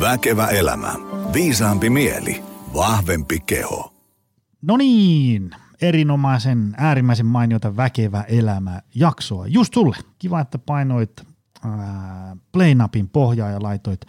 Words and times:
Väkevä 0.00 0.46
elämä. 0.46 0.94
Viisaampi 1.32 1.90
mieli. 1.90 2.42
Vahvempi 2.74 3.40
keho. 3.40 3.94
No 4.62 4.76
niin, 4.76 5.50
erinomaisen, 5.82 6.74
äärimmäisen 6.76 7.26
mainiota 7.26 7.76
Väkevä 7.76 8.22
elämä 8.22 8.82
jaksoa. 8.94 9.46
Just 9.46 9.74
sulle. 9.74 9.96
Kiva, 10.18 10.40
että 10.40 10.58
painoit 10.58 11.26
play-napin 12.52 13.08
pohjaa 13.08 13.50
ja 13.50 13.62
laitoit 13.62 14.00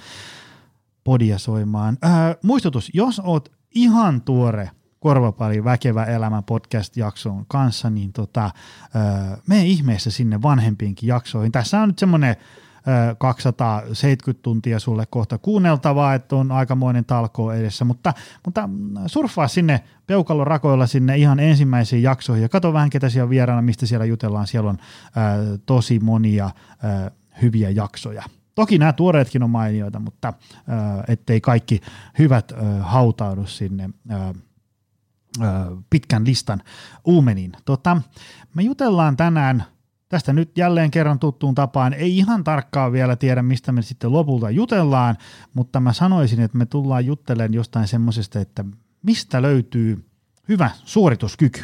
podia 1.03 1.37
soimaan. 1.37 1.97
Ää, 2.01 2.35
muistutus, 2.43 2.89
jos 2.93 3.21
oot 3.23 3.51
ihan 3.75 4.21
tuore 4.21 4.71
Korvapari 4.99 5.63
Väkevä 5.63 6.03
elämä 6.03 6.41
podcast-jakson 6.41 7.45
kanssa, 7.47 7.89
niin 7.89 8.13
tota, 8.13 8.41
ää, 8.93 9.37
mene 9.47 9.65
ihmeessä 9.65 10.11
sinne 10.11 10.41
vanhempiinkin 10.41 11.07
jaksoihin. 11.07 11.51
Tässä 11.51 11.81
on 11.81 11.89
nyt 11.89 11.99
semmoinen 11.99 12.35
270 13.17 14.43
tuntia 14.43 14.79
sulle 14.79 15.05
kohta 15.05 15.37
kuunneltavaa, 15.37 16.13
että 16.13 16.35
on 16.35 16.51
aikamoinen 16.51 17.05
talko 17.05 17.53
edessä, 17.53 17.85
mutta, 17.85 18.13
mutta 18.45 18.69
surffaa 19.05 19.47
sinne 19.47 19.83
peukalon 20.07 20.47
rakoilla 20.47 20.87
sinne 20.87 21.17
ihan 21.17 21.39
ensimmäisiin 21.39 22.03
jaksoihin 22.03 22.41
ja 22.41 22.49
katso 22.49 22.73
vähän 22.73 22.89
ketä 22.89 23.09
siellä 23.09 23.29
vieraana, 23.29 23.61
mistä 23.61 23.85
siellä 23.85 24.05
jutellaan, 24.05 24.47
siellä 24.47 24.69
on 24.69 24.77
ää, 25.15 25.37
tosi 25.65 25.99
monia 25.99 26.49
ää, 26.83 27.11
hyviä 27.41 27.69
jaksoja. 27.69 28.23
Toki 28.55 28.77
nämä 28.77 28.93
tuoreetkin 28.93 29.43
on 29.43 29.49
mainioita, 29.49 29.99
mutta 29.99 30.33
ää, 30.67 31.03
ettei 31.07 31.41
kaikki 31.41 31.81
hyvät 32.19 32.51
ää, 32.51 32.83
hautaudu 32.83 33.45
sinne 33.45 33.89
ää, 34.09 34.33
pitkän 35.89 36.25
listan 36.25 36.61
uumeniin. 37.05 37.51
Tota, 37.65 38.01
me 38.55 38.63
jutellaan 38.63 39.17
tänään 39.17 39.63
Tästä 40.11 40.33
nyt 40.33 40.57
jälleen 40.57 40.91
kerran 40.91 41.19
tuttuun 41.19 41.55
tapaan 41.55 41.93
ei 41.93 42.17
ihan 42.17 42.43
tarkkaan 42.43 42.91
vielä 42.91 43.15
tiedä, 43.15 43.41
mistä 43.41 43.71
me 43.71 43.81
sitten 43.81 44.11
lopulta 44.11 44.49
jutellaan, 44.49 45.17
mutta 45.53 45.79
mä 45.79 45.93
sanoisin, 45.93 46.41
että 46.41 46.57
me 46.57 46.65
tullaan 46.65 47.05
juttelemaan 47.05 47.53
jostain 47.53 47.87
semmoisesta, 47.87 48.39
että 48.39 48.65
mistä 49.03 49.41
löytyy 49.41 50.05
hyvä 50.49 50.69
suorituskyky. 50.83 51.63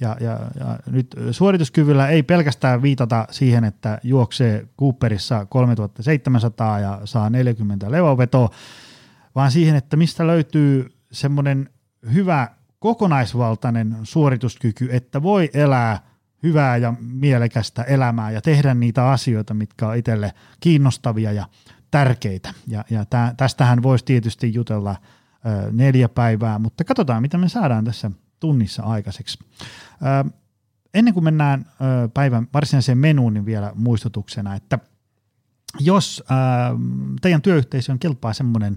Ja, 0.00 0.16
ja, 0.20 0.38
ja 0.60 0.78
nyt 0.90 1.16
suorituskyvyllä 1.30 2.08
ei 2.08 2.22
pelkästään 2.22 2.82
viitata 2.82 3.26
siihen, 3.30 3.64
että 3.64 3.98
juoksee 4.02 4.68
Cooperissa 4.80 5.46
3700 5.46 6.80
ja 6.80 7.00
saa 7.04 7.30
40 7.30 7.90
levovetoa, 7.90 8.50
vaan 9.34 9.50
siihen, 9.50 9.76
että 9.76 9.96
mistä 9.96 10.26
löytyy 10.26 10.86
semmoinen 11.12 11.70
hyvä 12.14 12.48
kokonaisvaltainen 12.78 13.96
suorituskyky, 14.02 14.88
että 14.92 15.22
voi 15.22 15.50
elää 15.54 16.08
hyvää 16.42 16.76
ja 16.76 16.94
mielekästä 17.00 17.82
elämää 17.82 18.30
ja 18.30 18.40
tehdä 18.40 18.74
niitä 18.74 19.10
asioita, 19.10 19.54
mitkä 19.54 19.88
on 19.88 19.96
itselle 19.96 20.32
kiinnostavia 20.60 21.32
ja 21.32 21.48
tärkeitä. 21.90 22.54
Ja, 22.66 22.84
ja 22.90 23.04
tä, 23.04 23.34
tästähän 23.36 23.82
voisi 23.82 24.04
tietysti 24.04 24.54
jutella 24.54 24.96
ö, 25.46 25.72
neljä 25.72 26.08
päivää, 26.08 26.58
mutta 26.58 26.84
katsotaan, 26.84 27.22
mitä 27.22 27.38
me 27.38 27.48
saadaan 27.48 27.84
tässä 27.84 28.10
tunnissa 28.40 28.82
aikaiseksi. 28.82 29.38
Ö, 30.26 30.30
ennen 30.94 31.14
kuin 31.14 31.24
mennään 31.24 31.66
ö, 31.68 32.08
päivän 32.14 32.48
varsinaiseen 32.54 32.98
menuun, 32.98 33.34
niin 33.34 33.46
vielä 33.46 33.72
muistutuksena, 33.74 34.54
että 34.54 34.78
jos 35.80 36.24
ö, 36.30 36.34
teidän 37.20 37.42
työyhteisöön 37.42 37.98
kelpaa 37.98 38.32
semmoinen 38.32 38.76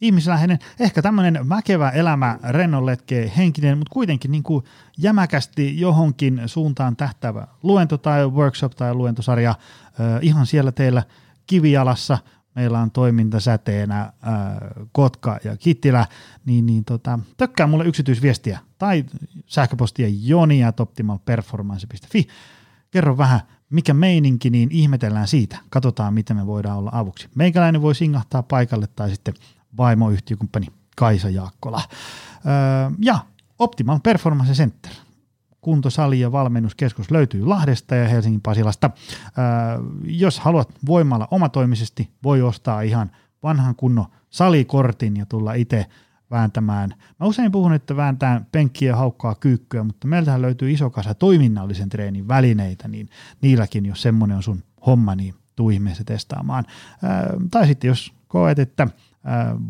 ihmisläheinen, 0.00 0.58
ehkä 0.80 1.02
tämmöinen 1.02 1.48
väkevä 1.48 1.90
elämä, 1.90 2.38
rennonletke, 2.42 3.32
henkinen, 3.36 3.78
mutta 3.78 3.92
kuitenkin 3.92 4.30
niin 4.30 4.42
kuin 4.42 4.64
jämäkästi 4.98 5.80
johonkin 5.80 6.42
suuntaan 6.46 6.96
tähtävä 6.96 7.46
luento 7.62 7.98
tai 7.98 8.26
workshop 8.26 8.72
tai 8.72 8.94
luentosarja 8.94 9.54
ihan 10.22 10.46
siellä 10.46 10.72
teillä 10.72 11.02
kivijalassa. 11.46 12.18
Meillä 12.54 12.80
on 12.80 12.90
toimintasäteenä 12.90 14.00
äh, 14.00 14.12
Kotka 14.92 15.38
ja 15.44 15.56
Kittilä, 15.56 16.06
niin, 16.46 16.66
niin 16.66 16.84
tota, 16.84 17.18
tökkää 17.36 17.66
mulle 17.66 17.84
yksityisviestiä 17.84 18.58
tai 18.78 19.04
sähköpostia 19.46 20.08
joni.optimalperformance.fi. 20.22 22.28
Kerro 22.90 23.18
vähän, 23.18 23.40
mikä 23.70 23.94
meininki, 23.94 24.50
niin 24.50 24.68
ihmetellään 24.72 25.28
siitä. 25.28 25.58
Katsotaan, 25.70 26.14
miten 26.14 26.36
me 26.36 26.46
voidaan 26.46 26.78
olla 26.78 26.90
avuksi. 26.92 27.28
Meikäläinen 27.34 27.82
voi 27.82 27.94
singahtaa 27.94 28.42
paikalle 28.42 28.86
tai 28.86 29.10
sitten 29.10 29.34
vaimoyhtiökumppani 29.76 30.66
Kaisa 30.96 31.30
Jaakkola. 31.30 31.82
Öö, 32.46 32.90
ja 32.98 33.18
Optimal 33.58 33.98
Performance 34.02 34.52
Center. 34.52 34.92
Kuntosali 35.60 36.20
ja 36.20 36.32
valmennuskeskus 36.32 37.10
löytyy 37.10 37.44
Lahdesta 37.44 37.94
ja 37.94 38.08
Helsingin 38.08 38.40
Pasilasta. 38.40 38.90
Öö, 39.26 39.44
jos 40.04 40.40
haluat 40.40 40.68
voimalla 40.86 41.28
omatoimisesti, 41.30 42.10
voi 42.24 42.42
ostaa 42.42 42.80
ihan 42.80 43.10
vanhan 43.42 43.74
kunnon 43.74 44.06
salikortin 44.30 45.16
ja 45.16 45.26
tulla 45.26 45.54
itse 45.54 45.86
vääntämään. 46.30 46.94
Mä 47.20 47.26
usein 47.26 47.52
puhun, 47.52 47.72
että 47.72 47.96
vääntää 47.96 48.44
penkkiä 48.52 48.96
haukkaa 48.96 49.34
kyykkyä, 49.34 49.84
mutta 49.84 50.06
meiltähän 50.06 50.42
löytyy 50.42 50.72
iso 50.72 50.90
kasa 50.90 51.14
toiminnallisen 51.14 51.88
treenin 51.88 52.28
välineitä, 52.28 52.88
niin 52.88 53.08
niilläkin, 53.42 53.86
jos 53.86 54.02
semmoinen 54.02 54.36
on 54.36 54.42
sun 54.42 54.62
homma, 54.86 55.14
niin 55.14 55.34
tuu 55.56 55.70
ihmeessä 55.70 56.04
testaamaan. 56.04 56.64
Öö, 57.04 57.36
tai 57.50 57.66
sitten 57.66 57.88
jos 57.88 58.12
koet, 58.28 58.58
että 58.58 58.88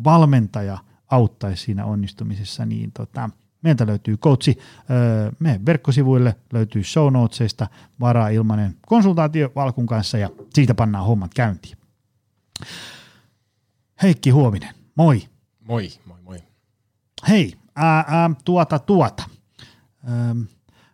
valmentaja 0.05 0.79
auttaisi 1.11 1.63
siinä 1.63 1.85
onnistumisessa, 1.85 2.67
niin 2.67 2.93
tota, 2.93 3.31
meiltä 3.63 3.87
löytyy 3.87 4.17
coachi. 4.17 4.59
Meidän 5.39 5.67
verkkosivuille 5.67 6.37
löytyy 6.53 6.85
show 6.85 7.13
notesista 7.13 7.67
varaa 8.01 8.29
ilmainen 8.29 8.77
konsultaatio 8.87 9.53
Valkun 9.55 9.87
kanssa 9.87 10.19
ja 10.19 10.31
siitä 10.55 10.75
pannaan 10.75 11.07
hommat 11.07 11.35
käyntiin. 11.35 11.79
Heikki 14.03 14.31
Huominen, 14.31 14.75
moi. 14.97 15.23
Moi, 15.61 15.89
moi, 16.07 16.23
moi. 16.23 16.39
Hei, 17.29 17.55
ää, 17.77 18.05
ää, 18.09 18.31
tuota, 18.45 18.79
tuota. 18.79 19.23
Ähm, 20.09 20.41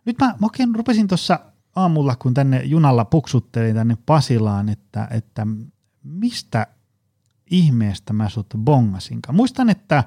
nyt 0.05 0.19
mä, 0.19 0.27
mä 0.27 0.37
oikein 0.41 0.75
rupesin 0.75 1.07
tuossa 1.07 1.39
aamulla, 1.75 2.15
kun 2.15 2.33
tänne 2.33 2.63
junalla 2.63 3.05
puksuttelin 3.05 3.75
tänne 3.75 3.97
Pasilaan, 4.05 4.69
että, 4.69 5.07
että 5.11 5.47
mistä 6.03 6.67
ihmeestä 7.51 8.13
mä 8.13 8.29
sut 8.29 8.53
bongasinkaan. 8.57 9.35
Muistan, 9.35 9.69
että 9.69 10.03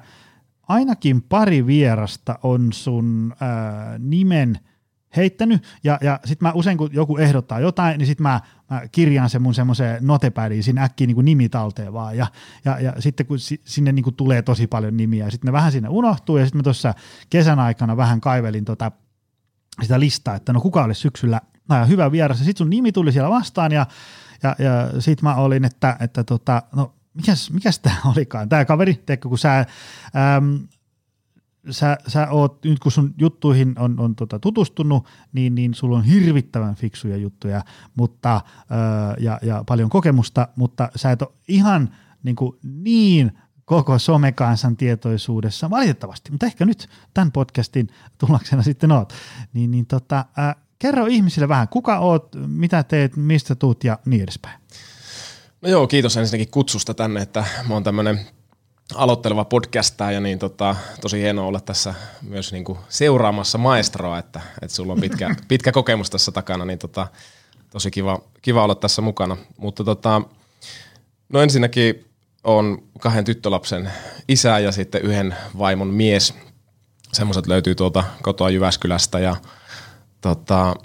ainakin 0.67 1.21
pari 1.21 1.65
vierasta 1.65 2.39
on 2.43 2.73
sun 2.73 3.35
ää, 3.39 3.97
nimen 3.99 4.59
heittänyt, 5.15 5.63
ja, 5.83 5.97
ja 6.01 6.19
sitten 6.25 6.47
mä 6.47 6.53
usein 6.53 6.77
kun 6.77 6.89
joku 6.93 7.17
ehdottaa 7.17 7.59
jotain, 7.59 7.97
niin 7.97 8.07
sitten 8.07 8.23
mä, 8.23 8.41
mä 8.69 8.81
kirjaan 8.91 9.29
sen 9.29 9.41
mun 9.41 9.53
semmoiseen 9.53 10.07
notepädiin 10.07 10.63
siinä 10.63 10.83
äkkiä 10.83 11.07
niin 11.07 11.15
kuin 11.15 11.25
nimi 11.25 11.49
talteen 11.49 11.93
vaan, 11.93 12.17
ja, 12.17 12.27
ja, 12.65 12.79
ja 12.79 12.93
sitten 12.99 13.25
kun 13.25 13.39
si, 13.39 13.61
sinne 13.65 13.91
niin 13.91 14.03
kuin 14.03 14.15
tulee 14.15 14.41
tosi 14.41 14.67
paljon 14.67 14.97
nimiä, 14.97 15.25
ja 15.25 15.31
sitten 15.31 15.47
ne 15.47 15.51
vähän 15.51 15.71
sinne 15.71 15.89
unohtuu, 15.89 16.37
ja 16.37 16.45
sitten 16.45 16.59
mä 16.59 16.63
tuossa 16.63 16.93
kesän 17.29 17.59
aikana 17.59 17.97
vähän 17.97 18.21
kaivelin 18.21 18.65
tota, 18.65 18.91
sitä 19.81 19.99
listaa, 19.99 20.35
että 20.35 20.53
no 20.53 20.61
kuka 20.61 20.83
olisi 20.83 21.01
syksyllä 21.01 21.41
no, 21.69 21.85
hyvä 21.87 22.11
vieras, 22.11 22.39
ja 22.39 22.45
sitten 22.45 22.65
sun 22.65 22.69
nimi 22.69 22.91
tuli 22.91 23.11
siellä 23.11 23.29
vastaan, 23.29 23.71
ja 23.71 23.85
ja, 24.43 24.55
ja 24.59 25.01
sitten 25.01 25.29
mä 25.29 25.35
olin, 25.35 25.65
että, 25.65 25.97
että 25.99 26.23
tota, 26.23 26.63
no 26.75 26.93
mikäs, 27.19 27.51
mikäs 27.51 27.79
tämä 27.79 27.95
olikaan, 28.05 28.49
tämä 28.49 28.65
kaveri, 28.65 29.03
teekö, 29.05 29.29
kun 29.29 29.37
sä, 29.37 29.59
äm, 29.59 30.67
sä, 31.69 31.97
sä 32.07 32.27
oot, 32.29 32.65
nyt 32.65 32.79
kun 32.79 32.91
sun 32.91 33.13
juttuihin 33.17 33.79
on, 33.79 33.99
on 33.99 34.15
tota 34.15 34.39
tutustunut, 34.39 35.07
niin, 35.33 35.55
niin 35.55 35.73
sulla 35.73 35.97
on 35.97 36.03
hirvittävän 36.03 36.75
fiksuja 36.75 37.17
juttuja 37.17 37.63
mutta, 37.95 38.41
ää, 38.69 39.15
ja, 39.19 39.39
ja 39.41 39.63
paljon 39.67 39.89
kokemusta, 39.89 40.47
mutta 40.55 40.89
sä 40.95 41.11
et 41.11 41.21
ole 41.21 41.31
ihan 41.47 41.95
niin, 42.23 42.35
kuin 42.35 42.57
niin 42.63 43.31
koko 43.65 43.99
somekansan 43.99 44.77
tietoisuudessa, 44.77 45.69
valitettavasti, 45.69 46.31
mutta 46.31 46.45
ehkä 46.45 46.65
nyt 46.65 46.89
tämän 47.13 47.31
podcastin 47.31 47.87
tuloksena 48.17 48.63
sitten 48.63 48.91
oot. 48.91 49.13
Niin, 49.53 49.71
niin 49.71 49.85
tota, 49.85 50.25
ää, 50.37 50.55
kerro 50.79 51.05
ihmisille 51.05 51.47
vähän, 51.47 51.67
kuka 51.67 51.99
oot, 51.99 52.35
mitä 52.47 52.83
teet, 52.83 53.15
mistä 53.15 53.55
tuut 53.55 53.83
ja 53.83 53.99
niin 54.05 54.23
edespäin. 54.23 54.59
No 55.61 55.69
joo, 55.69 55.87
kiitos 55.87 56.17
ensinnäkin 56.17 56.51
kutsusta 56.51 56.93
tänne, 56.93 57.21
että 57.21 57.45
mä 57.67 57.73
oon 57.73 57.83
tämmönen 57.83 58.19
aloitteleva 58.95 59.45
ja 60.13 60.19
niin 60.19 60.39
tota, 60.39 60.75
tosi 61.01 61.21
hienoa 61.21 61.45
olla 61.45 61.59
tässä 61.59 61.93
myös 62.21 62.51
niin 62.51 62.63
kuin 62.63 62.79
seuraamassa 62.89 63.57
maestroa, 63.57 64.19
että, 64.19 64.41
että 64.61 64.75
sulla 64.75 64.93
on 64.93 65.01
pitkä, 65.01 65.35
pitkä 65.47 65.71
kokemus 65.71 66.09
tässä 66.09 66.31
takana, 66.31 66.65
niin 66.65 66.79
tota, 66.79 67.07
tosi 67.69 67.91
kiva, 67.91 68.19
kiva 68.41 68.63
olla 68.63 68.75
tässä 68.75 69.01
mukana. 69.01 69.37
Mutta 69.57 69.83
tota, 69.83 70.21
no 71.29 71.41
ensinnäkin 71.41 72.05
on 72.43 72.83
kahden 72.99 73.25
tyttölapsen 73.25 73.91
isä 74.27 74.59
ja 74.59 74.71
sitten 74.71 75.01
yhden 75.01 75.35
vaimon 75.57 75.87
mies. 75.87 76.33
Semmoiset 77.13 77.47
löytyy 77.47 77.75
tuolta 77.75 78.03
kotoa 78.21 78.49
Jyväskylästä 78.49 79.19
ja 79.19 79.35
tota, 80.21 80.75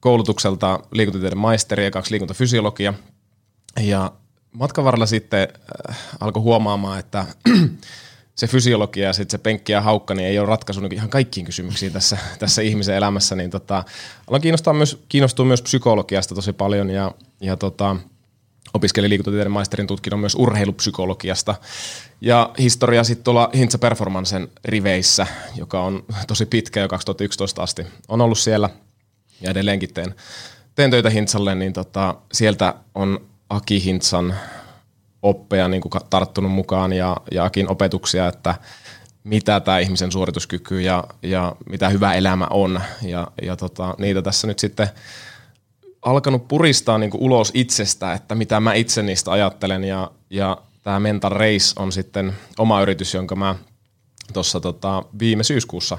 koulutukselta 0.00 0.80
liikuntatieteen 0.92 1.38
maisteri 1.38 1.84
ja 1.84 1.90
kaksi 1.90 2.10
liikuntafysiologia– 2.10 2.94
ja 3.80 4.12
matkan 4.52 4.84
varrella 4.84 5.06
sitten 5.06 5.48
äh, 5.90 5.98
alkoi 6.20 6.42
huomaamaan, 6.42 6.98
että 6.98 7.26
se 8.34 8.46
fysiologia 8.46 9.06
ja 9.06 9.12
sitten 9.12 9.38
se 9.38 9.42
penkki 9.42 9.72
ja 9.72 9.80
haukka 9.80 10.14
niin 10.14 10.28
ei 10.28 10.38
ole 10.38 10.48
ratkaisu 10.48 10.80
niin 10.80 10.94
ihan 10.94 11.08
kaikkiin 11.08 11.46
kysymyksiin 11.46 11.92
tässä, 11.92 12.18
tässä 12.38 12.62
ihmisen 12.62 12.96
elämässä, 12.96 13.34
niin 13.34 13.50
tota, 13.50 13.84
aloin 14.26 14.42
kiinnostua 14.42 14.72
myös, 14.72 15.04
kiinnostua 15.08 15.46
myös 15.46 15.62
psykologiasta 15.62 16.34
tosi 16.34 16.52
paljon 16.52 16.90
ja, 16.90 17.12
ja 17.40 17.56
tota, 17.56 17.96
opiskelin 18.74 19.10
liikuntatieteen 19.10 19.50
maisterin 19.50 19.86
tutkinnon 19.86 20.20
myös 20.20 20.34
urheilupsykologiasta. 20.34 21.54
Ja 22.20 22.50
historia 22.58 23.04
sitten 23.04 23.24
tuolla 23.24 23.50
Hintsa 23.54 23.78
Performancen 23.78 24.48
riveissä, 24.64 25.26
joka 25.56 25.80
on 25.80 26.04
tosi 26.26 26.46
pitkä 26.46 26.80
jo 26.80 26.88
2011 26.88 27.62
asti. 27.62 27.86
On 28.08 28.20
ollut 28.20 28.38
siellä 28.38 28.70
ja 29.40 29.50
edelleenkin 29.50 29.94
teen, 29.94 30.14
teen 30.74 30.90
töitä 30.90 31.10
Hintsalle, 31.10 31.54
niin 31.54 31.72
tota, 31.72 32.14
sieltä 32.32 32.74
on 32.94 33.33
Aki 33.50 33.84
Hintsan 33.84 34.34
oppeja 35.22 35.68
niin 35.68 35.80
kuin 35.80 35.92
tarttunut 36.10 36.52
mukaan 36.52 36.92
ja, 36.92 37.16
ja 37.30 37.44
Akin 37.44 37.70
opetuksia, 37.70 38.28
että 38.28 38.54
mitä 39.24 39.60
tämä 39.60 39.78
ihmisen 39.78 40.12
suorituskyky 40.12 40.80
ja, 40.80 41.04
ja 41.22 41.56
mitä 41.70 41.88
hyvä 41.88 42.14
elämä 42.14 42.46
on. 42.50 42.80
Ja, 43.02 43.28
ja 43.42 43.56
tota, 43.56 43.94
niitä 43.98 44.22
tässä 44.22 44.46
nyt 44.46 44.58
sitten 44.58 44.88
alkanut 46.02 46.48
puristaa 46.48 46.98
niin 46.98 47.10
kuin 47.10 47.22
ulos 47.22 47.50
itsestä, 47.54 48.12
että 48.12 48.34
mitä 48.34 48.60
mä 48.60 48.74
itse 48.74 49.02
niistä 49.02 49.32
ajattelen. 49.32 49.84
Ja, 49.84 50.10
ja 50.30 50.58
tämä 50.82 51.00
Mental 51.00 51.32
Race 51.32 51.72
on 51.76 51.92
sitten 51.92 52.34
oma 52.58 52.82
yritys, 52.82 53.14
jonka 53.14 53.36
mä 53.36 53.54
tuossa 54.32 54.60
tota, 54.60 55.02
viime 55.18 55.44
syyskuussa 55.44 55.98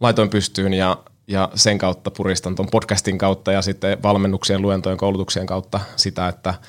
laitoin 0.00 0.30
pystyyn 0.30 0.74
ja, 0.74 0.98
ja 1.28 1.50
sen 1.54 1.78
kautta 1.78 2.10
puristan 2.10 2.54
tuon 2.54 2.68
podcastin 2.70 3.18
kautta 3.18 3.52
ja 3.52 3.62
sitten 3.62 4.02
valmennuksien, 4.02 4.62
luentojen, 4.62 4.98
koulutuksien 4.98 5.46
kautta 5.46 5.80
sitä, 5.96 6.28
että– 6.28 6.54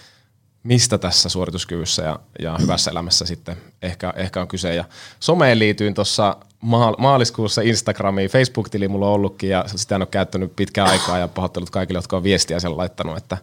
mistä 0.63 0.97
tässä 0.97 1.29
suorituskyvyssä 1.29 2.03
ja, 2.03 2.19
ja 2.39 2.57
hyvässä 2.61 2.91
elämässä 2.91 3.25
sitten 3.25 3.57
ehkä, 3.81 4.13
ehkä 4.15 4.41
on 4.41 4.47
kyse. 4.47 4.75
Ja 4.75 4.83
someen 5.19 5.59
liityin 5.59 5.93
tuossa 5.93 6.37
maaliskuussa 6.97 7.61
Instagramiin, 7.61 8.29
Facebook-tili 8.29 8.87
mulla 8.87 9.07
on 9.07 9.13
ollutkin 9.13 9.49
ja 9.49 9.65
sitä 9.67 9.95
en 9.95 10.01
ole 10.01 10.07
käyttänyt 10.11 10.55
pitkään 10.55 10.89
aikaa 10.89 11.17
ja 11.17 11.27
pahoittelut 11.27 11.69
kaikille, 11.69 11.97
jotka 11.97 12.17
on 12.17 12.23
viestiä 12.23 12.59
sen 12.59 12.77
laittanut, 12.77 13.17
että 13.17 13.37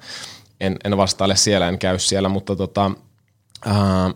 en, 0.60 0.76
en 0.84 0.96
vastaile 0.96 1.36
siellä, 1.36 1.68
en 1.68 1.78
käy 1.78 1.98
siellä, 1.98 2.28
mutta 2.28 2.56
tota, 2.56 2.90
ää, 3.64 4.10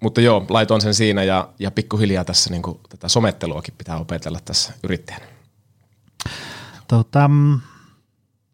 mutta 0.00 0.20
joo, 0.20 0.46
laitoin 0.48 0.80
sen 0.80 0.94
siinä 0.94 1.24
ja, 1.24 1.48
ja 1.58 1.70
pikkuhiljaa 1.70 2.24
tässä 2.24 2.50
niin 2.50 2.62
kuin, 2.62 2.80
tätä 2.88 3.08
sometteluakin 3.08 3.74
pitää 3.78 3.98
opetella 3.98 4.38
tässä 4.44 4.72
yrittäjänä. 4.82 5.37
Tota, 6.88 7.28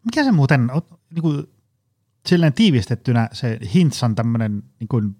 mikä 0.05 0.23
se 0.23 0.31
muuten, 0.31 0.71
niin 1.15 1.21
kuin 1.21 1.43
silleen 2.25 2.53
tiivistettynä 2.53 3.29
se 3.31 3.59
Hintsan 3.73 4.15
tämmöinen 4.15 4.63
niin 4.79 5.15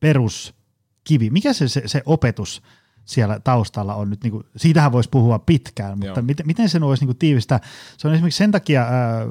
peruskivi, 0.00 1.30
mikä 1.30 1.52
se, 1.52 1.68
se, 1.68 1.82
se 1.86 2.02
opetus 2.06 2.62
siellä 3.04 3.40
taustalla 3.40 3.94
on 3.94 4.10
nyt, 4.10 4.22
niin 4.22 4.30
kuin, 4.30 4.44
siitähän 4.56 4.92
voisi 4.92 5.10
puhua 5.10 5.38
pitkään, 5.38 5.98
mutta 5.98 6.22
miten, 6.22 6.46
miten 6.46 6.68
sen 6.68 6.82
voisi 6.82 7.06
niin 7.06 7.16
tiivistää? 7.16 7.60
Se 7.98 8.08
on 8.08 8.14
esimerkiksi 8.14 8.38
sen 8.38 8.50
takia 8.50 8.82
ää, 8.82 9.26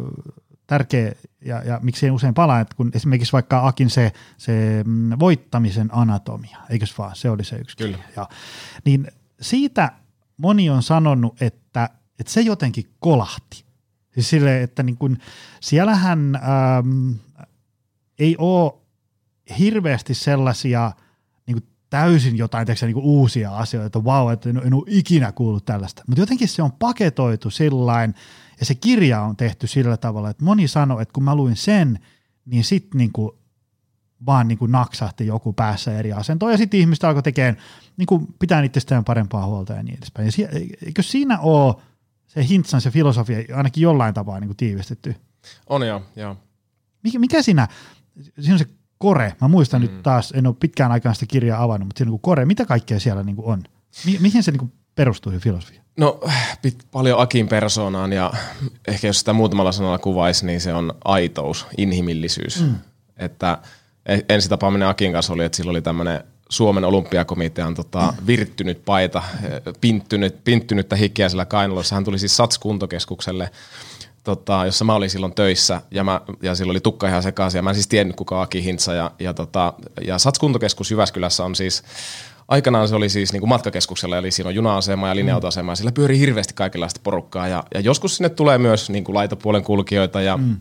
tärkeä, 0.67 1.11
ja, 1.45 1.63
ja 1.63 1.79
miksi 1.83 2.07
en 2.07 2.11
usein 2.11 2.33
palaa, 2.33 2.59
että 2.59 2.75
kun 2.75 2.91
esimerkiksi 2.93 3.33
vaikka 3.33 3.67
Akin 3.67 3.89
se, 3.89 4.11
se 4.37 4.83
mm, 4.87 5.11
voittamisen 5.19 5.89
anatomia, 5.91 6.57
eikös 6.69 6.97
vaan, 6.97 7.15
se 7.15 7.29
oli 7.29 7.43
se 7.43 7.55
yksi. 7.55 7.77
Kyllä. 7.77 7.97
Ja, 8.15 8.29
niin 8.85 9.07
siitä 9.41 9.91
moni 10.37 10.69
on 10.69 10.83
sanonut, 10.83 11.41
että, 11.41 11.60
että 12.21 12.33
se 12.33 12.41
jotenkin 12.41 12.89
kolahti. 12.99 13.65
Siis 14.13 14.29
sille, 14.29 14.63
että 14.63 14.83
niin 14.83 14.97
kun, 14.97 15.17
siellähän 15.61 16.35
ähm, 16.35 17.11
ei 18.19 18.35
ole 18.37 18.73
hirveästi 19.59 20.13
sellaisia 20.13 20.91
niin 21.47 21.67
täysin 21.89 22.37
jotain 22.37 22.67
teksä, 22.67 22.85
niin 22.85 22.97
uusia 22.97 23.57
asioita, 23.57 23.85
että 23.85 24.03
vau, 24.03 24.25
wow, 24.25 24.33
että 24.33 24.49
en, 24.49 24.61
en 24.65 24.73
ole 24.73 24.83
ikinä 24.87 25.31
kuullut 25.31 25.65
tällaista. 25.65 26.03
Mutta 26.07 26.21
jotenkin 26.21 26.47
se 26.47 26.63
on 26.63 26.71
paketoitu 26.71 27.49
sillain, 27.49 28.15
ja 28.59 28.65
se 28.65 28.75
kirja 28.75 29.21
on 29.21 29.37
tehty 29.37 29.67
sillä 29.67 29.97
tavalla, 29.97 30.29
että 30.29 30.45
moni 30.45 30.67
sanoi, 30.67 31.01
että 31.01 31.13
kun 31.13 31.23
mä 31.23 31.35
luin 31.35 31.55
sen, 31.55 31.99
niin 32.45 32.63
sitten 32.63 32.97
niin 32.97 33.11
vaan 34.25 34.47
niin 34.47 34.57
kuin 34.57 34.71
naksahti 34.71 35.27
joku 35.27 35.53
päässä 35.53 35.99
eri 35.99 36.13
asentoon, 36.13 36.51
ja 36.51 36.57
sitten 36.57 36.79
ihmistä 36.79 37.07
alkoi 37.07 37.23
tekemään, 37.23 37.57
niin 37.97 38.05
kuin 38.05 38.27
pitää 38.39 38.63
itsestään 38.63 39.03
parempaa 39.03 39.45
huolta 39.45 39.73
ja 39.73 39.83
niin 39.83 39.97
edespäin. 39.97 40.31
Ja 40.37 40.47
eikö 40.85 41.03
siinä 41.03 41.39
ole 41.39 41.75
se 42.33 42.47
Hintsan 42.47 42.81
se 42.81 42.91
filosofia 42.91 43.55
ainakin 43.55 43.81
jollain 43.81 44.13
tapaa 44.13 44.39
niin 44.39 44.47
kuin 44.47 44.57
tiivistetty. 44.57 45.15
On 45.69 45.87
joo, 45.87 46.01
joo. 46.15 46.37
Mikä, 47.03 47.19
mikä 47.19 47.41
siinä, 47.41 47.67
siinä 48.39 48.53
on 48.53 48.59
se 48.59 48.65
kore, 48.97 49.35
mä 49.41 49.47
muistan 49.47 49.81
mm. 49.81 49.87
nyt 49.87 50.03
taas, 50.03 50.31
en 50.31 50.47
ole 50.47 50.55
pitkään 50.59 50.91
aikaan 50.91 51.15
sitä 51.15 51.25
kirjaa 51.25 51.63
avannut, 51.63 51.87
mutta 51.87 51.97
siinä 51.97 52.09
on 52.09 52.13
niin 52.13 52.21
kore, 52.21 52.45
mitä 52.45 52.65
kaikkea 52.65 52.99
siellä 52.99 53.23
niin 53.23 53.35
kuin 53.35 53.47
on? 53.47 53.63
Mi- 54.05 54.17
mihin 54.19 54.43
se 54.43 54.51
niin 54.51 54.59
kuin 54.59 54.71
perustuu 54.95 55.33
filosofia? 55.39 55.81
No 55.97 56.19
pit, 56.61 56.87
paljon 56.91 57.19
Akin 57.19 57.47
persoonaan 57.47 58.13
ja 58.13 58.33
ehkä 58.87 59.07
jos 59.07 59.19
sitä 59.19 59.33
muutamalla 59.33 59.71
sanalla 59.71 59.97
kuvaisi, 59.97 60.45
niin 60.45 60.61
se 60.61 60.73
on 60.73 60.93
aitous, 61.05 61.67
inhimillisyys. 61.77 62.61
Mm. 62.61 62.75
Että 63.17 63.57
ensi 64.29 64.49
tapaaminen 64.49 64.87
Akin 64.87 65.11
kanssa 65.11 65.33
oli, 65.33 65.43
että 65.45 65.55
sillä 65.55 65.69
oli 65.69 65.81
tämmöinen 65.81 66.23
Suomen 66.51 66.85
olympiakomitean 66.85 67.73
tota, 67.73 68.13
virttynyt 68.27 68.85
paita, 68.85 69.23
pinttynyt, 69.81 70.43
pinttynyttä 70.43 70.95
hikkiä 70.95 71.29
sillä 71.29 71.45
kainalossa. 71.45 71.95
Hän 71.95 72.03
tuli 72.03 72.19
siis 72.19 72.37
SATS-kuntokeskukselle, 72.37 73.49
tota, 74.23 74.65
jossa 74.65 74.85
mä 74.85 74.95
olin 74.95 75.09
silloin 75.09 75.33
töissä, 75.33 75.81
ja, 75.91 76.03
mä, 76.03 76.21
ja 76.41 76.55
silloin 76.55 76.73
oli 76.73 76.81
tukka 76.81 77.07
ihan 77.07 77.23
sekaisin, 77.23 77.59
ja 77.59 77.63
mä 77.63 77.69
en 77.69 77.75
siis 77.75 77.87
tiennyt 77.87 78.15
kuka 78.15 78.41
Aki 78.41 78.63
Hintsa, 78.63 78.93
ja, 78.93 79.11
ja, 79.19 79.33
tota, 79.33 79.73
ja 80.01 80.17
SATS-kuntokeskus 80.17 80.91
Jyväskylässä 80.91 81.45
on 81.45 81.55
siis, 81.55 81.83
aikanaan 82.47 82.87
se 82.87 82.95
oli 82.95 83.09
siis 83.09 83.33
niin 83.33 83.41
kuin 83.41 83.49
matkakeskuksella, 83.49 84.17
eli 84.17 84.31
siinä 84.31 84.47
on 84.47 84.55
juna-asema 84.55 85.07
ja 85.07 85.15
linja-autoasema, 85.15 85.71
ja 85.71 85.75
sillä 85.75 85.91
pyörii 85.91 86.19
hirveästi 86.19 86.53
kaikenlaista 86.53 86.99
porukkaa, 87.03 87.47
ja, 87.47 87.63
ja 87.73 87.79
joskus 87.79 88.17
sinne 88.17 88.29
tulee 88.29 88.57
myös 88.57 88.89
niin 88.89 89.03
kuin 89.03 89.15
laitopuolen 89.15 89.63
kulkijoita, 89.63 90.21
ja 90.21 90.37
mm 90.37 90.55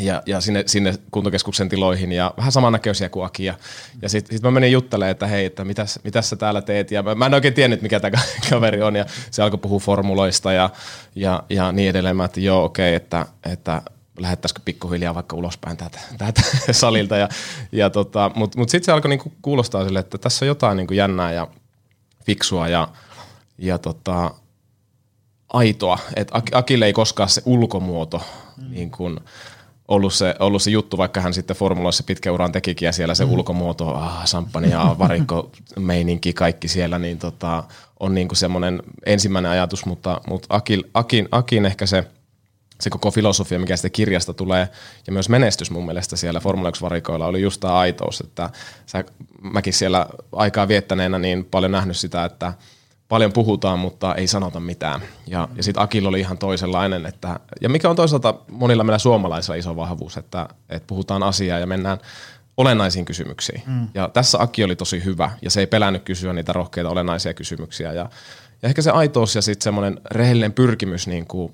ja, 0.00 0.22
ja 0.26 0.40
sinne, 0.40 0.62
sinne 0.66 0.94
kuntokeskuksen 1.10 1.68
tiloihin 1.68 2.12
ja 2.12 2.34
vähän 2.36 2.52
samannäköisiä 2.52 3.08
kuin 3.08 3.24
Aki. 3.24 3.44
Ja, 3.44 3.54
ja 4.02 4.08
sitten 4.08 4.36
sit 4.36 4.42
mä 4.42 4.50
menin 4.50 4.72
juttelemaan, 4.72 5.10
että 5.10 5.26
hei, 5.26 5.44
että 5.44 5.64
mitäs, 5.64 5.98
mitäs 6.04 6.30
sä 6.30 6.36
täällä 6.36 6.62
teet. 6.62 6.90
Ja 6.90 7.02
mä, 7.02 7.14
mä 7.14 7.26
en 7.26 7.34
oikein 7.34 7.54
tiennyt, 7.54 7.82
mikä 7.82 8.00
tämä 8.00 8.22
kaveri 8.50 8.82
on. 8.82 8.96
Ja 8.96 9.04
se 9.30 9.42
alkoi 9.42 9.58
puhua 9.58 9.78
formuloista 9.78 10.52
ja, 10.52 10.70
ja, 11.14 11.42
ja 11.50 11.72
niin 11.72 11.90
edelleen. 11.90 12.16
Mä 12.16 12.24
että 12.24 12.40
joo, 12.40 12.64
okei, 12.64 12.88
okay, 12.88 12.96
että, 12.96 13.26
että 13.52 13.82
lähettäisikö 14.18 14.60
pikkuhiljaa 14.64 15.14
vaikka 15.14 15.36
ulospäin 15.36 15.76
täältä, 15.76 16.00
täältä 16.18 16.42
salilta. 16.72 17.16
Ja, 17.16 17.28
ja 17.72 17.90
tota, 17.90 18.30
Mutta 18.34 18.58
mut 18.58 18.68
sitten 18.68 18.86
se 18.86 18.92
alkoi 18.92 19.08
niinku 19.08 19.32
kuulostaa 19.42 19.84
sille, 19.84 19.98
että 19.98 20.18
tässä 20.18 20.44
on 20.44 20.48
jotain 20.48 20.76
niinku 20.76 20.94
jännää 20.94 21.32
ja 21.32 21.48
fiksua 22.26 22.68
ja, 22.68 22.88
ja 23.58 23.78
tota, 23.78 24.34
aitoa. 25.48 25.98
Että 26.16 26.42
Akille 26.52 26.86
ei 26.86 26.92
koskaan 26.92 27.28
se 27.28 27.42
ulkomuoto 27.44 28.22
mm. 28.56 28.70
niin 28.70 28.90
kuin, 28.90 29.20
ollut 29.90 30.14
se, 30.14 30.34
ollut 30.38 30.62
se 30.62 30.70
juttu, 30.70 30.98
vaikka 30.98 31.20
hän 31.20 31.34
sitten 31.34 31.56
formuloissa 31.56 32.04
pitkä 32.04 32.32
uran 32.32 32.52
tekikin 32.52 32.86
ja 32.86 32.92
siellä 32.92 33.14
se 33.14 33.24
mm. 33.24 33.32
ulkomuoto, 33.32 33.94
ah, 33.94 34.26
samppani 34.26 34.70
ja 34.70 34.96
varikko 34.98 35.50
meininki, 35.78 36.32
kaikki 36.32 36.68
siellä, 36.68 36.98
niin 36.98 37.18
tota, 37.18 37.64
on 38.00 38.14
niin 38.14 38.28
kuin 38.28 38.36
semmoinen 38.36 38.82
ensimmäinen 39.06 39.50
ajatus, 39.50 39.86
mutta, 39.86 40.20
mutta 40.26 40.46
Akin, 40.50 40.84
Akin, 40.94 41.28
Akin 41.32 41.66
ehkä 41.66 41.86
se, 41.86 42.04
se 42.80 42.90
koko 42.90 43.10
filosofia, 43.10 43.58
mikä 43.58 43.76
sitä 43.76 43.90
kirjasta 43.90 44.34
tulee, 44.34 44.68
ja 45.06 45.12
myös 45.12 45.28
menestys 45.28 45.70
mun 45.70 45.86
mielestä 45.86 46.16
siellä 46.16 46.40
Formula 46.40 46.70
1-varikoilla 46.70 47.26
oli 47.26 47.42
just 47.42 47.60
tämä 47.60 47.78
aitous, 47.78 48.20
että 48.20 48.50
sä, 48.86 49.04
mäkin 49.42 49.72
siellä 49.72 50.06
aikaa 50.32 50.68
viettäneenä 50.68 51.18
niin 51.18 51.44
paljon 51.44 51.72
nähnyt 51.72 51.96
sitä, 51.96 52.24
että– 52.24 52.52
paljon 53.10 53.32
puhutaan, 53.32 53.78
mutta 53.78 54.14
ei 54.14 54.26
sanota 54.26 54.60
mitään. 54.60 55.00
Ja, 55.26 55.48
ja 55.56 55.62
sitten 55.62 55.82
Akil 55.82 56.06
oli 56.06 56.20
ihan 56.20 56.38
toisenlainen. 56.38 57.06
Että, 57.06 57.40
ja 57.60 57.68
mikä 57.68 57.90
on 57.90 57.96
toisaalta 57.96 58.34
monilla 58.50 58.84
meillä 58.84 58.98
suomalaisilla 58.98 59.56
iso 59.56 59.76
vahvuus, 59.76 60.16
että, 60.16 60.48
että 60.68 60.86
puhutaan 60.86 61.22
asiaa 61.22 61.58
ja 61.58 61.66
mennään 61.66 61.98
olennaisiin 62.56 63.04
kysymyksiin. 63.04 63.62
Mm. 63.66 63.88
Ja 63.94 64.08
tässä 64.08 64.38
Aki 64.40 64.64
oli 64.64 64.76
tosi 64.76 65.04
hyvä 65.04 65.30
ja 65.42 65.50
se 65.50 65.60
ei 65.60 65.66
pelännyt 65.66 66.02
kysyä 66.02 66.32
niitä 66.32 66.52
rohkeita 66.52 66.90
olennaisia 66.90 67.34
kysymyksiä. 67.34 67.92
Ja, 67.92 68.10
ja 68.62 68.68
ehkä 68.68 68.82
se 68.82 68.90
aitous 68.90 69.34
ja 69.34 69.42
sitten 69.42 69.64
semmoinen 69.64 70.00
rehellinen 70.10 70.52
pyrkimys 70.52 71.06
niin 71.06 71.26
kuin 71.26 71.52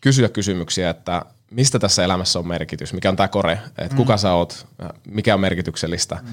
kysyä 0.00 0.28
kysymyksiä, 0.28 0.90
että 0.90 1.22
mistä 1.50 1.78
tässä 1.78 2.04
elämässä 2.04 2.38
on 2.38 2.48
merkitys, 2.48 2.92
mikä 2.92 3.08
on 3.08 3.16
tämä 3.16 3.28
kore, 3.28 3.52
että 3.78 3.94
mm. 3.94 3.96
kuka 3.96 4.16
sä 4.16 4.32
oot, 4.32 4.66
mikä 5.08 5.34
on 5.34 5.40
merkityksellistä. 5.40 6.18
Mm. 6.22 6.28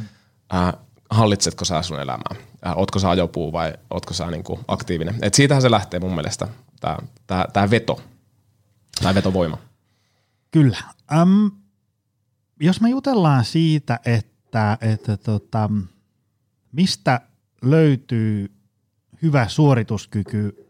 Äh, 0.58 0.74
hallitsetko 1.10 1.66
sä 1.66 1.82
sun 1.82 2.00
elämää? 2.00 2.36
Äh, 2.68 2.78
ootko 2.78 3.00
sä 3.00 3.10
ajopuu 3.10 3.54
vai 3.54 3.74
ootko 3.90 4.14
sä 4.14 4.32
niinku 4.32 4.60
aktiivinen? 4.68 5.16
Et 5.22 5.34
siitähän 5.34 5.62
se 5.62 5.72
lähtee 5.72 6.00
mun 6.00 6.16
mielestä, 6.16 6.48
tämä 6.82 6.98
tää, 7.28 7.46
tää 7.54 7.70
veto, 7.70 8.02
tai 9.04 9.16
vetovoima. 9.16 9.58
Kyllä. 10.52 10.78
Um, 11.22 11.52
jos 12.60 12.82
me 12.82 12.90
jutellaan 12.90 13.46
siitä, 13.46 14.00
että, 14.06 14.78
että 14.82 15.18
tota, 15.18 15.70
mistä 16.72 17.22
löytyy 17.62 18.52
hyvä 19.22 19.48
suorituskyky, 19.48 20.66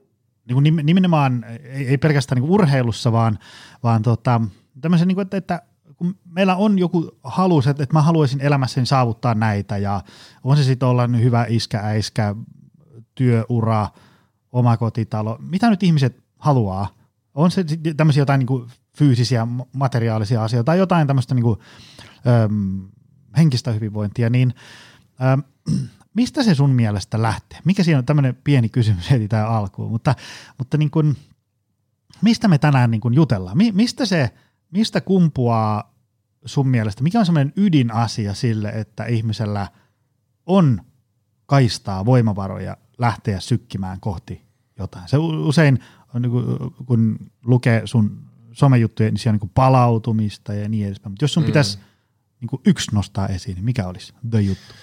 niin 0.48 0.56
kuin 0.56 0.86
nimenomaan 0.86 1.44
ei, 1.64 1.88
ei 1.88 1.98
pelkästään 1.98 2.36
niin 2.36 2.48
kuin 2.48 2.52
urheilussa, 2.52 3.12
vaan, 3.12 3.40
vaan 3.84 4.02
tota, 4.02 4.42
tämmöisen, 4.82 5.08
niin 5.08 5.16
kuin, 5.16 5.24
että, 5.24 5.38
että 5.38 5.62
kun 5.98 6.16
meillä 6.26 6.56
on 6.56 6.80
joku 6.80 7.12
halus, 7.24 7.68
että, 7.68 7.84
että 7.84 7.94
mä 7.94 8.02
haluaisin 8.02 8.42
elämässäni 8.42 8.86
saavuttaa 8.86 9.34
näitä 9.34 9.78
ja 9.78 10.02
on 10.44 10.58
se 10.58 10.64
sitten 10.64 10.88
olla 10.88 11.08
hyvä 11.08 11.46
iskä, 11.50 11.80
äiskä, 11.80 12.36
työura, 13.16 13.90
omakotitalo, 14.52 15.38
mitä 15.40 15.70
nyt 15.70 15.84
ihmiset 15.84 16.24
haluaa? 16.40 16.88
On 17.34 17.52
se 17.52 17.66
tämmöisiä 17.98 18.22
jotain 18.22 18.40
niin 18.40 18.70
fyysisiä 18.98 19.48
materiaalisia 19.74 20.44
asioita 20.44 20.66
tai 20.66 20.78
jotain 20.78 21.08
tämmöistä 21.08 21.36
niin 21.36 21.44
kuin, 21.44 21.60
äm, 22.28 22.88
henkistä 23.38 23.72
hyvinvointia, 23.72 24.30
niin 24.30 24.54
äm, 25.34 25.44
mistä 26.16 26.44
se 26.44 26.56
sun 26.56 26.70
mielestä 26.70 27.22
lähtee? 27.22 27.60
Mikä 27.66 27.84
siinä 27.84 27.98
on 27.98 28.06
tämmöinen 28.06 28.38
pieni 28.44 28.70
kysymys 28.70 29.12
heti 29.12 29.28
tähän 29.28 29.50
alkuun, 29.50 29.92
mutta, 29.92 30.16
mutta 30.58 30.78
niin 30.78 30.92
kuin, 30.92 31.18
mistä 32.22 32.48
me 32.48 32.58
tänään 32.58 32.92
niin 32.92 33.02
kuin 33.02 33.14
jutellaan? 33.14 33.58
Mi- 33.58 33.72
mistä 33.72 34.06
se, 34.06 34.34
mistä 34.76 35.02
kumpuaa 35.02 35.96
sun 36.46 36.68
mielestä, 36.68 37.04
mikä 37.04 37.20
on 37.20 37.26
semmoinen 37.26 37.54
ydinasia 37.56 38.34
sille, 38.34 38.70
että 38.70 39.06
ihmisellä 39.06 39.68
on 40.46 40.82
kaistaa 41.46 42.06
voimavaroja 42.06 42.78
lähteä 42.98 43.40
sykkimään 43.40 44.00
kohti 44.00 44.46
jotain. 44.80 45.08
Se 45.08 45.18
usein, 45.18 45.80
on 46.14 46.22
niin 46.22 46.32
kuin, 46.32 46.46
kun 46.86 47.18
lukee 47.46 47.82
sun 47.86 48.26
somejuttuja, 48.52 49.10
niin 49.10 49.18
siellä 49.20 49.36
on 49.36 49.40
niin 49.42 49.52
palautumista 49.54 50.54
ja 50.54 50.70
niin 50.70 50.88
edespäin. 50.88 51.12
Mutta 51.12 51.24
jos 51.24 51.34
sun 51.34 51.44
mm. 51.44 51.48
pitäisi 51.48 51.80
niin 52.42 52.50
kuin 52.50 52.62
yksi 52.66 52.96
nostaa 52.96 53.28
esiin, 53.28 53.56
niin 53.56 53.66
mikä 53.66 53.88
olisi 53.88 54.14
the 54.30 54.42
juttu? 54.42 54.74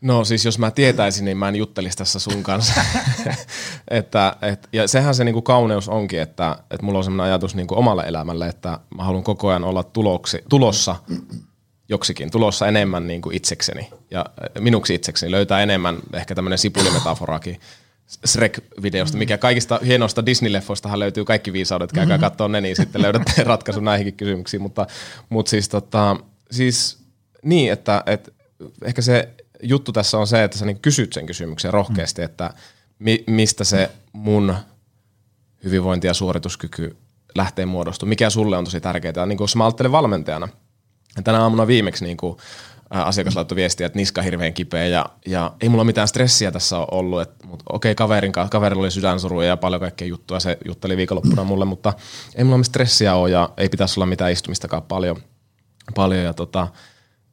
No 0.00 0.24
siis 0.24 0.44
jos 0.44 0.58
mä 0.58 0.70
tietäisin, 0.70 1.24
niin 1.24 1.36
mä 1.36 1.48
en 1.48 1.56
juttelisi 1.56 1.96
tässä 1.96 2.18
sun 2.18 2.42
kanssa. 2.42 2.80
että, 3.90 4.36
et, 4.42 4.68
ja 4.72 4.88
sehän 4.88 5.14
se 5.14 5.24
niinku 5.24 5.42
kauneus 5.42 5.88
onkin, 5.88 6.20
että, 6.20 6.56
että 6.70 6.86
mulla 6.86 6.98
on 6.98 7.04
sellainen 7.04 7.26
ajatus 7.26 7.54
niinku 7.54 7.78
omalle 7.78 8.02
elämälle, 8.02 8.48
että 8.48 8.78
mä 8.96 9.04
haluan 9.04 9.24
koko 9.24 9.48
ajan 9.48 9.64
olla 9.64 9.82
tuloksi, 9.82 10.38
tulossa 10.48 10.96
joksikin, 11.88 12.30
tulossa 12.30 12.68
enemmän 12.68 13.06
niinku 13.06 13.30
itsekseni 13.32 13.90
ja 14.10 14.26
minuksi 14.58 14.94
itsekseni, 14.94 15.32
löytää 15.32 15.62
enemmän 15.62 15.96
ehkä 16.12 16.34
tämmöinen 16.34 16.58
sipulimetaforakin 16.58 17.60
Shrek-videosta, 18.26 19.18
mikä 19.18 19.38
kaikista 19.38 19.80
hienoista 19.86 20.22
Disney-leffoistahan 20.26 20.98
löytyy 20.98 21.24
kaikki 21.24 21.52
viisaudet, 21.52 21.92
käykää 21.92 22.16
mm-hmm. 22.16 22.26
katsoa 22.26 22.48
ne, 22.48 22.60
niin 22.60 22.76
sitten 22.76 23.02
löydätte 23.02 23.44
ratkaisun 23.44 23.84
näihinkin 23.84 24.14
kysymyksiin, 24.14 24.62
mutta, 24.62 24.86
mutta 25.28 25.50
siis, 25.50 25.68
tota, 25.68 26.16
siis 26.50 26.98
niin, 27.42 27.72
että, 27.72 28.02
että 28.06 28.30
ehkä 28.84 29.02
se 29.02 29.28
juttu 29.62 29.92
tässä 29.92 30.18
on 30.18 30.26
se, 30.26 30.44
että 30.44 30.58
sä 30.58 30.66
niin 30.66 30.80
kysyt 30.80 31.12
sen 31.12 31.26
kysymyksen 31.26 31.72
rohkeasti, 31.72 32.22
että 32.22 32.54
mi, 32.98 33.24
mistä 33.26 33.64
se 33.64 33.90
mun 34.12 34.54
hyvinvointi 35.64 36.06
ja 36.06 36.14
suorituskyky 36.14 36.96
lähtee 37.34 37.66
muodostumaan. 37.66 38.08
Mikä 38.08 38.30
sulle 38.30 38.56
on 38.56 38.64
tosi 38.64 38.80
tärkeää. 38.80 39.26
Niin 39.26 39.38
jos 39.40 39.56
mä 39.56 39.64
ajattelen 39.64 39.92
valmentajana, 39.92 40.48
tänä 41.24 41.42
aamuna 41.42 41.66
viimeksi 41.66 42.04
niin 42.04 42.16
kuin, 42.16 42.36
asiakas 42.90 43.36
laittoi 43.36 43.56
viestiä, 43.56 43.86
että 43.86 43.98
niska 43.98 44.22
hirveän 44.22 44.54
kipeä 44.54 44.86
ja, 44.86 45.06
ja 45.26 45.52
ei 45.60 45.68
mulla 45.68 45.84
mitään 45.84 46.08
stressiä 46.08 46.52
tässä 46.52 46.78
ole 46.78 46.86
ollut, 46.90 47.28
mutta 47.44 47.64
okei 47.68 47.94
kaverin 47.94 48.32
kanssa, 48.32 48.50
kaverilla 48.50 48.82
oli 48.82 48.90
sydänsuruja 48.90 49.48
ja 49.48 49.56
paljon 49.56 49.80
kaikkea 49.80 50.08
juttuja, 50.08 50.40
se 50.40 50.58
jutteli 50.66 50.96
viikonloppuna 50.96 51.44
mulle, 51.44 51.64
mutta 51.64 51.92
ei 52.34 52.44
mulla 52.44 52.58
mitään 52.58 52.64
stressiä 52.64 53.14
ole 53.14 53.30
ja 53.30 53.50
ei 53.56 53.68
pitäisi 53.68 54.00
olla 54.00 54.06
mitään 54.06 54.32
istumistakaan 54.32 54.82
paljon, 54.82 55.16
paljon 55.94 56.24
ja 56.24 56.34
tota, 56.34 56.68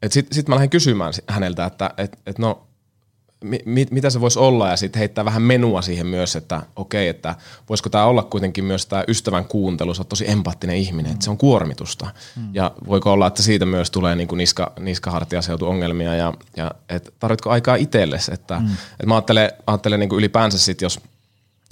sitten 0.10 0.36
sit 0.36 0.48
mä 0.48 0.56
lähdin 0.56 0.70
kysymään 0.70 1.14
häneltä, 1.28 1.66
että 1.66 1.94
et, 1.98 2.20
et 2.26 2.40
no, 2.40 2.68
mi, 3.66 3.88
mitä 3.92 4.10
se 4.10 4.22
voisi 4.22 4.40
olla 4.40 4.70
ja 4.70 4.78
sitten 4.78 5.00
heittää 5.00 5.26
vähän 5.26 5.42
menua 5.42 5.82
siihen 5.82 6.08
myös, 6.08 6.36
että 6.36 6.62
okei, 6.76 7.08
että 7.08 7.36
voisiko 7.70 7.90
tämä 7.90 8.06
olla 8.06 8.24
kuitenkin 8.24 8.64
myös 8.64 8.86
tämä 8.86 9.04
ystävän 9.08 9.46
kuuntelu, 9.46 9.94
sä 9.94 10.02
oot 10.02 10.10
tosi 10.10 10.30
empaattinen 10.30 10.76
ihminen, 10.76 11.12
että 11.12 11.24
se 11.24 11.30
on 11.30 11.38
kuormitusta. 11.38 12.08
Mm. 12.36 12.50
Ja 12.54 12.72
voiko 12.88 13.12
olla, 13.12 13.28
että 13.28 13.44
siitä 13.44 13.66
myös 13.66 13.92
tulee 13.92 14.16
niin 14.16 14.28
kuin 14.28 14.38
niska, 14.38 14.74
niskahartiaseutuongelmia 14.80 16.16
ja, 16.16 16.34
ja 16.56 16.72
et 16.90 17.14
tarvitko 17.20 17.50
aikaa 17.50 17.76
itsellesi, 17.76 18.34
että 18.34 18.60
mm. 18.60 18.68
et 19.00 19.06
mä 19.06 19.16
ajattelen, 19.16 19.52
ajattelen 19.68 20.00
niin 20.00 20.10
kuin 20.10 20.20
ylipäänsä 20.20 20.58
sit, 20.58 20.82
jos– 20.82 21.00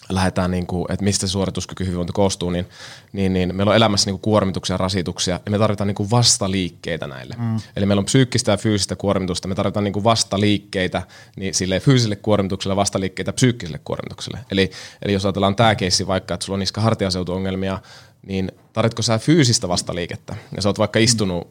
lähdetään, 0.10 0.52
niin 0.52 0.68
kuin, 0.68 0.86
että 0.90 1.04
mistä 1.04 1.28
suorituskyky 1.28 1.86
hyvinvointi 1.86 2.14
koostuu, 2.14 2.50
niin, 2.50 2.66
niin, 3.14 3.34
niin 3.34 3.56
meillä 3.56 3.70
on 3.70 3.76
elämässä 3.76 4.08
niin 4.08 4.14
kuin 4.14 4.22
kuormituksia 4.22 4.74
ja 4.74 4.78
rasituksia, 4.78 5.40
ja 5.46 5.52
me 5.52 5.58
tarvitaan 5.58 5.88
niin 5.88 5.96
kuin 5.96 6.12
vastaliikkeitä 6.12 7.08
näille. 7.08 7.36
Mm. 7.38 7.60
Eli 7.76 7.86
meillä 7.86 8.00
on 8.00 8.06
psyykkistä 8.06 8.52
ja 8.52 8.58
fyysistä 8.58 8.96
kuormitusta, 8.96 9.48
me 9.48 9.56
tarvitaan 9.56 9.84
niin 9.84 9.94
kuin 9.94 10.04
vastaliikkeitä 10.04 11.02
niin 11.36 11.54
sille 11.54 11.80
fyysiselle 11.80 12.16
kuormitukselle, 12.16 12.76
vastaliikkeitä 12.76 13.34
psyykkiselle 13.34 13.80
kuormitukselle. 13.84 14.40
Eli, 14.52 14.72
eli 15.02 15.14
jos 15.14 15.26
ajatellaan 15.26 15.56
tämä 15.56 15.76
keissi 15.76 16.08
vaikka, 16.08 16.34
että 16.34 16.46
sulla 16.46 16.56
on 16.56 16.60
niska 16.60 16.82
hartiaseutuongelmia, 16.82 17.80
niin 18.28 18.52
tarvitko 18.74 19.02
sä 19.02 19.18
fyysistä 19.20 19.68
vastaliikettä? 19.68 20.36
Ja 20.56 20.62
sä 20.62 20.70
oot 20.70 20.80
vaikka 20.80 21.00
istunut 21.00 21.48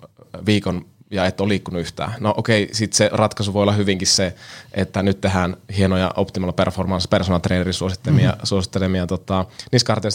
viikon 0.47 0.87
ja 1.11 1.27
et 1.27 1.41
ole 1.41 1.49
liikkunut 1.49 1.81
yhtään. 1.81 2.15
No 2.21 2.35
okei, 2.37 2.69
sitten 2.73 2.97
se 2.97 3.11
ratkaisu 3.13 3.53
voi 3.53 3.63
olla 3.63 3.73
hyvinkin 3.73 4.09
se, 4.09 4.35
että 4.75 5.03
nyt 5.03 5.21
tehdään 5.21 5.57
hienoja 5.77 6.13
Optimal 6.17 6.53
Performance 6.53 7.09
personal 7.09 7.41
trainerin 7.41 7.75
suosittelemia, 7.75 8.31
mm-hmm. 8.31 8.47
suosittelemia 8.47 9.07
tota, 9.07 9.45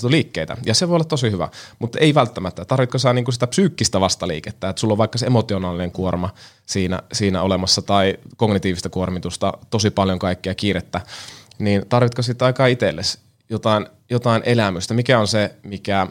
liikkeitä. 0.07 0.57
Ja 0.65 0.73
se 0.73 0.87
voi 0.87 0.95
olla 0.95 1.03
tosi 1.03 1.31
hyvä, 1.31 1.49
mutta 1.79 1.99
ei 1.99 2.15
välttämättä. 2.15 2.65
Tarvitko 2.65 2.97
sä 2.97 3.13
niinku 3.13 3.31
sitä 3.31 3.47
psyykkistä 3.47 3.99
vastaliikettä, 3.99 4.69
että 4.69 4.79
sulla 4.79 4.91
on 4.91 4.97
vaikka 4.97 5.17
se 5.17 5.25
emotionaalinen 5.25 5.91
kuorma 5.91 6.29
siinä, 6.65 6.99
siinä 7.13 7.41
olemassa 7.41 7.81
tai 7.81 8.17
kognitiivista 8.37 8.89
kuormitusta, 8.89 9.53
tosi 9.69 9.89
paljon 9.89 10.19
kaikkea 10.19 10.55
kiirettä, 10.55 11.01
niin 11.59 11.85
tarvitko 11.89 12.21
sitten 12.21 12.45
aikaa 12.45 12.67
itsellesi 12.67 13.19
jotain, 13.49 13.87
jotain 14.09 14.41
elämystä? 14.45 14.93
Mikä 14.93 15.19
on 15.19 15.27
se, 15.27 15.55
mikä 15.63 16.07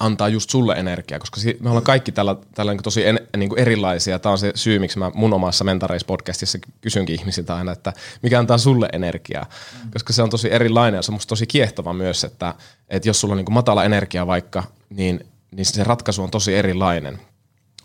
antaa 0.00 0.28
just 0.28 0.50
sulle 0.50 0.74
energiaa, 0.74 1.20
koska 1.20 1.40
me 1.60 1.68
ollaan 1.68 1.84
kaikki 1.84 2.12
tällä, 2.12 2.36
tällä 2.54 2.72
niin 2.72 2.82
tosi 2.82 3.06
en, 3.06 3.20
niin 3.36 3.48
kuin 3.48 3.58
erilaisia. 3.58 4.18
Tämä 4.18 4.30
on 4.30 4.38
se 4.38 4.52
syy, 4.54 4.78
miksi 4.78 4.98
mä 4.98 5.10
mun 5.14 5.32
omassa 5.32 5.64
Mentareis-podcastissa 5.64 6.70
kysynkin 6.80 7.20
ihmisiltä 7.20 7.56
aina, 7.56 7.72
että 7.72 7.92
mikä 8.22 8.38
antaa 8.38 8.58
sulle 8.58 8.88
energiaa, 8.92 9.44
mm. 9.84 9.90
koska 9.90 10.12
se 10.12 10.22
on 10.22 10.30
tosi 10.30 10.52
erilainen 10.52 10.98
ja 10.98 11.02
se 11.02 11.10
on 11.10 11.14
musta 11.14 11.28
tosi 11.28 11.46
kiehtova 11.46 11.92
myös, 11.92 12.24
että, 12.24 12.54
että 12.88 13.08
jos 13.08 13.20
sulla 13.20 13.32
on 13.32 13.36
niin 13.36 13.46
kuin 13.46 13.54
matala 13.54 13.84
energia 13.84 14.26
vaikka, 14.26 14.64
niin, 14.90 15.26
niin 15.50 15.66
se 15.66 15.84
ratkaisu 15.84 16.22
on 16.22 16.30
tosi 16.30 16.54
erilainen. 16.54 17.20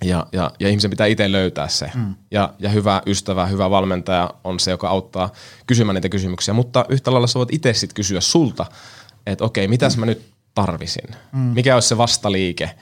Ja, 0.04 0.26
ja, 0.32 0.52
ja 0.60 0.70
ihmisen 0.70 0.90
pitää 0.90 1.08
itse 1.08 1.32
löytää 1.32 1.68
se. 1.68 1.92
Mm. 1.96 2.16
Ja, 2.32 2.54
ja 2.60 2.70
hyvä 2.70 3.02
ystävä, 3.06 3.46
hyvä 3.46 3.70
valmentaja 3.70 4.30
on 4.44 4.60
se, 4.60 4.72
joka 4.72 4.90
auttaa 4.90 5.32
kysymään 5.68 5.96
niitä 5.96 6.10
kysymyksiä. 6.10 6.54
Mutta 6.54 6.86
yhtä 6.90 7.12
lailla 7.12 7.28
sä 7.28 7.40
voit 7.40 7.54
itse 7.54 7.74
sitten 7.74 7.96
kysyä 7.96 8.22
sulta, 8.22 8.66
että 9.26 9.46
okei, 9.46 9.68
mitäs 9.68 9.96
mm. 9.96 10.00
mä 10.00 10.06
nyt 10.06 10.37
tarvisin? 10.58 11.16
Mm. 11.32 11.40
Mikä 11.40 11.74
olisi 11.74 11.88
se 11.88 11.98
vastaliike 11.98 12.76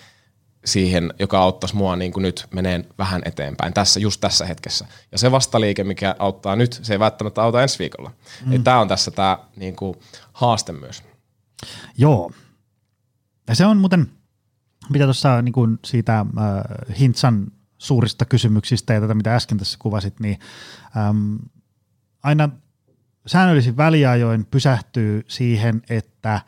siihen, 0.65 1.13
joka 1.19 1.39
auttaisi 1.39 1.75
mua 1.75 1.95
niin 1.95 2.13
kuin 2.13 2.21
nyt 2.21 2.47
meneen 2.53 2.87
vähän 2.97 3.21
eteenpäin 3.25 3.73
tässä, 3.73 3.99
just 3.99 4.21
tässä 4.21 4.45
hetkessä. 4.45 4.85
Ja 5.11 5.17
se 5.17 5.31
vastaliike, 5.31 5.83
mikä 5.83 6.15
auttaa 6.19 6.55
nyt, 6.55 6.79
se 6.81 6.93
ei 6.93 6.99
välttämättä 6.99 7.43
auta 7.43 7.61
ensi 7.61 7.79
viikolla. 7.79 8.11
Mm. 8.45 8.63
Tämä 8.63 8.79
on 8.79 8.87
tässä 8.87 9.11
tämä 9.11 9.37
niin 9.55 9.75
kuin, 9.75 9.95
haaste 10.33 10.71
myös. 10.71 11.03
Joo. 11.97 12.31
Ja 13.47 13.55
se 13.55 13.65
on 13.65 13.77
muuten, 13.77 14.11
mitä 14.89 15.03
tuossa 15.03 15.41
niin 15.41 15.53
kuin 15.53 15.79
siitä 15.85 16.19
äh, 16.19 16.97
Hintsan 16.99 17.47
suurista 17.77 18.25
kysymyksistä 18.25 18.93
ja 18.93 19.01
tätä, 19.01 19.13
mitä 19.13 19.35
äsken 19.35 19.57
tässä 19.57 19.77
kuvasit, 19.81 20.19
niin 20.19 20.39
äm, 21.09 21.39
aina 22.23 22.49
säännöllisin 23.27 23.77
väliajoin 23.77 24.45
pysähtyy 24.45 25.23
siihen, 25.27 25.81
että– 25.89 26.41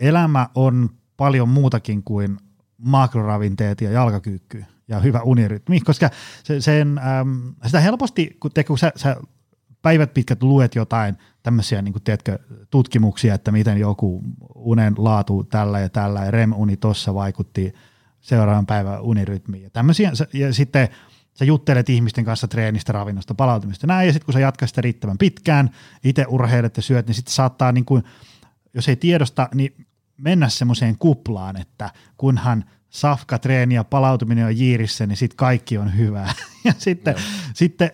elämä 0.00 0.48
on 0.54 0.90
paljon 1.16 1.48
muutakin 1.48 2.02
kuin 2.02 2.38
makroravinteet 2.78 3.80
ja 3.80 3.90
jalkakyykky 3.90 4.64
ja 4.88 5.00
hyvä 5.00 5.20
unirytmi, 5.20 5.80
koska 5.80 6.10
se, 6.44 6.60
sen, 6.60 6.98
äm, 6.98 7.54
sitä 7.66 7.80
helposti, 7.80 8.36
kun, 8.40 8.50
te, 8.54 8.64
kun 8.64 8.78
sä, 8.78 8.92
sä 8.96 9.16
päivät 9.82 10.14
pitkät 10.14 10.42
luet 10.42 10.74
jotain 10.74 11.18
tämmöisiä 11.42 11.82
niin 11.82 11.92
kuin, 11.92 12.02
tiedätkö, 12.02 12.38
tutkimuksia, 12.70 13.34
että 13.34 13.52
miten 13.52 13.78
joku 13.78 14.22
unen 14.54 14.94
laatu 14.98 15.44
tällä 15.44 15.80
ja 15.80 15.88
tällä 15.88 16.24
ja 16.24 16.30
REM-uni 16.30 16.76
tuossa 16.76 17.14
vaikutti 17.14 17.74
seuraavan 18.20 18.66
päivän 18.66 19.00
unirytmiin 19.00 19.62
ja 19.62 19.70
tämmöisiä, 19.70 20.12
ja 20.32 20.54
sitten 20.54 20.88
sä 21.34 21.44
juttelet 21.44 21.88
ihmisten 21.88 22.24
kanssa 22.24 22.48
treenistä, 22.48 22.92
ravinnosta, 22.92 23.34
palautumista 23.34 23.86
näin, 23.86 24.06
ja 24.06 24.12
sitten 24.12 24.24
kun 24.24 24.32
sä 24.32 24.40
jatkat 24.40 24.68
sitä 24.68 24.80
riittävän 24.80 25.18
pitkään, 25.18 25.70
itse 26.04 26.24
urheilet 26.28 26.76
ja 26.76 26.82
syöt, 26.82 27.06
niin 27.06 27.14
sitten 27.14 27.34
saattaa 27.34 27.72
niin 27.72 27.84
kuin, 27.84 28.04
jos 28.74 28.88
ei 28.88 28.96
tiedosta, 28.96 29.48
niin 29.54 29.86
mennä 30.16 30.48
semmoiseen 30.48 30.98
kuplaan, 30.98 31.56
että 31.56 31.90
kunhan 32.16 32.64
safka, 32.90 33.38
treeni 33.38 33.74
ja 33.74 33.84
palautuminen 33.84 34.46
on 34.46 34.58
jiirissä, 34.58 35.06
niin 35.06 35.16
sitten 35.16 35.36
kaikki 35.36 35.78
on 35.78 35.96
hyvää. 35.96 36.32
Ja 36.64 36.72
sitten, 36.78 37.14
sitten 37.54 37.90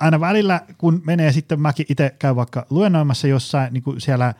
aina 0.00 0.20
välillä, 0.20 0.60
kun 0.78 1.02
menee 1.04 1.32
sitten, 1.32 1.60
mäkin 1.60 1.86
itse 1.88 2.16
käyn 2.18 2.36
vaikka 2.36 2.66
luennoimassa 2.70 3.28
jossain, 3.28 3.72
niin 3.72 3.82
kuin 3.82 4.00
siellä 4.00 4.34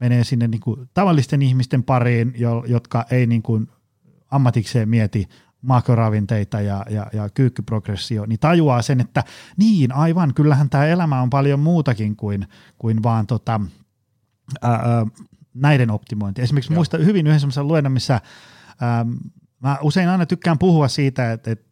menee 0.00 0.24
sinne 0.24 0.48
niin 0.48 0.60
kuin 0.60 0.88
tavallisten 0.94 1.42
ihmisten 1.42 1.82
pariin, 1.82 2.34
jotka 2.66 3.04
ei 3.10 3.26
niin 3.26 3.42
kuin 3.42 3.68
ammatikseen 4.30 4.88
mieti 4.88 5.28
makroravinteita 5.62 6.60
ja, 6.60 6.86
ja, 6.90 7.06
ja 7.12 7.28
kyykkyprogressio, 7.28 8.26
niin 8.26 8.38
tajuaa 8.38 8.82
sen, 8.82 9.00
että 9.00 9.24
niin 9.56 9.92
aivan, 9.92 10.34
kyllähän 10.34 10.70
tämä 10.70 10.86
elämä 10.86 11.22
on 11.22 11.30
paljon 11.30 11.60
muutakin 11.60 12.16
kuin, 12.16 12.48
kuin 12.78 13.02
vaan 13.02 13.26
tota, 13.26 13.60
ää, 14.62 15.06
näiden 15.56 15.90
optimointi. 15.90 16.42
Esimerkiksi 16.42 16.72
Joo. 16.72 16.76
muista 16.76 16.98
hyvin 16.98 17.26
yhden 17.26 17.40
semmoisen 17.40 17.68
luennon, 17.68 17.92
missä 17.92 18.20
ähm, 18.82 19.10
mä 19.62 19.78
usein 19.82 20.08
aina 20.08 20.26
tykkään 20.26 20.58
puhua 20.58 20.88
siitä, 20.88 21.32
että, 21.32 21.50
että, 21.50 21.66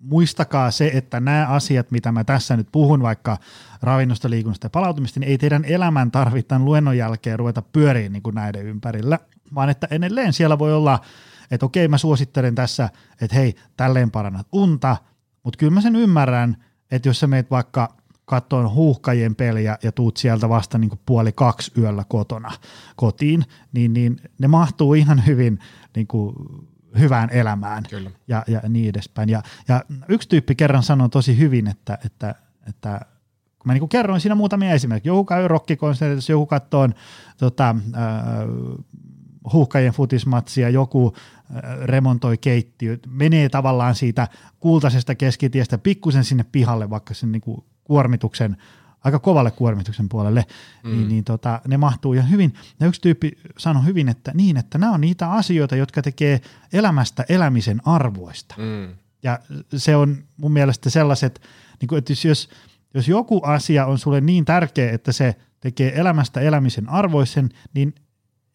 muistakaa 0.00 0.70
se, 0.70 0.90
että 0.94 1.20
nämä 1.20 1.46
asiat, 1.46 1.90
mitä 1.90 2.12
mä 2.12 2.24
tässä 2.24 2.56
nyt 2.56 2.68
puhun, 2.72 3.02
vaikka 3.02 3.38
ravinnosta, 3.82 4.30
liikunnasta 4.30 4.66
ja 4.66 4.70
palautumista, 4.70 5.20
niin 5.20 5.30
ei 5.30 5.38
teidän 5.38 5.64
elämän 5.64 6.10
tarvitse 6.10 6.58
luennon 6.58 6.96
jälkeen 6.96 7.38
ruveta 7.38 7.62
pyöriin 7.62 8.12
niin 8.12 8.22
kuin 8.22 8.34
näiden 8.34 8.66
ympärillä, 8.66 9.18
vaan 9.54 9.68
että 9.68 9.88
edelleen 9.90 10.32
siellä 10.32 10.58
voi 10.58 10.74
olla 10.74 11.00
että 11.50 11.66
okei 11.66 11.88
mä 11.88 11.98
suosittelen 11.98 12.54
tässä, 12.54 12.88
että 13.20 13.36
hei, 13.36 13.54
tälleen 13.76 14.10
parannat 14.10 14.46
unta, 14.52 14.96
mutta 15.42 15.56
kyllä 15.58 15.72
mä 15.72 15.80
sen 15.80 15.96
ymmärrän, 15.96 16.64
että 16.90 17.08
jos 17.08 17.20
sä 17.20 17.26
meet 17.26 17.50
vaikka 17.50 17.96
katsoin 18.26 18.70
huuhkajien 18.70 19.34
peliä 19.34 19.78
ja 19.82 19.92
tuut 19.92 20.16
sieltä 20.16 20.48
vasta 20.48 20.78
niin 20.78 20.90
puoli 21.06 21.32
kaksi 21.32 21.72
yöllä 21.78 22.04
kotona 22.08 22.52
kotiin, 22.96 23.44
niin, 23.72 23.92
niin 23.92 24.16
ne 24.38 24.48
mahtuu 24.48 24.94
ihan 24.94 25.26
hyvin 25.26 25.58
niin 25.96 26.06
kuin 26.06 26.36
hyvään 26.98 27.30
elämään 27.30 27.84
Kyllä. 27.90 28.10
Ja, 28.28 28.44
ja 28.46 28.60
niin 28.68 28.88
edespäin. 28.88 29.28
Ja, 29.28 29.42
ja 29.68 29.84
yksi 30.08 30.28
tyyppi 30.28 30.54
kerran 30.54 30.82
sanoi 30.82 31.08
tosi 31.08 31.38
hyvin, 31.38 31.68
että, 31.68 31.98
että, 32.04 32.34
että 32.68 33.00
kun 33.58 33.64
mä 33.64 33.72
niin 33.72 33.88
kerroin 33.88 34.20
siinä 34.20 34.34
muutamia 34.34 34.72
esimerkkejä, 34.72 35.10
joku 35.10 35.24
käy 35.24 35.48
rockikonsertissa, 35.48 36.32
joku 36.32 36.46
katsoo 36.46 36.88
tota, 37.38 37.68
äh, 37.68 38.04
huuhkajien 39.52 39.92
futismatsia, 39.92 40.68
joku 40.68 41.12
äh, 41.16 41.78
remontoi 41.84 42.38
keittiö, 42.38 42.98
menee 43.08 43.48
tavallaan 43.48 43.94
siitä 43.94 44.28
kultaisesta 44.60 45.14
keskitiestä 45.14 45.78
pikkusen 45.78 46.24
sinne 46.24 46.44
pihalle, 46.52 46.90
vaikka 46.90 47.14
sen 47.14 47.32
niin 47.32 47.42
kuin 47.42 47.64
kuormituksen, 47.86 48.56
aika 49.04 49.18
kovalle 49.18 49.50
kuormituksen 49.50 50.08
puolelle, 50.08 50.44
mm. 50.84 50.90
niin, 50.90 51.08
niin 51.08 51.24
tota, 51.24 51.60
ne 51.68 51.76
mahtuu 51.76 52.12
ihan 52.12 52.30
hyvin. 52.30 52.54
Ja 52.80 52.86
yksi 52.86 53.00
tyyppi 53.00 53.32
sanoi 53.58 53.84
hyvin, 53.84 54.08
että 54.08 54.32
niin, 54.34 54.56
että 54.56 54.78
nämä 54.78 54.92
on 54.92 55.00
niitä 55.00 55.30
asioita, 55.30 55.76
jotka 55.76 56.02
tekee 56.02 56.40
elämästä 56.72 57.24
elämisen 57.28 57.80
arvoista. 57.84 58.54
Mm. 58.58 58.94
Ja 59.22 59.38
se 59.76 59.96
on 59.96 60.24
mun 60.36 60.52
mielestä 60.52 60.90
sellaiset, 60.90 61.42
niin 61.80 61.88
kuin, 61.88 61.98
että 61.98 62.12
jos, 62.28 62.48
jos 62.94 63.08
joku 63.08 63.40
asia 63.44 63.86
on 63.86 63.98
sulle 63.98 64.20
niin 64.20 64.44
tärkeä, 64.44 64.92
että 64.92 65.12
se 65.12 65.34
tekee 65.60 66.00
elämästä 66.00 66.40
elämisen 66.40 66.88
arvoisen, 66.88 67.48
niin 67.74 67.94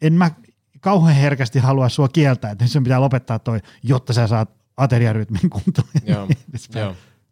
en 0.02 0.14
mä 0.14 0.32
kauhean 0.80 1.18
herkästi 1.18 1.60
halua 1.60 1.90
sua 1.90 2.08
kieltää, 2.08 2.52
että 2.52 2.68
sen 2.68 2.84
pitää 2.84 3.02
lopettaa 3.02 3.40
toi, 3.40 3.60
jotta 3.84 4.14
sä 4.14 4.28
saat 4.28 4.50
ateriarytmin 4.78 5.50
kuntoon. 5.50 5.88
Joo. 6.06 6.28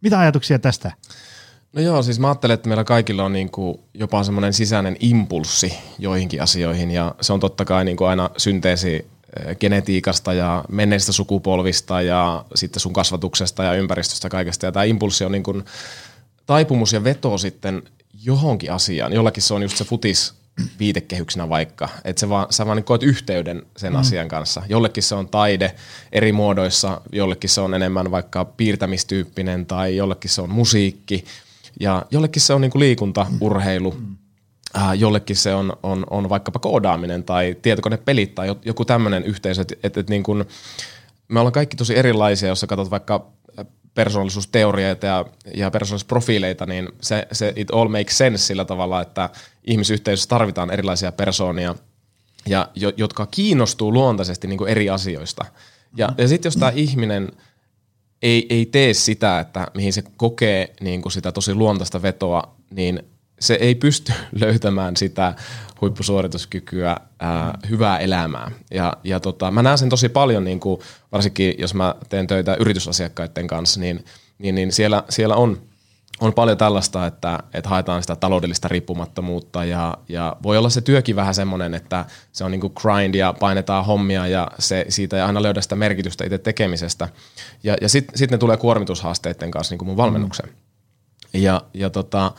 Mitä 0.01 0.20
ajatuksia 0.20 0.60
tästä? 0.60 0.91
No 1.73 1.81
joo, 1.81 2.03
siis 2.03 2.19
mä 2.19 2.27
ajattelen, 2.27 2.53
että 2.53 2.69
meillä 2.69 2.83
kaikilla 2.83 3.23
on 3.23 3.33
niin 3.33 3.51
kuin 3.51 3.79
jopa 3.93 4.23
semmoinen 4.23 4.53
sisäinen 4.53 4.97
impulssi 4.99 5.73
joihinkin 5.99 6.41
asioihin 6.41 6.91
ja 6.91 7.15
se 7.21 7.33
on 7.33 7.39
totta 7.39 7.65
kai 7.65 7.85
niin 7.85 7.97
kuin 7.97 8.07
aina 8.07 8.29
synteesi 8.38 8.95
eh, 8.95 9.57
genetiikasta 9.57 10.33
ja 10.33 10.65
menneistä 10.69 11.11
sukupolvista 11.11 12.01
ja 12.01 12.45
sitten 12.55 12.79
sun 12.79 12.93
kasvatuksesta 12.93 13.63
ja 13.63 13.73
ympäristöstä 13.73 14.29
kaikesta. 14.29 14.65
Ja 14.65 14.71
tämä 14.71 14.83
impulssi 14.83 15.25
on 15.25 15.31
niin 15.31 15.43
kuin 15.43 15.65
taipumus 16.45 16.93
ja 16.93 17.03
veto 17.03 17.38
sitten 17.38 17.83
johonkin 18.23 18.71
asiaan. 18.71 19.13
Jollakin 19.13 19.43
se 19.43 19.53
on 19.53 19.61
just 19.61 19.77
se 19.77 19.85
futis 19.85 20.33
viitekehyksenä 20.79 21.49
vaikka, 21.49 21.89
että 22.03 22.19
se 22.19 22.29
vaan, 22.29 22.47
sä 22.49 22.65
vaan 22.65 22.75
niin 22.75 22.83
koet 22.83 23.03
yhteyden 23.03 23.63
sen 23.77 23.93
mm. 23.93 23.99
asian 23.99 24.27
kanssa. 24.27 24.63
Jollekin 24.69 25.03
se 25.03 25.15
on 25.15 25.29
taide 25.29 25.75
eri 26.11 26.31
muodoissa, 26.31 27.01
jollekin 27.11 27.49
se 27.49 27.61
on 27.61 27.73
enemmän 27.73 28.11
vaikka 28.11 28.45
piirtämistyyppinen 28.45 29.65
tai 29.65 29.95
jollekin 29.95 30.31
se 30.31 30.41
on 30.41 30.49
musiikki– 30.49 31.25
ja 31.79 32.05
jollekin 32.12 32.41
se 32.41 32.53
on 32.53 32.62
niin 32.62 32.71
kuin 32.71 32.79
liikunta, 32.79 33.25
urheilu, 33.41 33.91
mm. 33.91 34.17
äh, 34.77 34.93
jollekin 34.93 35.36
se 35.36 35.55
on, 35.55 35.74
on, 35.83 36.05
on 36.09 36.29
vaikkapa 36.29 36.59
koodaaminen 36.59 37.24
tai 37.24 37.55
tietokonepelit 37.62 38.36
tai 38.36 38.55
joku 38.65 38.86
tämmöinen 38.86 39.24
yhteisö, 39.24 39.62
että 39.62 39.75
et, 39.83 39.98
et 39.98 40.09
niin 40.09 40.24
kuin, 40.24 40.45
me 41.27 41.39
ollaan 41.39 41.53
kaikki 41.53 41.77
tosi 41.77 41.98
erilaisia, 41.98 42.50
jos 42.50 42.59
sä 42.59 42.67
katsot 42.67 42.91
vaikka 42.91 43.25
persoonallisuusteorioita 43.93 45.05
ja, 45.05 45.25
ja 45.55 45.71
persoonallisuusprofiileita, 45.71 46.65
niin 46.65 46.89
se, 47.01 47.27
se 47.31 47.53
it 47.55 47.71
all 47.71 47.88
makes 47.88 48.17
sense 48.17 48.45
sillä 48.45 48.65
tavalla, 48.65 49.01
että 49.01 49.29
ihmisyhteisössä 49.63 50.29
tarvitaan 50.29 50.71
erilaisia 50.71 51.12
persoonia, 51.12 51.75
ja, 52.48 52.69
jo, 52.75 52.91
jotka 52.98 53.25
kiinnostuu 53.25 53.93
luontaisesti 53.93 54.48
niin 54.48 54.57
kuin 54.57 54.69
eri 54.69 54.89
asioista. 54.89 55.45
Ja, 55.98 56.09
ja 56.17 56.27
sitten 56.27 56.48
jos 56.48 56.55
tämä 56.55 56.71
ihminen– 56.75 57.31
ei, 58.21 58.45
ei 58.49 58.65
tee 58.65 58.93
sitä, 58.93 59.39
että 59.39 59.67
mihin 59.75 59.93
se 59.93 60.03
kokee 60.17 60.73
niin 60.81 61.01
kuin 61.01 61.11
sitä 61.11 61.31
tosi 61.31 61.53
luontaista 61.53 62.01
vetoa, 62.01 62.55
niin 62.71 63.03
se 63.39 63.53
ei 63.53 63.75
pysty 63.75 64.13
löytämään 64.41 64.97
sitä 64.97 65.33
huippusuorituskykyä, 65.82 66.97
ää, 67.19 67.58
hyvää 67.69 67.99
elämää. 67.99 68.51
Ja, 68.71 68.93
ja 69.03 69.19
tota, 69.19 69.51
mä 69.51 69.63
näen 69.63 69.77
sen 69.77 69.89
tosi 69.89 70.10
paljon, 70.10 70.43
niin 70.43 70.60
kuin, 70.60 70.82
varsinkin 71.12 71.55
jos 71.58 71.73
mä 71.73 71.95
teen 72.10 72.27
töitä 72.27 72.55
yritysasiakkaiden 72.60 73.47
kanssa, 73.47 73.79
niin, 73.79 74.05
niin, 74.39 74.55
niin 74.55 74.71
siellä, 74.71 75.03
siellä 75.10 75.36
on 75.36 75.62
on 76.19 76.34
paljon 76.34 76.58
tällaista, 76.58 77.05
että, 77.05 77.39
että 77.53 77.69
haetaan 77.69 78.03
sitä 78.03 78.15
taloudellista 78.15 78.67
riippumattomuutta 78.67 79.65
ja, 79.65 79.97
ja 80.10 80.36
voi 80.43 80.58
olla 80.58 80.69
se 80.69 80.82
työkin 80.82 81.15
vähän 81.15 81.36
semmoinen, 81.36 81.73
että 81.73 82.05
se 82.32 82.43
on 82.43 82.51
niinku 82.51 82.69
grind 82.69 83.15
ja 83.15 83.34
painetaan 83.39 83.86
hommia 83.86 84.27
ja 84.27 84.47
se, 84.60 84.86
siitä 84.89 85.15
ei 85.17 85.21
aina 85.21 85.43
löydä 85.43 85.62
sitä 85.62 85.75
merkitystä 85.75 86.25
itse 86.25 86.38
tekemisestä. 86.38 87.10
Ja, 87.63 87.75
ja 87.82 87.89
sitten 87.89 88.17
sit 88.17 88.32
ne 88.32 88.38
tulee 88.38 88.58
kuormitushaasteiden 88.58 89.51
kanssa 89.51 89.73
niin 89.73 89.79
kuin 89.79 89.88
mun 89.88 89.97
valmennukseen. 89.97 90.49
Mm. 90.49 91.41
Ja, 91.41 91.62
ja, 91.73 91.89
tota, 91.89 92.32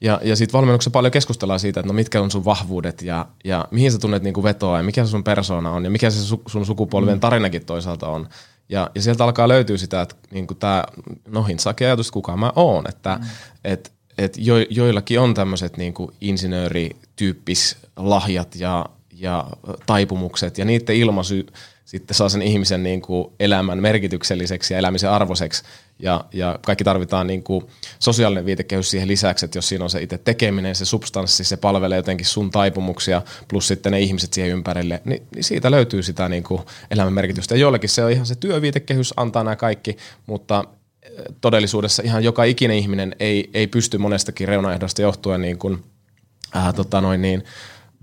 ja, 0.00 0.20
ja 0.22 0.36
sitten 0.36 0.52
valmennuksessa 0.52 0.90
paljon 0.90 1.12
keskustellaan 1.12 1.60
siitä, 1.60 1.80
että 1.80 1.88
no 1.88 1.94
mitkä 1.94 2.20
on 2.20 2.30
sun 2.30 2.44
vahvuudet 2.44 3.02
ja, 3.02 3.26
ja 3.44 3.68
mihin 3.70 3.92
sä 3.92 3.98
tunnet 3.98 4.22
niinku 4.22 4.42
vetoa 4.42 4.76
ja 4.76 4.82
mikä 4.82 5.04
se 5.04 5.10
sun 5.10 5.24
persona 5.24 5.70
on 5.70 5.84
ja 5.84 5.90
mikä 5.90 6.10
se 6.10 6.20
su, 6.20 6.42
sun 6.46 6.66
sukupolven 6.66 7.14
mm. 7.14 7.20
tarinakin 7.20 7.66
toisaalta 7.66 8.08
on. 8.08 8.28
Ja, 8.68 8.90
ja 8.94 9.02
sieltä 9.02 9.24
alkaa 9.24 9.48
löytyä 9.48 9.76
sitä, 9.76 10.00
että 10.00 10.16
niin 10.30 10.46
tämä 10.58 10.84
nohin 11.28 11.58
sakea 11.58 11.88
ajatus, 11.88 12.10
kuka 12.10 12.36
mä 12.36 12.52
oon, 12.56 12.84
että 12.88 13.18
mm. 13.20 13.26
et, 13.64 13.92
et 14.18 14.34
jo, 14.38 14.56
joillakin 14.70 15.20
on 15.20 15.34
tämmöiset 15.34 15.76
niin 15.76 15.94
insinöörityyppis 16.20 17.76
lahjat 17.96 18.56
ja, 18.56 18.86
ja 19.12 19.46
taipumukset 19.86 20.58
ja 20.58 20.64
niiden 20.64 20.96
ilmaisu 20.96 21.34
sitten 21.84 22.14
saa 22.14 22.28
sen 22.28 22.42
ihmisen 22.42 22.82
niin 22.82 23.02
kuin 23.02 23.28
elämän 23.40 23.82
merkitykselliseksi 23.82 24.74
ja 24.74 24.78
elämisen 24.78 25.10
arvoiseksi. 25.10 25.62
Ja, 25.98 26.24
ja 26.32 26.58
kaikki 26.66 26.84
tarvitaan 26.84 27.26
niin 27.26 27.42
kuin 27.42 27.64
sosiaalinen 27.98 28.46
viitekehys 28.46 28.90
siihen 28.90 29.08
lisäksi, 29.08 29.44
että 29.44 29.58
jos 29.58 29.68
siinä 29.68 29.84
on 29.84 29.90
se 29.90 30.02
itse 30.02 30.18
tekeminen, 30.18 30.74
se 30.74 30.84
substanssi, 30.84 31.44
se 31.44 31.56
palvelee 31.56 31.96
jotenkin 31.96 32.26
sun 32.26 32.50
taipumuksia, 32.50 33.22
plus 33.48 33.68
sitten 33.68 33.92
ne 33.92 34.00
ihmiset 34.00 34.32
siihen 34.32 34.52
ympärille, 34.52 35.02
niin, 35.04 35.26
niin 35.34 35.44
siitä 35.44 35.70
löytyy 35.70 36.02
sitä 36.02 36.28
niin 36.28 36.42
kuin 36.42 36.60
elämän 36.90 37.12
merkitystä. 37.12 37.54
Ja 37.54 37.60
joillekin 37.60 37.90
se 37.90 38.04
on 38.04 38.10
ihan 38.10 38.26
se 38.26 38.34
työviitekehys, 38.34 39.14
antaa 39.16 39.44
nämä 39.44 39.56
kaikki, 39.56 39.96
mutta 40.26 40.64
eh, 41.02 41.10
todellisuudessa 41.40 42.02
ihan 42.02 42.24
joka 42.24 42.44
ikinen 42.44 42.76
ihminen 42.76 43.16
ei, 43.20 43.50
ei 43.54 43.66
pysty 43.66 43.98
monestakin 43.98 44.48
reunaehdosta 44.48 45.02
johtuen 45.02 45.42
niin 45.42 45.58
kuin, 45.58 45.84
ää, 46.54 46.72
tota 46.72 47.00
noin 47.00 47.22
niin, 47.22 47.44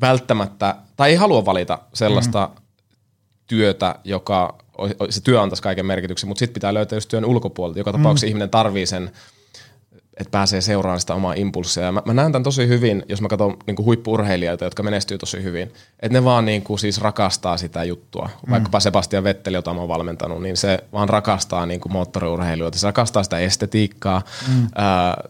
välttämättä, 0.02 0.76
tai 0.96 1.10
ei 1.10 1.16
halua 1.16 1.46
valita 1.46 1.80
sellaista 1.94 2.50
mm 2.54 2.64
työtä, 3.48 3.96
joka 4.04 4.58
se 5.10 5.22
työ 5.22 5.42
antaisi 5.42 5.64
kaiken 5.64 5.86
merkityksen, 5.86 6.28
mutta 6.28 6.40
sitten 6.40 6.54
pitää 6.54 6.74
löytää 6.74 6.98
just 6.98 7.10
työn 7.10 7.26
ulkopuolelta. 7.26 7.80
Joka 7.80 7.92
tapauksessa 7.92 8.26
mm. 8.26 8.30
ihminen 8.30 8.50
tarvii 8.50 8.86
sen, 8.86 9.12
että 10.18 10.32
pääsee 10.32 10.62
seuraamaan 10.62 11.00
sitä 11.00 11.14
omaa 11.14 11.34
impulssia. 11.34 11.84
Ja 11.84 11.92
mä, 11.92 12.02
mä 12.06 12.14
näen 12.14 12.32
tämän 12.32 12.44
tosi 12.44 12.68
hyvin, 12.68 13.04
jos 13.10 13.22
mä 13.22 13.28
katson 13.28 13.58
niin 13.68 13.78
huippuurheilijoita, 13.78 14.66
jotka 14.66 14.84
menestyy 14.84 15.18
tosi 15.18 15.44
hyvin. 15.44 15.72
Että 16.00 16.18
ne 16.20 16.24
vaan 16.24 16.46
niin 16.46 16.62
kuin, 16.62 16.80
siis 16.80 17.02
rakastaa 17.02 17.58
sitä 17.58 17.84
juttua. 17.84 18.30
Mm. 18.48 18.52
Vaikkapa 18.52 18.80
Sebastian 18.80 19.24
Vetteli, 19.24 19.56
jota 19.56 19.74
mä 19.74 19.80
oon 19.80 19.90
valmentanut, 19.90 20.42
niin 20.42 20.58
se 20.58 20.80
vaan 20.94 21.10
rakastaa 21.10 21.66
niin 21.66 21.80
kuin 21.80 21.94
moottoriurheilijoita. 21.94 22.78
Se 22.78 22.88
rakastaa 22.88 23.24
sitä 23.24 23.40
estetiikkaa. 23.40 24.22
Mm. 24.48 24.68
Ää, 24.76 25.30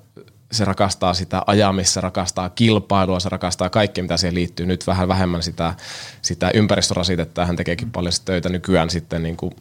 se 0.53 0.65
rakastaa 0.65 1.13
sitä 1.13 1.43
ajamista, 1.47 1.93
se 1.93 2.01
rakastaa 2.01 2.49
kilpailua, 2.49 3.19
se 3.19 3.29
rakastaa 3.29 3.69
kaikkea, 3.69 4.03
mitä 4.03 4.17
siihen 4.17 4.35
liittyy. 4.35 4.65
Nyt 4.65 4.87
vähän 4.87 5.07
vähemmän 5.07 5.43
sitä, 5.43 5.73
sitä 6.21 6.51
ympäristörasitetta. 6.53 7.45
Hän 7.45 7.55
tekeekin 7.55 7.91
paljon 7.91 8.13
töitä 8.25 8.49
nykyään 8.49 8.89
sitten 8.89 9.23
niin 9.23 9.37
kuin, 9.37 9.55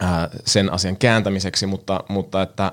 ää, 0.00 0.28
sen 0.44 0.72
asian 0.72 0.96
kääntämiseksi, 0.96 1.66
mutta, 1.66 2.04
mutta 2.08 2.42
että 2.42 2.72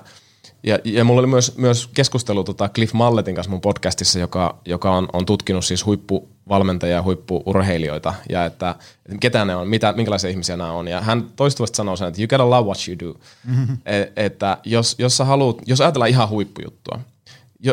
ja, 0.62 0.78
ja 0.84 1.04
mulla 1.04 1.20
oli 1.20 1.26
myös, 1.26 1.56
myös 1.58 1.86
keskustelu 1.86 2.44
tota 2.44 2.68
Cliff 2.68 2.92
Malletin 2.92 3.34
kanssa 3.34 3.50
mun 3.50 3.60
podcastissa, 3.60 4.18
joka, 4.18 4.58
joka 4.64 4.90
on, 4.90 5.08
on 5.12 5.26
tutkinut 5.26 5.64
siis 5.64 5.86
huippuvalmentajia 5.86 6.94
ja 6.94 7.02
huippuurheilijoita 7.02 8.14
ja 8.28 8.44
että, 8.44 8.74
että 9.06 9.18
ketä 9.20 9.44
ne 9.44 9.56
on, 9.56 9.68
mitä, 9.68 9.92
minkälaisia 9.92 10.30
ihmisiä 10.30 10.56
nämä 10.56 10.72
on. 10.72 10.88
Ja 10.88 11.00
hän 11.00 11.26
toistuvasti 11.36 11.76
sanoo 11.76 11.96
sen, 11.96 12.08
että 12.08 12.20
you 12.20 12.28
gotta 12.28 12.50
love 12.50 12.66
what 12.66 12.78
you 12.88 12.98
do. 12.98 13.20
Mm-hmm. 13.46 13.76
Et, 13.86 14.12
että 14.16 14.58
jos, 14.64 14.94
jos, 14.98 15.16
sä 15.16 15.24
haluut, 15.24 15.62
jos 15.66 15.80
ajatellaan 15.80 16.10
ihan 16.10 16.28
huippujuttua, 16.28 17.00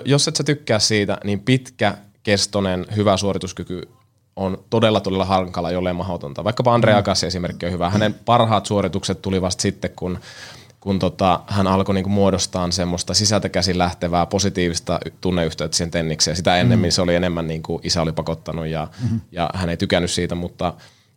jos 0.05 0.27
et 0.27 0.35
sä 0.35 0.43
tykkää 0.43 0.79
siitä, 0.79 1.17
niin 1.23 1.39
pitkä 1.39 1.97
kestonen 2.23 2.85
hyvä 2.95 3.17
suorituskyky 3.17 3.81
on 4.35 4.63
todella 4.69 4.99
todella 4.99 5.25
hankala, 5.25 5.71
jollei 5.71 5.93
mahdotonta. 5.93 6.43
Vaikkapa 6.43 6.73
Andre 6.73 6.93
mm. 6.93 6.99
Agassi 6.99 7.25
esimerkki 7.25 7.65
on 7.65 7.71
hyvä. 7.71 7.89
Hänen 7.89 8.13
parhaat 8.25 8.65
suoritukset 8.65 9.21
tuli 9.21 9.41
vasta 9.41 9.61
sitten, 9.61 9.91
kun, 9.95 10.19
kun 10.79 10.99
tota, 10.99 11.39
hän 11.47 11.67
alkoi 11.67 11.95
niinku 11.95 12.09
muodostaa 12.09 12.71
semmoista 12.71 13.13
sisältä 13.13 13.49
käsin 13.49 13.77
lähtevää 13.77 14.25
positiivista 14.25 14.99
tunneyhteyttä 15.21 15.77
siihen 15.77 15.91
tennikseen. 15.91 16.37
Sitä 16.37 16.57
ennemmin 16.57 16.87
mm. 16.87 16.91
se 16.91 17.01
oli 17.01 17.15
enemmän 17.15 17.47
niin 17.47 17.63
kuin 17.63 17.81
isä 17.83 18.01
oli 18.01 18.11
pakottanut 18.11 18.67
ja, 18.67 18.87
mm-hmm. 19.03 19.21
ja 19.31 19.49
hän 19.53 19.69
ei 19.69 19.77
tykännyt 19.77 20.11
siitä, 20.11 20.35
mutta, 20.35 20.73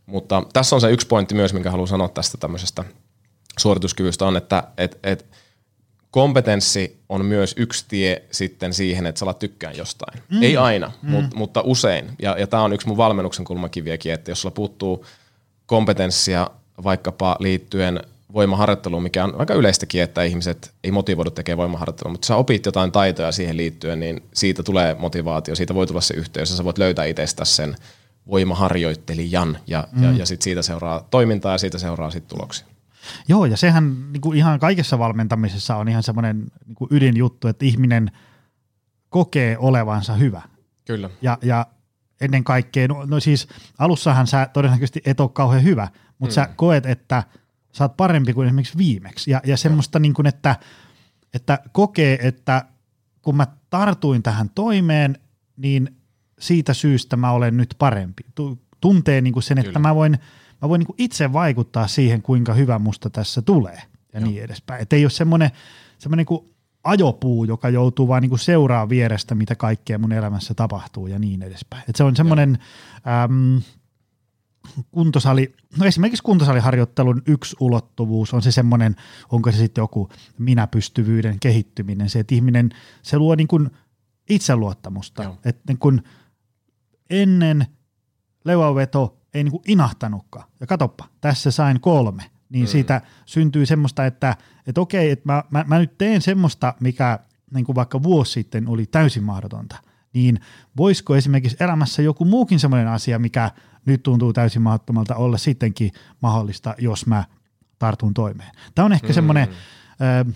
mutta 0.07 0.43
tässä 0.53 0.77
on 0.77 0.81
se 0.81 0.91
yksi 0.91 1.07
pointti 1.07 1.35
myös, 1.35 1.53
minkä 1.55 1.71
haluan 1.71 1.89
sanoa 1.89 2.09
tästä 2.09 2.39
tämmöisestä 2.39 2.85
suorituskyvystä 3.59 4.27
on, 4.27 4.37
että 4.37 4.63
et, 4.79 4.99
et, 5.03 5.27
kompetenssi 6.11 7.01
on 7.09 7.25
myös 7.25 7.55
yksi 7.57 7.85
tie 7.89 8.23
sitten 8.31 8.75
siihen, 8.75 9.07
että 9.07 9.19
sä 9.19 9.25
alat 9.25 9.39
tykkään 9.39 9.77
jostain. 9.77 10.23
Mm. 10.29 10.43
Ei 10.43 10.57
aina, 10.57 10.93
mm. 11.03 11.11
mut, 11.11 11.35
mutta 11.35 11.61
usein. 11.65 12.11
Ja, 12.23 12.37
ja 12.39 12.47
tämä 12.47 12.63
on 12.63 12.73
yksi 12.73 12.87
mun 12.87 12.97
valmennuksen 12.97 13.45
kulmakiviäkin, 13.45 14.13
että 14.13 14.31
jos 14.31 14.41
sulla 14.41 14.55
puuttuu 14.55 15.07
kompetenssia 15.67 16.51
vaikkapa 16.83 17.37
liittyen 17.41 18.01
voimaharjoitteluun, 18.35 19.03
mikä 19.03 19.25
on 19.25 19.35
aika 19.39 19.55
yleistäkin, 19.55 20.03
että 20.03 20.23
ihmiset 20.23 20.73
ei 20.85 20.91
motivoidu 20.91 21.31
tekemään 21.31 21.59
voimaharjoittelua, 21.59 22.13
mutta 22.13 22.27
sä 22.27 22.37
opit 22.37 22.67
jotain 22.67 22.93
taitoja 22.93 23.33
siihen 23.33 23.57
liittyen, 23.57 24.01
niin 24.01 24.23
siitä 24.35 24.63
tulee 24.63 24.95
motivaatio, 24.95 25.55
siitä 25.55 25.75
voi 25.75 25.87
tulla 25.87 26.01
se 26.01 26.15
yhteys, 26.15 26.51
ja 26.51 26.57
sä 26.57 26.65
voit 26.65 26.79
löytää 26.79 27.05
itsestä 27.05 27.45
sen 27.45 27.77
voimaharjoittelijan, 28.31 29.59
ja, 29.67 29.89
mm. 29.93 30.03
ja, 30.03 30.11
ja 30.11 30.27
sitten 30.27 30.45
siitä 30.45 30.63
seuraa 30.63 31.07
toimintaa, 31.11 31.53
ja 31.53 31.59
siitä 31.59 31.79
seuraa 31.79 32.11
sitten 32.11 32.39
tuloksia. 32.39 32.67
Joo, 33.29 33.45
ja 33.45 33.57
sehän 33.57 34.13
niin 34.13 34.21
kuin 34.21 34.39
ihan 34.39 34.61
kaikessa 34.61 34.99
valmentamisessa 34.99 35.77
on 35.77 35.89
ihan 35.89 36.03
semmoinen 36.03 36.47
niin 36.67 36.89
ydinjuttu, 36.91 37.49
että 37.49 37.65
ihminen 37.65 38.11
kokee 39.09 39.59
olevansa 39.59 40.15
hyvä. 40.15 40.43
Kyllä. 40.85 41.11
Ja, 41.23 41.39
ja 41.43 41.67
ennen 42.21 42.45
kaikkea, 42.45 42.89
no, 42.89 43.05
no 43.05 43.21
siis 43.21 43.49
alussahan 43.79 44.27
sä 44.27 44.49
todennäköisesti 44.53 45.01
et 45.05 45.21
ole 45.21 45.31
kauhean 45.33 45.65
hyvä, 45.65 45.89
mutta 46.19 46.33
mm. 46.33 46.35
sä 46.35 46.49
koet, 46.57 46.87
että 46.87 47.23
sä 47.73 47.85
oot 47.85 47.97
parempi 47.97 48.33
kuin 48.33 48.47
esimerkiksi 48.47 48.79
viimeksi. 48.79 49.31
Ja, 49.31 49.41
ja 49.45 49.57
semmoista 49.57 49.99
niin 49.99 50.15
kuin, 50.15 50.27
että, 50.27 50.57
että 51.35 51.59
kokee, 51.73 52.19
että 52.23 52.65
kun 53.23 53.37
mä 53.37 53.47
tartuin 53.71 54.23
tähän 54.23 54.51
toimeen, 54.51 55.19
niin 55.57 55.97
siitä 56.39 56.75
syystä 56.75 57.17
mä 57.17 57.31
olen 57.31 57.57
nyt 57.57 57.75
parempi. 57.79 58.23
Tuntee 58.81 59.21
niin 59.21 59.33
kuin 59.33 59.43
sen, 59.43 59.59
että 59.59 59.69
Kyllä. 59.69 59.89
mä 59.89 59.95
voin, 59.95 60.19
mä 60.63 60.69
voin 60.69 60.79
niin 60.79 60.87
kuin 60.87 60.97
itse 60.99 61.33
vaikuttaa 61.33 61.87
siihen, 61.87 62.23
kuinka 62.23 62.55
hyvä 62.55 62.79
musta 62.79 63.11
tässä 63.11 63.43
tulee 63.43 63.83
ja 64.13 64.21
Joo. 64.21 64.29
niin 64.31 64.43
edespäin. 64.43 64.83
Että 64.83 64.97
ei 64.97 65.05
ole 65.05 65.11
semmoinen, 65.11 65.51
semmoinen 65.99 66.27
niin 66.31 66.51
ajopuu, 66.85 67.45
joka 67.45 67.69
joutuu 67.69 68.09
vaan 68.09 68.23
niin 68.23 68.31
kuin 68.31 68.39
seuraa 68.39 68.89
vierestä, 68.89 69.35
mitä 69.35 69.55
kaikkea 69.55 69.99
mun 69.99 70.13
elämässä 70.13 70.55
tapahtuu 70.55 71.07
ja 71.07 71.19
niin 71.19 71.43
edespäin. 71.43 71.83
Et 71.89 71.97
se 71.97 72.05
on 72.05 72.17
semmoinen 72.17 72.59
äm, 73.25 73.63
kuntosali, 74.91 75.55
no 75.79 75.87
esimerkiksi 75.87 76.23
kuntosaliharjoittelun 76.23 77.23
yksi 77.27 77.57
ulottuvuus 77.61 78.35
on 78.35 78.43
se 78.43 78.53
semmoinen, 78.53 78.97
onko 79.33 79.53
se 79.53 79.59
sitten 79.59 79.83
joku 79.83 80.09
minäpystyvyyden 80.39 81.41
kehittyminen, 81.41 82.11
se, 82.11 82.19
että 82.19 82.35
ihminen, 82.35 82.71
se 83.03 83.19
luo 83.19 83.35
niin 83.35 83.49
kuin 83.49 83.71
itseluottamusta, 84.29 85.35
että 85.45 85.63
niin 85.69 85.79
kuin 85.79 86.03
ennen 87.11 87.67
leuanveto 88.45 89.20
ei 89.35 89.45
niin 89.45 89.53
kuin 89.53 89.63
inahtanutkaan, 89.67 90.45
ja 90.61 90.67
katoppa, 90.67 91.05
tässä 91.21 91.51
sain 91.51 91.81
kolme, 91.81 92.23
niin 92.49 92.65
mm. 92.65 92.69
siitä 92.69 93.01
syntyy 93.27 93.67
semmoista, 93.67 94.07
että, 94.07 94.37
että 94.67 94.81
okei, 94.81 95.11
että 95.11 95.33
mä, 95.33 95.45
mä, 95.51 95.65
mä 95.69 95.79
nyt 95.79 95.99
teen 95.99 96.23
semmoista, 96.23 96.75
mikä 96.81 97.19
niin 97.55 97.65
kuin 97.65 97.77
vaikka 97.77 98.03
vuosi 98.03 98.33
sitten 98.33 98.69
oli 98.69 98.87
täysin 98.87 99.25
mahdotonta, 99.25 99.77
niin 100.13 100.41
voisiko 100.77 101.17
esimerkiksi 101.17 101.57
elämässä 101.61 102.03
joku 102.03 102.25
muukin 102.25 102.61
semmoinen 102.61 102.89
asia, 102.89 103.19
mikä 103.19 103.51
nyt 103.87 104.03
tuntuu 104.03 104.33
täysin 104.33 104.63
mahdottomalta 104.63 105.15
olla 105.15 105.39
sittenkin 105.39 105.93
mahdollista, 106.23 106.75
jos 106.79 107.07
mä 107.07 107.25
tartun 107.79 108.15
toimeen. 108.15 108.51
Tämä 108.75 108.87
on 108.87 108.93
ehkä 108.93 109.09
mm. 109.09 109.15
semmoinen 109.15 109.49
ö, 109.49 110.33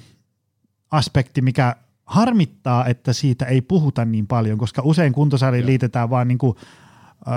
aspekti, 0.90 1.42
mikä 1.42 1.76
harmittaa, 2.06 2.86
että 2.86 3.12
siitä 3.12 3.44
ei 3.44 3.62
puhuta 3.62 4.04
niin 4.04 4.26
paljon, 4.26 4.58
koska 4.58 4.82
usein 4.84 5.12
kuntosaliin 5.12 5.66
liitetään 5.66 6.10
vain 6.10 6.28
niin 6.28 6.38
kuin, 6.38 6.56
ö, 7.26 7.30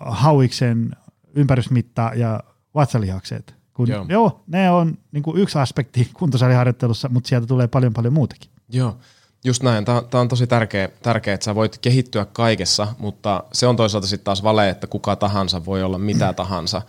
hauiksen 0.00 0.96
ympärysmitta 1.34 2.10
ja 2.14 2.40
vatsalihakset. 2.74 3.54
Kun, 3.74 3.88
joo. 3.88 4.06
joo, 4.08 4.44
ne 4.46 4.70
on 4.70 4.98
niin 5.12 5.22
kuin 5.22 5.38
yksi 5.38 5.58
aspekti 5.58 6.10
kuntosaliharjoittelussa, 6.18 7.08
mutta 7.08 7.28
sieltä 7.28 7.46
tulee 7.46 7.68
paljon 7.68 7.92
paljon 7.92 8.12
muutakin. 8.12 8.50
Joo, 8.68 8.98
just 9.44 9.62
näin. 9.62 9.84
Tämä, 9.84 10.02
on 10.12 10.28
tosi 10.28 10.46
tärkeä, 10.46 10.88
tärkeä, 11.02 11.34
että 11.34 11.44
sä 11.44 11.54
voit 11.54 11.78
kehittyä 11.78 12.24
kaikessa, 12.24 12.88
mutta 12.98 13.44
se 13.52 13.66
on 13.66 13.76
toisaalta 13.76 14.06
sitten 14.06 14.24
taas 14.24 14.42
vale, 14.42 14.68
että 14.70 14.86
kuka 14.86 15.16
tahansa 15.16 15.64
voi 15.64 15.82
olla 15.82 15.98
mitä 15.98 16.32
tahansa. 16.32 16.82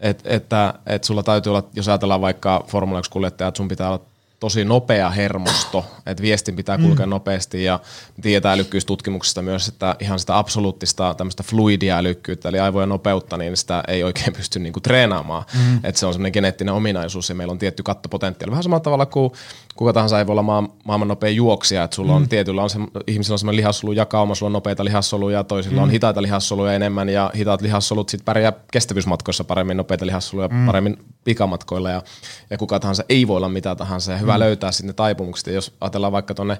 Et, 0.00 0.22
että 0.24 0.74
et 0.86 1.04
sulla 1.04 1.22
täytyy 1.22 1.50
olla, 1.50 1.68
jos 1.74 1.88
ajatellaan 1.88 2.20
vaikka 2.20 2.64
Formula 2.66 3.00
1-kuljettajat, 3.00 3.56
sun 3.56 3.68
pitää 3.68 3.88
olla 3.88 4.04
tosi 4.40 4.64
nopea 4.64 5.10
hermosto, 5.10 5.86
että 6.06 6.22
viestin 6.22 6.56
pitää 6.56 6.78
kulkea 6.78 7.06
mm. 7.06 7.10
nopeasti 7.10 7.64
ja 7.64 7.80
tietää 8.22 8.52
älykkyystutkimuksesta 8.52 9.42
myös, 9.42 9.68
että 9.68 9.96
ihan 10.00 10.18
sitä 10.18 10.38
absoluuttista 10.38 11.14
tämmöistä 11.14 11.42
fluidia 11.42 11.98
älykkyyttä, 11.98 12.48
eli 12.48 12.58
aivojen 12.58 12.88
nopeutta, 12.88 13.36
niin 13.36 13.56
sitä 13.56 13.82
ei 13.88 14.04
oikein 14.04 14.32
pysty 14.36 14.58
niinku 14.58 14.80
treenaamaan. 14.80 15.44
Mm. 15.54 15.80
Että 15.82 15.98
se 15.98 16.06
on 16.06 16.14
semmoinen 16.14 16.32
geneettinen 16.32 16.74
ominaisuus 16.74 17.28
ja 17.28 17.34
meillä 17.34 17.52
on 17.52 17.58
tietty 17.58 17.82
kattopotentiaali. 17.82 18.50
Vähän 18.50 18.62
samalla 18.62 18.80
tavalla 18.80 19.06
kuin 19.06 19.32
kuka 19.78 19.92
tahansa 19.92 20.18
ei 20.18 20.26
voi 20.26 20.32
olla 20.32 20.42
maa, 20.42 20.68
maailman 20.84 21.08
nopea 21.08 21.30
juoksija, 21.30 21.84
että 21.84 21.94
sulla 21.94 22.14
on 22.14 22.22
mm. 22.22 22.28
tietyllä 22.28 22.62
on 22.62 22.70
se, 22.70 22.78
ihmisillä 23.06 23.34
on 23.34 23.38
semmoinen 23.38 23.56
lihassolu 23.56 23.92
jakauma, 23.92 24.34
sulla 24.34 24.48
on 24.48 24.52
nopeita 24.52 24.84
lihassoluja, 24.84 25.44
toisilla 25.44 25.76
mm. 25.76 25.82
on 25.82 25.90
hitaita 25.90 26.22
lihassoluja 26.22 26.72
enemmän 26.72 27.08
ja 27.08 27.30
hitaat 27.36 27.60
lihassolut 27.60 28.08
sitten 28.08 28.24
pärjää 28.24 28.52
kestävyysmatkoissa 28.72 29.44
paremmin, 29.44 29.76
nopeita 29.76 30.06
lihassoluja 30.06 30.48
mm. 30.48 30.66
paremmin 30.66 30.96
pikamatkoilla 31.24 31.90
ja, 31.90 32.02
ja 32.50 32.58
kuka 32.58 32.80
tahansa 32.80 33.04
ei 33.08 33.28
voi 33.28 33.36
olla 33.36 33.48
mitä 33.48 33.74
tahansa 33.74 34.12
ja 34.12 34.18
hyvä 34.18 34.34
mm. 34.34 34.38
löytää 34.38 34.72
sitten 34.72 34.86
ne 34.86 34.92
taipumukset. 34.92 35.46
Ja 35.46 35.52
jos 35.52 35.76
ajatellaan 35.80 36.12
vaikka 36.12 36.34
tuonne 36.34 36.58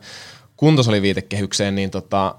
kuntosaliviitekehykseen, 0.56 1.74
niin 1.74 1.90
tota, 1.90 2.34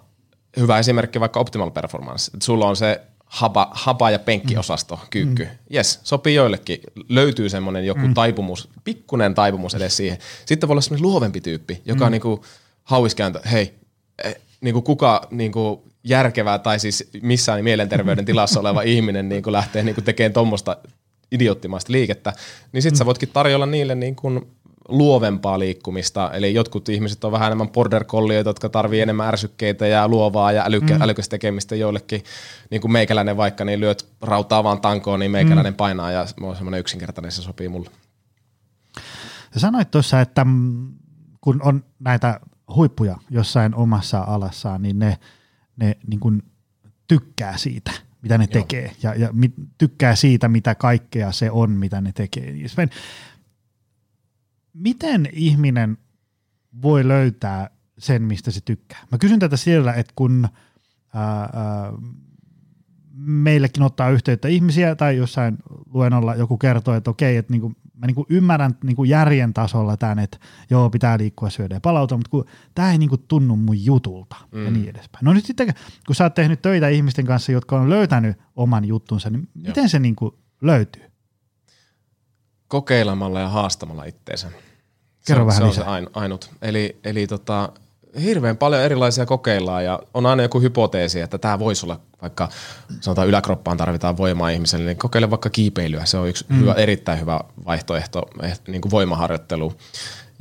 hyvä 0.60 0.80
esimerkki 0.80 1.20
vaikka 1.20 1.40
Optimal 1.40 1.72
Performance. 1.72 2.32
Et 2.36 2.42
sulla 2.42 2.68
on 2.68 2.76
se 2.76 3.02
hapa, 3.30 3.72
hapa- 3.72 4.12
ja 4.12 4.20
penkkiosasto, 4.20 4.96
mm. 4.96 5.08
kyykky. 5.10 5.44
Mm. 5.44 5.76
Yes, 5.76 6.00
sopii 6.04 6.36
joillekin. 6.36 6.80
Löytyy 7.10 7.50
semmoinen 7.50 7.86
joku 7.86 8.08
mm. 8.08 8.14
taipumus, 8.14 8.70
pikkunen 8.84 9.36
taipumus 9.36 9.76
edes 9.76 9.98
siihen. 9.98 10.18
Sitten 10.46 10.70
voi 10.70 10.74
olla 10.74 10.82
semmoinen 10.82 11.10
luovempi 11.10 11.42
tyyppi, 11.42 11.82
joka 11.86 12.00
mm. 12.00 12.06
on 12.06 12.12
niinku 12.12 12.46
hauiskääntö, 12.84 13.40
hei, 13.52 13.74
eh, 14.24 14.36
niinku 14.62 14.82
kuka 14.82 15.28
niinku 15.32 15.84
järkevää 16.04 16.60
tai 16.60 16.80
siis 16.80 17.10
missään 17.22 17.64
mielenterveyden 17.64 18.26
tilassa 18.32 18.60
oleva 18.60 18.82
ihminen 18.82 19.30
niinku 19.30 19.52
lähtee 19.52 19.84
niinku 19.84 20.02
tekemään 20.02 20.34
tuommoista 20.34 20.78
idioottimaista 21.32 21.92
liikettä, 21.92 22.34
niin 22.72 22.82
sitten 22.82 22.96
mm. 22.96 22.98
sä 22.98 23.06
voitkin 23.06 23.30
tarjolla 23.34 23.66
niille 23.66 23.96
niin 23.96 24.16
kuin 24.16 24.48
luovempaa 24.90 25.60
liikkumista. 25.60 26.32
Eli 26.34 26.54
jotkut 26.54 26.90
ihmiset 26.90 27.24
on 27.24 27.32
vähän 27.32 27.48
enemmän 27.48 27.70
border 27.70 28.04
collieita, 28.04 28.50
jotka 28.50 28.70
tarvii 28.70 29.02
enemmän 29.02 29.28
ärsykkeitä 29.28 29.88
ja 29.88 30.08
luovaa 30.08 30.52
ja 30.52 30.66
älykä, 30.66 30.96
mm. 30.96 31.02
älykästä 31.02 31.30
tekemistä 31.30 31.76
joillekin. 31.76 32.24
Niin 32.72 32.82
kuin 32.82 32.92
meikäläinen 32.92 33.38
vaikka, 33.38 33.66
niin 33.66 33.80
lyöt 33.80 34.08
rautaa 34.22 34.64
vaan 34.64 34.82
tankoon, 34.82 35.20
niin 35.20 35.32
meikäläinen 35.32 35.74
mm. 35.74 35.78
painaa 35.78 36.12
ja 36.12 36.26
on 36.42 36.56
semmoinen 36.56 36.80
yksinkertainen, 36.80 37.32
se 37.32 37.42
sopii 37.42 37.70
mulle. 37.70 37.90
Sä 39.54 39.60
sanoit 39.60 39.92
tuossa, 39.92 40.22
että 40.22 40.46
kun 41.42 41.60
on 41.64 41.84
näitä 42.00 42.40
huippuja 42.76 43.18
jossain 43.30 43.76
omassa 43.76 44.20
alassaan, 44.20 44.82
niin 44.82 45.00
ne, 45.00 45.18
ne 45.78 45.98
niin 46.08 46.20
kuin 46.20 46.44
tykkää 47.08 47.58
siitä, 47.58 47.92
mitä 48.22 48.38
ne 48.38 48.44
Joo. 48.44 48.62
tekee 48.62 48.92
ja, 49.04 49.16
ja 49.16 49.30
tykkää 49.78 50.16
siitä, 50.16 50.48
mitä 50.48 50.76
kaikkea 50.76 51.32
se 51.32 51.52
on, 51.52 51.72
mitä 51.72 52.02
ne 52.02 52.12
tekee. 52.12 52.54
Miten 54.74 55.30
ihminen 55.32 55.98
voi 56.82 57.08
löytää 57.08 57.70
sen, 57.98 58.22
mistä 58.22 58.52
se 58.52 58.62
tykkää? 58.66 59.06
Mä 59.12 59.18
kysyn 59.18 59.40
tätä 59.40 59.58
siellä, 59.58 59.94
että 59.94 60.14
kun 60.16 60.48
ää, 61.14 61.40
ää, 61.40 61.50
meillekin 63.20 63.84
ottaa 63.84 64.10
yhteyttä 64.10 64.48
ihmisiä 64.48 64.96
tai 64.96 65.18
jossain 65.18 65.58
luennolla 65.94 66.36
joku 66.36 66.58
kertoo, 66.58 66.94
että 66.94 67.10
okei, 67.10 67.38
että 67.38 67.54
niinku, 67.54 67.74
mä 67.94 68.06
niinku 68.06 68.26
ymmärrän 68.30 68.76
niinku 68.84 69.04
järjen 69.04 69.54
tasolla 69.54 69.98
tämän, 69.98 70.20
että 70.20 70.38
joo, 70.70 70.90
pitää 70.90 71.18
liikkua, 71.18 71.50
syödä 71.50 71.76
ja 71.76 71.80
palautua, 71.80 72.18
mutta 72.18 72.52
tämä 72.76 72.92
ei 72.92 72.98
niinku 72.98 73.18
tunnu 73.18 73.56
mun 73.56 73.86
jutulta 73.86 74.36
mm. 74.52 74.66
ja 74.66 74.72
niin 74.72 74.90
edespäin. 74.90 75.26
No 75.26 75.34
nyt 75.34 75.46
sitten, 75.46 75.74
kun 76.06 76.16
sä 76.16 76.24
oot 76.24 76.34
tehnyt 76.34 76.62
töitä 76.62 76.88
ihmisten 76.88 77.26
kanssa, 77.26 77.52
jotka 77.52 77.80
on 77.80 77.90
löytänyt 77.90 78.38
oman 78.56 78.86
juttunsa, 78.86 79.30
niin 79.30 79.50
joo. 79.56 79.68
miten 79.68 79.90
se 79.90 80.00
niinku 80.00 80.40
löytyy? 80.62 81.09
Kokeilemalla 82.70 83.40
ja 83.40 83.50
haastamalla 83.50 84.04
itteensä. 84.04 84.52
Kerro 85.28 85.44
se, 85.44 85.48
vähän 85.48 85.62
se 85.62 85.68
lisää. 85.68 85.94
on 85.94 86.04
se 86.04 86.10
ainut. 86.14 86.50
Eli, 86.62 87.00
eli 87.04 87.28
tota, 87.28 87.70
hirveän 88.22 88.58
paljon 88.58 88.82
erilaisia 88.82 89.26
kokeillaan 89.26 89.86
ja 89.86 90.00
on 90.14 90.26
aina 90.26 90.44
joku 90.44 90.62
hypoteesi, 90.62 91.22
että 91.22 91.38
tämä 91.38 91.60
voisi 91.60 91.86
olla 91.86 92.00
vaikka 92.22 92.50
sanotaan 93.02 93.28
yläkroppaan 93.28 93.78
tarvitaan 93.78 94.18
voimaa 94.18 94.50
ihmiselle, 94.50 94.86
niin 94.86 94.98
kokeile 94.98 95.30
vaikka 95.30 95.50
kiipeilyä. 95.50 96.06
Se 96.06 96.18
on 96.18 96.30
yksi 96.30 96.46
mm. 96.50 96.60
hyvä, 96.60 96.74
erittäin 96.74 97.20
hyvä 97.20 97.40
vaihtoehto, 97.66 98.24
eh, 98.42 98.60
niin 98.68 98.82
kuin 98.82 98.92
voimaharjoittelu. 98.92 99.74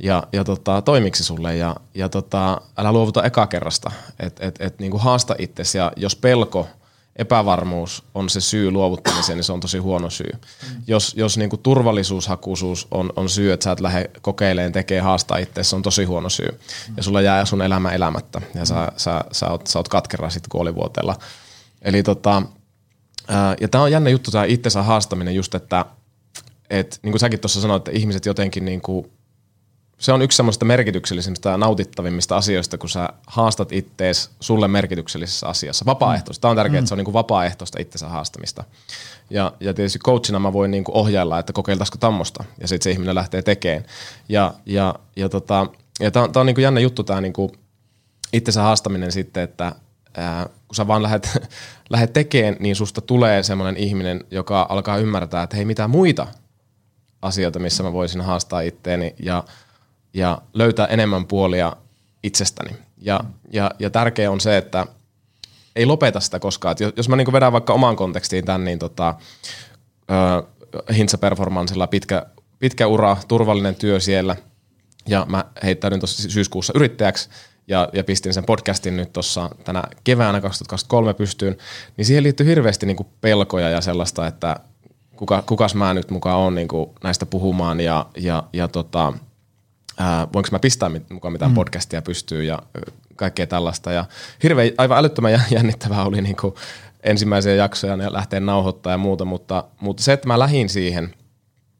Ja, 0.03 0.23
ja 0.33 0.43
tota, 0.43 0.81
toimiksi 0.81 1.23
sulle 1.23 1.55
ja, 1.55 1.75
ja 1.93 2.09
tota, 2.09 2.61
älä 2.77 2.91
luovuta 2.91 3.23
eka 3.23 3.47
kerrasta, 3.47 3.91
että 4.19 4.47
et, 4.47 4.55
et, 4.59 4.79
niin 4.79 4.91
kuin 4.91 5.03
haasta 5.03 5.35
itsesi 5.37 5.77
ja 5.77 5.91
jos 5.95 6.15
pelko– 6.15 6.67
epävarmuus 7.15 8.03
on 8.15 8.29
se 8.29 8.41
syy 8.41 8.71
luovuttamiseen, 8.71 9.37
niin 9.37 9.43
se 9.43 9.51
on 9.51 9.59
tosi 9.59 9.77
huono 9.77 10.09
syy. 10.09 10.31
Mm. 10.31 10.83
Jos, 10.87 11.13
jos 11.17 11.37
niin 11.37 11.49
kuin 11.49 11.61
turvallisuushakuisuus 11.61 12.87
on, 12.91 13.13
on 13.15 13.29
syy, 13.29 13.51
että 13.51 13.63
sä 13.63 13.71
et 13.71 13.79
lähde 13.79 14.09
kokeilemaan, 14.21 14.71
tekee 14.71 14.99
haastaa 14.99 15.37
itse, 15.37 15.63
se 15.63 15.75
on 15.75 15.81
tosi 15.81 16.03
huono 16.03 16.29
syy. 16.29 16.51
Mm. 16.51 16.93
Ja 16.97 17.03
sulla 17.03 17.21
jää 17.21 17.45
sun 17.45 17.61
elämä 17.61 17.91
elämättä 17.91 18.41
ja 18.55 18.65
sä, 18.65 18.75
mm. 18.75 18.97
sä, 18.97 19.23
sä, 19.31 19.47
oot, 19.47 19.67
sä 19.67 19.79
oot 19.79 19.87
katkera 19.87 20.29
sitten 20.29 20.49
kuolivuoteella. 20.49 21.15
Eli 21.81 22.03
tota, 22.03 22.41
ää, 23.27 23.55
ja 23.61 23.67
tämä 23.67 23.83
on 23.83 23.91
jännä 23.91 24.09
juttu 24.09 24.31
tämä 24.31 24.45
itsensä 24.45 24.83
haastaminen 24.83 25.35
just, 25.35 25.55
että 25.55 25.85
et, 26.69 26.99
niin 27.03 27.11
kuin 27.11 27.19
säkin 27.19 27.39
tuossa 27.39 27.61
sanoit, 27.61 27.87
että 27.87 27.99
ihmiset 27.99 28.25
jotenkin 28.25 28.65
niin 28.65 28.81
kuin 28.81 29.11
se 29.99 30.13
on 30.13 30.21
yksi 30.21 30.35
semmoista 30.35 30.65
merkityksellisimmistä 30.65 31.49
ja 31.49 31.57
nautittavimmista 31.57 32.37
asioista, 32.37 32.77
kun 32.77 32.89
sä 32.89 33.09
haastat 33.27 33.71
ittees 33.71 34.29
sulle 34.39 34.67
merkityksellisessä 34.67 35.47
asiassa. 35.47 35.85
Vapaaehtoista. 35.85 36.41
Tämä 36.41 36.49
on 36.49 36.55
tärkeää, 36.55 36.79
mm. 36.79 36.79
että 36.79 36.87
se 36.87 36.93
on 36.93 36.97
niin 36.97 37.05
kuin 37.05 37.13
vapaaehtoista 37.13 37.81
itsensä 37.81 38.09
haastamista. 38.09 38.63
Ja, 39.29 39.53
ja 39.59 39.73
tietysti 39.73 39.99
coachina 39.99 40.39
mä 40.39 40.53
voin 40.53 40.71
niin 40.71 40.83
kuin 40.83 40.95
ohjailla, 40.95 41.39
että 41.39 41.53
kokeiltaisiko 41.53 41.97
tammosta. 41.97 42.43
Ja 42.61 42.67
sitten 42.67 42.83
se 42.83 42.91
ihminen 42.91 43.15
lähtee 43.15 43.41
tekemään. 43.41 43.85
Ja, 44.29 44.53
ja, 44.65 44.95
ja, 45.15 45.29
tota, 45.29 45.67
ja 45.99 46.11
tämä 46.11 46.23
on, 46.23 46.31
tää 46.31 46.39
on 46.39 46.45
niin 46.45 46.55
kuin 46.55 46.63
jännä 46.63 46.79
juttu 46.79 47.03
tämä 47.03 47.21
niin 47.21 47.33
kuin 47.33 47.51
itsensä 48.33 48.61
haastaminen 48.61 49.11
sitten, 49.11 49.43
että 49.43 49.75
ää, 50.17 50.45
kun 50.67 50.75
sä 50.75 50.87
vaan 50.87 51.03
lähdet, 51.03 51.29
lähdet 51.89 52.13
tekemään, 52.19 52.55
niin 52.59 52.75
susta 52.75 53.01
tulee 53.01 53.43
semmoinen 53.43 53.77
ihminen, 53.77 54.23
joka 54.31 54.65
alkaa 54.69 54.97
ymmärtää, 54.97 55.43
että 55.43 55.55
hei 55.55 55.65
mitä 55.65 55.87
muita 55.87 56.27
asioita, 57.21 57.59
missä 57.59 57.83
mä 57.83 57.93
voisin 57.93 58.21
haastaa 58.21 58.61
itteeni 58.61 59.15
ja, 59.23 59.43
ja 60.13 60.41
löytää 60.53 60.85
enemmän 60.85 61.25
puolia 61.25 61.75
itsestäni. 62.23 62.71
Ja, 62.97 63.19
ja, 63.51 63.71
ja 63.79 63.89
tärkeä 63.89 64.31
on 64.31 64.41
se, 64.41 64.57
että 64.57 64.87
ei 65.75 65.85
lopeta 65.85 66.19
sitä 66.19 66.39
koskaan. 66.39 66.75
Et 66.81 66.97
jos 66.97 67.09
mä 67.09 67.15
niin 67.15 67.33
vedän 67.33 67.53
vaikka 67.53 67.73
omaan 67.73 67.95
kontekstiin 67.95 68.45
tämän, 68.45 68.65
niin 68.65 68.79
tota, 68.79 69.15
Hintsa 70.95 71.17
Performansilla 71.17 71.87
pitkä, 71.87 72.25
pitkä 72.59 72.87
ura, 72.87 73.17
turvallinen 73.27 73.75
työ 73.75 73.99
siellä, 73.99 74.35
ja 75.07 75.25
mä 75.29 75.45
heittäydyn 75.63 75.99
tuossa 75.99 76.29
syyskuussa 76.29 76.73
yrittäjäksi, 76.75 77.29
ja, 77.67 77.89
ja 77.93 78.03
pistin 78.03 78.33
sen 78.33 78.45
podcastin 78.45 78.97
nyt 78.97 79.13
tuossa 79.13 79.49
tänä 79.63 79.83
keväänä 80.03 80.41
2023 80.41 81.13
pystyyn, 81.13 81.57
niin 81.97 82.05
siihen 82.05 82.23
liittyy 82.23 82.45
hirveästi 82.45 82.85
niin 82.85 82.97
pelkoja 83.21 83.69
ja 83.69 83.81
sellaista, 83.81 84.27
että 84.27 84.55
kuka, 85.15 85.41
kukas 85.41 85.75
mä 85.75 85.93
nyt 85.93 86.11
mukaan 86.11 86.39
on 86.39 86.55
niin 86.55 86.67
näistä 87.03 87.25
puhumaan 87.25 87.79
ja, 87.79 88.05
ja, 88.17 88.43
ja 88.53 88.67
tota, 88.67 89.13
ää, 89.99 90.27
voinko 90.33 90.49
mä 90.51 90.59
pistää 90.59 90.91
mukaan 91.09 91.31
mitään 91.31 91.51
mm. 91.51 91.55
podcastia 91.55 92.01
pystyy 92.01 92.43
ja 92.43 92.59
kaikkea 93.15 93.47
tällaista. 93.47 93.91
Ja 93.91 94.05
hirveän, 94.43 94.71
aivan 94.77 94.97
älyttömän 94.97 95.43
jännittävää 95.51 96.05
oli 96.05 96.21
niin 96.21 96.35
kuin 96.35 96.55
ensimmäisiä 97.03 97.55
jaksoja 97.55 97.95
ja 97.95 98.13
lähteä 98.13 98.39
nauhoittaa 98.39 98.91
ja 98.91 98.97
muuta, 98.97 99.25
mutta, 99.25 99.63
mutta 99.81 100.03
se, 100.03 100.13
että 100.13 100.27
mä 100.27 100.39
lähdin 100.39 100.69
siihen 100.69 101.13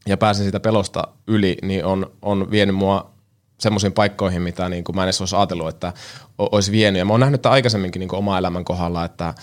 ja 0.07 0.17
pääsin 0.17 0.43
siitä 0.43 0.59
pelosta 0.59 1.07
yli, 1.27 1.57
niin 1.61 1.85
on, 1.85 2.11
on 2.21 2.51
vienyt 2.51 2.75
mua 2.75 3.11
semmoisiin 3.59 3.93
paikkoihin, 3.93 4.41
mitä 4.41 4.69
niin 4.69 4.83
kuin 4.83 4.95
mä 4.95 5.01
en 5.01 5.05
edes 5.05 5.21
olisi 5.21 5.35
ajatellut, 5.35 5.69
että 5.69 5.93
olisi 6.37 6.71
vienyt. 6.71 6.99
Ja 6.99 7.05
mä 7.05 7.13
oon 7.13 7.19
nähnyt 7.19 7.39
että 7.39 7.51
aikaisemminkin 7.51 7.99
niin 7.99 8.09
kuin 8.09 8.17
oma 8.17 8.37
elämän 8.37 8.65
kohdalla, 8.65 9.05
että, 9.05 9.33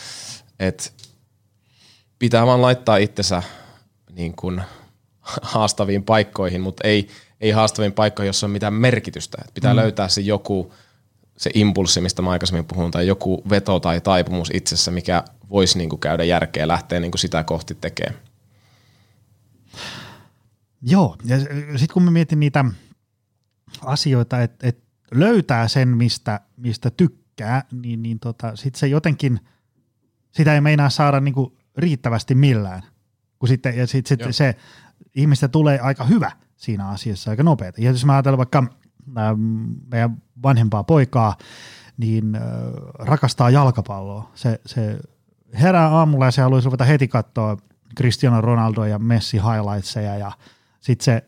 että 0.61 0.91
pitää 2.19 2.47
vaan 2.47 2.62
laittaa 2.62 2.97
itsensä 2.97 3.43
niin 4.12 4.37
kuin 4.37 4.62
haastaviin 5.43 6.03
paikkoihin, 6.03 6.61
mutta 6.61 6.89
ei, 6.89 7.09
ei 7.40 7.51
haastaviin 7.51 7.92
paikkoihin, 7.92 8.29
jossa 8.29 8.46
on 8.46 8.51
mitään 8.51 8.75
merkitystä. 8.75 9.38
Että 9.40 9.55
pitää 9.55 9.72
mm. 9.72 9.77
löytää 9.77 10.09
se 10.09 10.20
joku, 10.20 10.75
se 11.37 11.51
impulssi, 11.55 12.01
mistä 12.01 12.22
mä 12.22 12.31
aikaisemmin 12.31 12.64
puhun, 12.64 12.90
tai 12.90 13.07
joku 13.07 13.42
veto 13.51 13.81
tai 13.81 14.01
taipumus 14.01 14.51
itsessä, 14.55 14.90
mikä 14.90 15.25
voisi 15.51 15.79
niin 15.79 15.90
kuin 15.90 16.01
käydä 16.01 16.25
järkeä 16.25 16.62
ja 16.62 16.68
lähteä 16.68 17.01
niin 17.01 17.11
kuin 17.11 17.18
sitä 17.18 17.44
kohti 17.44 17.75
tekemään. 17.75 18.20
Joo, 20.83 21.16
ja 21.25 21.38
sitten 21.40 21.94
kun 21.94 22.03
mä 22.03 22.11
mietin 22.11 22.40
niitä 22.40 22.64
asioita, 23.81 24.42
että 24.42 24.66
et 24.66 24.79
löytää 25.14 25.68
sen, 25.68 25.88
mistä, 25.88 26.40
mistä 26.57 26.90
tykkää, 26.90 27.64
niin, 27.72 28.03
niin 28.03 28.18
tota, 28.18 28.57
sitten 28.57 28.81
se 28.81 28.87
jotenkin, 28.87 29.40
sitä 30.33 30.55
ei 30.55 30.61
meinaa 30.61 30.90
saada 30.90 31.20
niinku 31.20 31.59
riittävästi 31.77 32.35
millään. 32.35 32.83
Kun 33.38 33.49
sitten, 33.49 33.77
ja 33.77 33.87
sitten 33.87 34.18
sit 34.18 34.35
se 34.35 34.55
ihmistä 35.14 35.49
tulee 35.49 35.79
aika 35.79 36.05
hyvä 36.05 36.33
siinä 36.57 36.88
asiassa 36.88 37.31
aika 37.31 37.42
nopeasti. 37.42 37.85
Ja 37.85 37.90
jos 37.90 38.05
mä 38.05 38.12
ajattelen 38.12 38.38
vaikka 38.38 38.64
meidän 39.90 40.23
vanhempaa 40.42 40.85
poikaa, 40.85 41.37
niin 41.97 42.38
rakastaa 42.99 43.51
jalkapalloa. 43.51 44.31
Se, 44.35 44.61
se 44.66 44.99
herää 45.61 45.88
aamulla 45.88 46.25
ja 46.25 46.31
se 46.31 46.42
haluaisi 46.42 46.66
ruveta 46.66 46.85
heti 46.85 47.09
katsoa 47.09 47.57
Cristiano 47.97 48.40
Ronaldo 48.40 48.85
ja 48.85 48.99
Messi 48.99 49.37
highlightseja 49.37 50.16
ja 50.16 50.33
sitten 50.81 51.05
se 51.05 51.25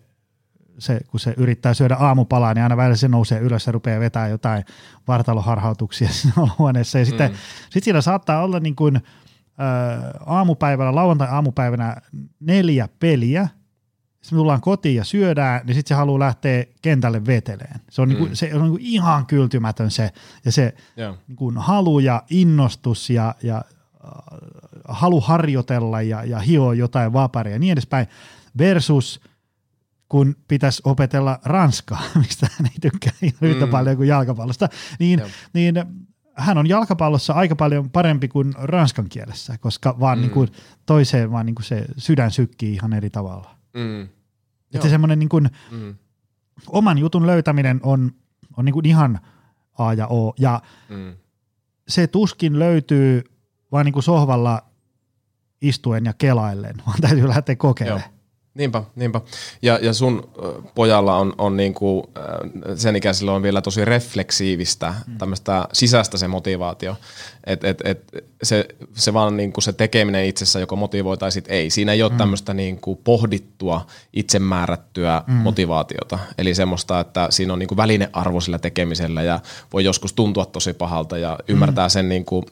se, 0.78 1.00
kun 1.10 1.20
se 1.20 1.34
yrittää 1.36 1.74
syödä 1.74 1.96
aamupalaa, 1.96 2.54
niin 2.54 2.62
aina 2.62 2.76
välillä 2.76 2.96
se 2.96 3.08
nousee 3.08 3.40
ylös 3.40 3.66
ja 3.66 3.72
rupeaa 3.72 4.00
vetää 4.00 4.28
jotain 4.28 4.64
vartaloharhautuksia 5.08 6.08
siinä 6.12 6.48
huoneessa. 6.58 6.98
Ja 6.98 7.04
mm. 7.04 7.08
sitten 7.08 7.30
sit 7.70 7.84
siinä 7.84 8.00
saattaa 8.00 8.42
olla 8.42 8.60
niin 8.60 8.76
kuin, 8.76 8.96
ä, 8.96 9.00
aamupäivällä, 10.26 10.94
lauantai-aamupäivänä 10.94 11.96
neljä 12.40 12.88
peliä, 13.00 13.48
sitten 14.28 14.36
me 14.36 14.40
tullaan 14.40 14.60
kotiin 14.60 14.96
ja 14.96 15.04
syödään, 15.04 15.66
niin 15.66 15.74
sitten 15.74 15.88
se 15.88 15.94
haluaa 15.94 16.18
lähteä 16.18 16.64
kentälle 16.82 17.26
veteleen. 17.26 17.80
Se 17.90 18.02
on, 18.02 18.08
niinku, 18.08 18.24
mm. 18.24 18.28
niinku, 18.28 18.36
se 18.36 18.54
on 18.54 18.62
niinku 18.62 18.78
ihan 18.80 19.26
kyltymätön 19.26 19.90
se, 19.90 20.10
ja 20.44 20.52
se 20.52 20.74
yeah. 20.98 21.16
niinku, 21.28 21.52
halu 21.56 21.98
ja 21.98 22.22
innostus 22.30 23.10
ja, 23.10 23.34
ja 23.42 23.56
äh, 23.56 24.10
halu 24.88 25.20
harjoitella 25.20 26.02
ja, 26.02 26.24
ja 26.24 26.38
hioa 26.38 26.74
jotain 26.74 27.12
vaparia 27.12 27.52
ja 27.52 27.58
niin 27.58 27.72
edespäin, 27.72 28.06
versus– 28.58 29.20
kun 30.08 30.36
pitäisi 30.48 30.82
opetella 30.84 31.38
ranskaa, 31.44 32.02
mistä 32.26 32.48
hän 32.58 32.66
ei 32.66 32.90
tykkää 32.90 33.12
yhtä 33.42 33.66
mm. 33.66 33.70
paljon 33.70 33.96
kuin 33.96 34.08
jalkapallosta, 34.08 34.68
niin, 34.98 35.22
niin 35.52 35.74
hän 36.34 36.58
on 36.58 36.68
jalkapallossa 36.68 37.32
aika 37.32 37.56
paljon 37.56 37.90
parempi 37.90 38.28
kuin 38.28 38.54
ranskan 38.58 39.08
kielessä, 39.08 39.58
koska 39.58 40.00
vaan 40.00 40.18
mm. 40.18 40.22
niin 40.22 40.30
kuin 40.30 40.48
toiseen 40.86 41.32
vaan 41.32 41.46
niin 41.46 41.54
kuin 41.54 41.64
se 41.64 41.84
sydän 41.96 42.30
sykkii 42.30 42.74
ihan 42.74 42.92
eri 42.92 43.10
tavalla. 43.10 43.56
Mm. 43.74 44.08
Että 44.74 44.86
se 44.86 44.90
semmoinen 44.90 45.18
niin 45.18 45.28
kuin 45.28 45.50
mm. 45.70 45.94
oman 46.68 46.98
jutun 46.98 47.26
löytäminen 47.26 47.80
on, 47.82 48.12
on 48.56 48.64
niin 48.64 48.72
kuin 48.72 48.86
ihan 48.86 49.20
A 49.78 49.94
ja 49.94 50.06
O, 50.06 50.34
ja 50.38 50.62
mm. 50.88 51.16
se 51.88 52.06
tuskin 52.06 52.58
löytyy 52.58 53.24
vaan 53.72 53.84
niin 53.84 53.92
kuin 53.92 54.02
sohvalla 54.02 54.62
istuen 55.62 56.04
ja 56.04 56.12
kelaillen, 56.12 56.74
vaan 56.86 57.00
täytyy 57.00 57.28
lähteä 57.28 57.56
kokeilemaan. 57.56 58.17
Niinpä, 58.58 58.82
niinpä. 58.96 59.20
Ja, 59.62 59.78
ja 59.82 59.92
sun 59.92 60.30
pojalla 60.74 61.16
on, 61.16 61.34
on 61.38 61.56
niinku, 61.56 62.10
sen 62.74 62.96
ikäisellä 62.96 63.32
on 63.32 63.42
vielä 63.42 63.60
tosi 63.60 63.84
refleksiivistä, 63.84 64.94
mm. 65.06 65.18
tämmöistä 65.18 65.68
sisäistä 65.72 66.18
se 66.18 66.28
motivaatio. 66.28 66.96
Että 67.46 67.68
et, 67.68 67.80
et, 67.84 68.14
se, 68.42 68.68
se 68.94 69.12
vaan 69.14 69.36
niinku 69.36 69.60
se 69.60 69.72
tekeminen 69.72 70.24
itsessä 70.24 70.60
joko 70.60 70.76
motivoi 70.76 71.18
tai 71.18 71.32
sit 71.32 71.44
ei. 71.48 71.70
Siinä 71.70 71.92
ei 71.92 72.02
ole 72.02 72.12
mm. 72.12 72.18
tämmöistä 72.18 72.54
niinku 72.54 72.96
pohdittua, 73.04 73.86
itsemäärättyä 74.12 75.22
mm. 75.26 75.34
motivaatiota. 75.34 76.18
Eli 76.38 76.54
semmoista, 76.54 77.00
että 77.00 77.26
siinä 77.30 77.52
on 77.52 77.58
niinku 77.58 77.76
välinearvo 77.76 78.40
sillä 78.40 78.58
tekemisellä 78.58 79.22
ja 79.22 79.40
voi 79.72 79.84
joskus 79.84 80.12
tuntua 80.12 80.46
tosi 80.46 80.72
pahalta 80.72 81.18
ja 81.18 81.38
ymmärtää 81.48 81.86
mm. 81.86 81.90
sen 81.90 82.08
niinku, 82.08 82.44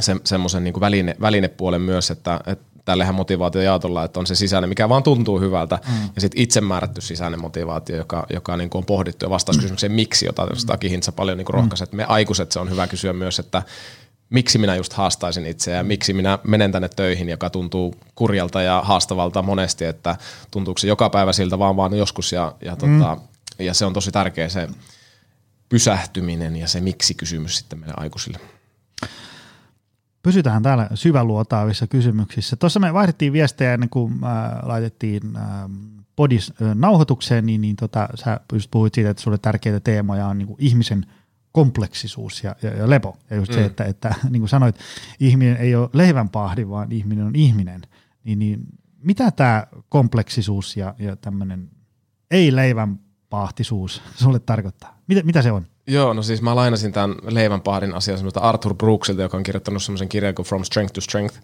se, 0.00 0.16
semmoisen 0.24 0.64
niinku 0.64 0.80
väline, 0.80 1.16
välinepuolen 1.20 1.82
myös, 1.82 2.10
että, 2.10 2.40
että 2.46 2.71
tällehän 2.84 3.14
motivaatio 3.14 3.62
jaotolla, 3.62 4.04
että 4.04 4.20
on 4.20 4.26
se 4.26 4.34
sisäinen, 4.34 4.68
mikä 4.68 4.88
vaan 4.88 5.02
tuntuu 5.02 5.40
hyvältä, 5.40 5.78
mm. 5.88 6.08
ja 6.14 6.20
sitten 6.20 6.42
itse 6.42 6.60
määrätty 6.60 7.00
sisäinen 7.00 7.40
motivaatio, 7.40 7.96
joka, 7.96 8.26
joka 8.30 8.56
niin 8.56 8.70
kuin 8.70 8.80
on 8.80 8.86
pohdittu 8.86 9.24
ja 9.24 9.30
vastaus 9.30 9.58
kysymykseen 9.58 9.92
miksi, 9.92 10.26
jota 10.26 10.46
mm. 10.46 10.88
Hintsa 10.88 11.12
paljon 11.12 11.38
niin 11.38 11.46
rohkaisi. 11.48 11.84
Mm. 11.84 11.96
Me 11.96 12.04
aikuiset 12.04 12.52
se 12.52 12.58
on 12.58 12.70
hyvä 12.70 12.86
kysyä 12.86 13.12
myös, 13.12 13.38
että 13.38 13.62
miksi 14.30 14.58
minä 14.58 14.76
just 14.76 14.92
haastaisin 14.92 15.46
itseä 15.46 15.76
ja 15.76 15.82
miksi 15.82 16.12
minä 16.12 16.38
menen 16.44 16.72
tänne 16.72 16.88
töihin, 16.88 17.28
joka 17.28 17.50
tuntuu 17.50 17.94
kurjalta 18.14 18.62
ja 18.62 18.82
haastavalta 18.84 19.42
monesti, 19.42 19.84
että 19.84 20.16
tuntuuko 20.50 20.78
se 20.78 20.88
joka 20.88 21.10
päivä 21.10 21.32
siltä 21.32 21.58
vaan 21.58 21.76
vaan 21.76 21.94
joskus 21.94 22.32
ja, 22.32 22.54
ja, 22.64 22.76
tota, 22.76 23.16
mm. 23.16 23.20
ja 23.58 23.74
se 23.74 23.84
on 23.84 23.92
tosi 23.92 24.12
tärkeä 24.12 24.48
se 24.48 24.68
pysähtyminen 25.68 26.56
ja 26.56 26.68
se 26.68 26.80
miksi-kysymys 26.80 27.58
sitten 27.58 27.78
meille 27.78 27.94
aikuisille. 27.96 28.38
Pysytään 30.22 30.62
täällä 30.62 30.88
syväluotaavissa 30.94 31.86
kysymyksissä. 31.86 32.56
Tuossa 32.56 32.80
me 32.80 32.94
vaihdettiin 32.94 33.32
viestejä 33.32 33.74
ennen 33.74 33.88
kuin 33.88 34.12
äh, 34.12 34.62
laitettiin 34.62 35.36
äh, 35.36 35.42
podis 36.16 36.52
äh, 36.62 36.74
nauhoitukseen, 36.74 37.46
niin, 37.46 37.60
niin 37.60 37.76
tota, 37.76 38.08
sä 38.14 38.40
just 38.52 38.70
puhuit 38.70 38.94
siitä, 38.94 39.10
että 39.10 39.22
sulle 39.22 39.38
tärkeitä 39.38 39.80
teemoja 39.80 40.26
on 40.26 40.38
niin 40.38 40.46
kuin 40.46 40.56
ihmisen 40.58 41.06
kompleksisuus 41.52 42.44
ja, 42.44 42.56
ja, 42.62 42.70
ja 42.70 42.90
lepo. 42.90 43.16
Ja 43.30 43.36
just 43.36 43.50
mm. 43.52 43.54
se, 43.54 43.64
että, 43.64 43.84
että 43.84 44.14
niin 44.30 44.40
kuin 44.40 44.48
sanoit, 44.48 44.76
ihminen 45.20 45.56
ei 45.56 45.74
ole 45.74 45.88
leivänpahdi, 45.92 46.68
vaan 46.68 46.92
ihminen 46.92 47.26
on 47.26 47.36
ihminen. 47.36 47.82
Niin, 48.24 48.38
niin 48.38 48.66
mitä 49.02 49.30
tämä 49.30 49.66
kompleksisuus 49.88 50.76
ja, 50.76 50.94
ja 50.98 51.16
tämmöinen 51.16 51.70
ei-leivänpahtisuus 52.30 54.02
sulle 54.22 54.38
tarkoittaa? 54.38 54.98
Mitä, 55.06 55.22
mitä 55.22 55.42
se 55.42 55.52
on? 55.52 55.66
Joo, 55.86 56.12
no 56.12 56.22
siis 56.22 56.42
mä 56.42 56.56
lainasin 56.56 56.92
tämän 56.92 57.16
leivänpahdin 57.28 57.94
asian 57.94 58.18
semmoista 58.18 58.40
Arthur 58.40 58.74
Brooksilta, 58.74 59.22
joka 59.22 59.36
on 59.36 59.42
kirjoittanut 59.42 59.82
semmoisen 59.82 60.08
kirjan 60.08 60.34
kuin 60.34 60.46
From 60.46 60.64
Strength 60.64 60.92
to 60.92 61.00
Strength. 61.00 61.40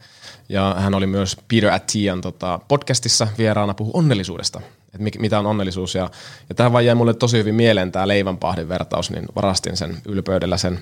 Ja 0.49 0.77
hän 0.79 0.95
oli 0.95 1.07
myös 1.07 1.37
Peter 1.49 1.73
Attian 1.73 2.21
tota, 2.21 2.61
podcastissa 2.69 3.29
vieraana 3.39 3.75
puhu 3.75 3.91
onnellisuudesta, 3.95 4.61
että 4.95 5.19
mitä 5.19 5.39
on 5.39 5.47
onnellisuus. 5.47 5.95
Ja, 5.95 6.11
ja 6.49 6.55
tämä 6.55 6.73
vaan 6.73 6.85
jäi 6.85 6.95
mulle 6.95 7.15
tosi 7.15 7.39
hyvin 7.39 7.55
mieleen 7.55 7.93
tämä 7.93 8.09
leivänpahdin 8.09 8.69
vertaus, 8.69 9.11
niin 9.11 9.27
varastin 9.37 9.77
sen 9.77 9.99
ylpeydellä 10.09 10.57
sen 10.57 10.79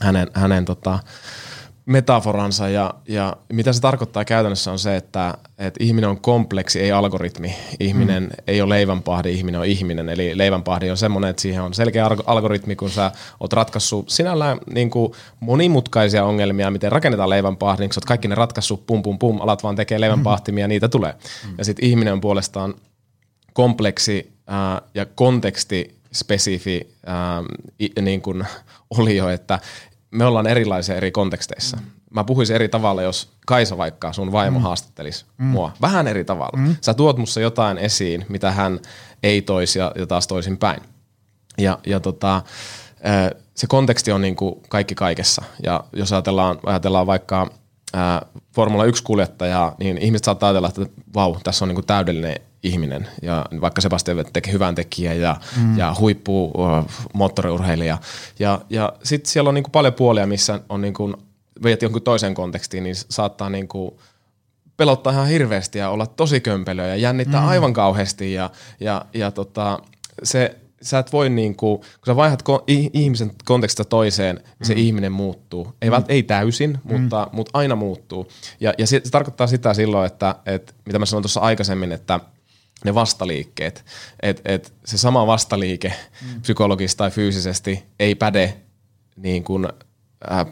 hänen, 0.00 0.30
hänen 0.34 0.64
tota, 0.64 0.98
metaforansa 1.86 2.68
ja, 2.68 2.94
ja 3.08 3.36
mitä 3.52 3.72
se 3.72 3.80
tarkoittaa 3.80 4.24
käytännössä 4.24 4.72
on 4.72 4.78
se, 4.78 4.96
että, 4.96 5.34
että 5.58 5.84
ihminen 5.84 6.10
on 6.10 6.20
kompleksi, 6.20 6.80
ei 6.80 6.92
algoritmi. 6.92 7.56
Ihminen 7.80 8.22
mm. 8.22 8.30
ei 8.46 8.62
ole 8.62 8.74
leivänpahdi, 8.74 9.32
ihminen 9.32 9.60
on 9.60 9.66
ihminen. 9.66 10.08
Eli 10.08 10.38
leivänpahdi 10.38 10.90
on 10.90 10.96
semmoinen, 10.96 11.30
että 11.30 11.42
siihen 11.42 11.62
on 11.62 11.74
selkeä 11.74 12.06
algoritmi, 12.26 12.76
kun 12.76 12.90
sä 12.90 13.12
oot 13.40 13.52
ratkaissut 13.52 14.10
sinällään 14.10 14.58
niin 14.74 14.90
kuin 14.90 15.12
monimutkaisia 15.40 16.24
ongelmia, 16.24 16.70
miten 16.70 16.92
rakennetaan 16.92 17.30
leivänpahdi, 17.30 17.82
niin 17.82 17.92
sä 17.92 17.98
oot 17.98 18.04
kaikki 18.04 18.28
ne 18.28 18.34
ratkaissut, 18.34 18.86
pum 18.86 19.02
pum 19.02 19.18
pum, 19.18 19.40
alat 19.40 19.62
vaan 19.62 19.76
tekee 19.76 20.00
leivänpahtimia 20.00 20.64
ja 20.64 20.68
niitä 20.68 20.88
tulee. 20.88 21.12
Mm. 21.46 21.54
Ja 21.58 21.64
sitten 21.64 21.84
ihminen 21.84 22.12
on 22.12 22.20
puolestaan 22.20 22.74
kompleksi 23.52 24.32
ää, 24.46 24.82
ja 24.94 25.06
konteksti 25.06 25.96
spesifi 26.12 26.94
ää, 27.06 27.42
niin 28.00 28.22
kuin 28.22 28.46
olio, 28.98 29.28
että 29.28 29.58
me 30.16 30.24
ollaan 30.24 30.46
erilaisia 30.46 30.94
eri 30.94 31.10
konteksteissa. 31.10 31.76
Mm. 31.76 31.82
Mä 32.10 32.24
puhuisin 32.24 32.56
eri 32.56 32.68
tavalla, 32.68 33.02
jos 33.02 33.28
Kaisa 33.46 33.78
vaikka 33.78 34.12
sun 34.12 34.32
vaimo 34.32 34.58
mm. 34.58 34.62
haastattelisi 34.62 35.24
mm. 35.38 35.46
mua. 35.46 35.72
Vähän 35.80 36.06
eri 36.06 36.24
tavalla. 36.24 36.58
Mm. 36.58 36.76
Sä 36.80 36.94
tuot 36.94 37.18
musta 37.18 37.40
jotain 37.40 37.78
esiin, 37.78 38.24
mitä 38.28 38.50
hän 38.50 38.80
ei 39.22 39.42
toisi 39.42 39.78
ja, 39.78 39.92
ja 39.98 40.06
taas 40.06 40.26
toisin 40.26 40.58
päin. 40.58 40.80
Ja, 41.58 41.78
ja 41.86 42.00
tota, 42.00 42.42
se 43.54 43.66
konteksti 43.66 44.12
on 44.12 44.20
niin 44.20 44.36
kuin 44.36 44.62
kaikki 44.68 44.94
kaikessa. 44.94 45.42
Ja 45.62 45.84
jos 45.92 46.12
ajatellaan, 46.12 46.58
ajatellaan 46.66 47.06
vaikka 47.06 47.50
Formula 48.54 48.84
1-kuljettajaa, 48.84 49.74
niin 49.78 49.98
ihmiset 49.98 50.24
saattaa 50.24 50.48
ajatella, 50.48 50.68
että 50.68 50.86
vau, 51.14 51.36
tässä 51.44 51.64
on 51.64 51.68
niin 51.68 51.76
kuin 51.76 51.86
täydellinen 51.86 52.36
ihminen. 52.62 53.08
Ja 53.22 53.46
vaikka 53.60 53.80
Sebastian 53.80 54.24
tekee 54.32 54.52
hyvän 54.52 54.74
tekijä 54.74 55.14
ja, 55.14 55.36
mm. 55.56 55.78
ja 55.78 55.94
huippu 56.00 56.44
uh, 56.44 56.90
moottoriurheilija. 57.12 57.98
Ja, 58.38 58.60
ja 58.70 58.92
sitten 59.02 59.30
siellä 59.30 59.48
on 59.48 59.54
niin 59.54 59.64
kuin 59.64 59.72
paljon 59.72 59.94
puolia, 59.94 60.26
missä 60.26 60.60
on 60.68 60.80
niin 60.80 60.94
kuin, 60.94 61.14
veet 61.62 61.82
jonkun 61.82 62.02
toisen 62.02 62.34
kontekstiin, 62.34 62.84
niin 62.84 62.96
saattaa 62.96 63.50
niin 63.50 63.68
kuin 63.68 63.94
pelottaa 64.76 65.12
ihan 65.12 65.28
hirveästi 65.28 65.78
ja 65.78 65.90
olla 65.90 66.06
tosi 66.06 66.40
kömpelöä 66.40 66.86
ja 66.86 66.96
jännittää 66.96 67.40
mm. 67.40 67.48
aivan 67.48 67.72
kauheasti. 67.72 68.32
Ja, 68.32 68.50
ja, 68.80 69.04
ja 69.14 69.30
tota, 69.30 69.78
se, 70.22 70.56
sä 70.82 70.98
et 70.98 71.12
voi 71.12 71.30
niinku, 71.30 71.78
kun 71.78 72.06
sä 72.06 72.16
vaihdat 72.16 72.42
ko- 72.48 72.64
ihmisen 72.92 73.30
kontekstista 73.44 73.84
toiseen, 73.84 74.36
niin 74.36 74.66
se 74.66 74.74
mm. 74.74 74.80
ihminen 74.80 75.12
muuttuu. 75.12 75.74
Ei, 75.82 75.90
mm. 75.90 76.04
ei 76.08 76.22
täysin, 76.22 76.78
mm. 76.84 77.00
mutta, 77.00 77.28
mutta 77.32 77.58
aina 77.58 77.76
muuttuu. 77.76 78.28
Ja, 78.60 78.74
ja 78.78 78.86
se, 78.86 79.00
se 79.04 79.10
tarkoittaa 79.10 79.46
sitä 79.46 79.74
silloin, 79.74 80.06
että, 80.06 80.34
että 80.46 80.72
mitä 80.86 80.98
mä 80.98 81.06
sanoin 81.06 81.22
tuossa 81.22 81.40
aikaisemmin, 81.40 81.92
että– 81.92 82.20
ne 82.86 82.94
vastaliikkeet. 82.94 83.84
Että 84.22 84.42
et 84.44 84.72
se 84.84 84.98
sama 84.98 85.26
vastaliike 85.26 85.92
mm. 86.22 86.40
psykologisesti 86.40 86.98
tai 86.98 87.10
fyysisesti 87.10 87.84
ei 88.00 88.14
päde 88.14 88.56
niin 89.16 89.44
kuin, 89.44 89.68
äh, 90.30 90.46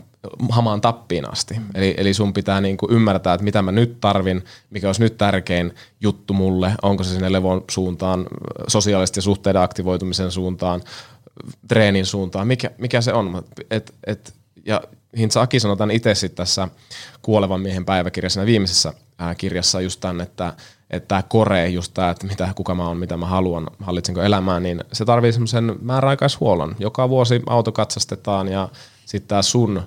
hamaan 0.50 0.80
tappiin 0.80 1.32
asti. 1.32 1.54
Mm. 1.54 1.64
Eli, 1.74 1.94
eli 1.96 2.14
sun 2.14 2.32
pitää 2.32 2.60
niin 2.60 2.76
kuin 2.76 2.92
ymmärtää, 2.92 3.34
että 3.34 3.44
mitä 3.44 3.62
mä 3.62 3.72
nyt 3.72 4.00
tarvin, 4.00 4.44
mikä 4.70 4.88
olisi 4.88 5.00
nyt 5.00 5.18
tärkein 5.18 5.74
juttu 6.00 6.34
mulle, 6.34 6.72
onko 6.82 7.04
se 7.04 7.10
sinne 7.10 7.32
levon 7.32 7.64
suuntaan, 7.70 8.26
sosiaalisesti 8.68 9.20
suhteiden 9.20 9.62
aktivoitumisen 9.62 10.30
suuntaan, 10.30 10.82
treenin 11.68 12.06
suuntaan, 12.06 12.46
mikä, 12.46 12.70
mikä 12.78 13.00
se 13.00 13.12
on. 13.12 13.44
Et, 13.70 13.94
et, 14.06 14.34
ja 14.66 14.82
Hintsa 15.16 15.40
Aki 15.40 15.60
sanotaan 15.60 15.90
itse 15.90 16.28
tässä 16.28 16.68
Kuolevan 17.22 17.60
miehen 17.60 17.84
päiväkirjassa, 17.84 18.46
viimeisessä 18.46 18.92
ää, 19.18 19.34
kirjassa 19.34 19.80
just 19.80 20.00
tämän, 20.00 20.20
että 20.20 20.54
että 20.94 21.08
tämä 21.08 21.22
kore, 21.22 21.68
just 21.68 21.94
tämä, 21.94 22.10
että 22.10 22.26
mitä, 22.26 22.52
kuka 22.54 22.74
mä 22.74 22.88
oon, 22.88 22.96
mitä 22.96 23.16
mä 23.16 23.26
haluan, 23.26 23.66
hallitsenko 23.80 24.22
elämää, 24.22 24.60
niin 24.60 24.84
se 24.92 25.04
tarvii 25.04 25.32
semmoisen 25.32 25.76
määräaikaishuollon. 25.82 26.76
Joka 26.78 27.08
vuosi 27.08 27.42
auto 27.46 27.72
katsastetaan 27.72 28.48
ja 28.48 28.68
sitten 29.06 29.28
tämä 29.28 29.42
sun 29.42 29.82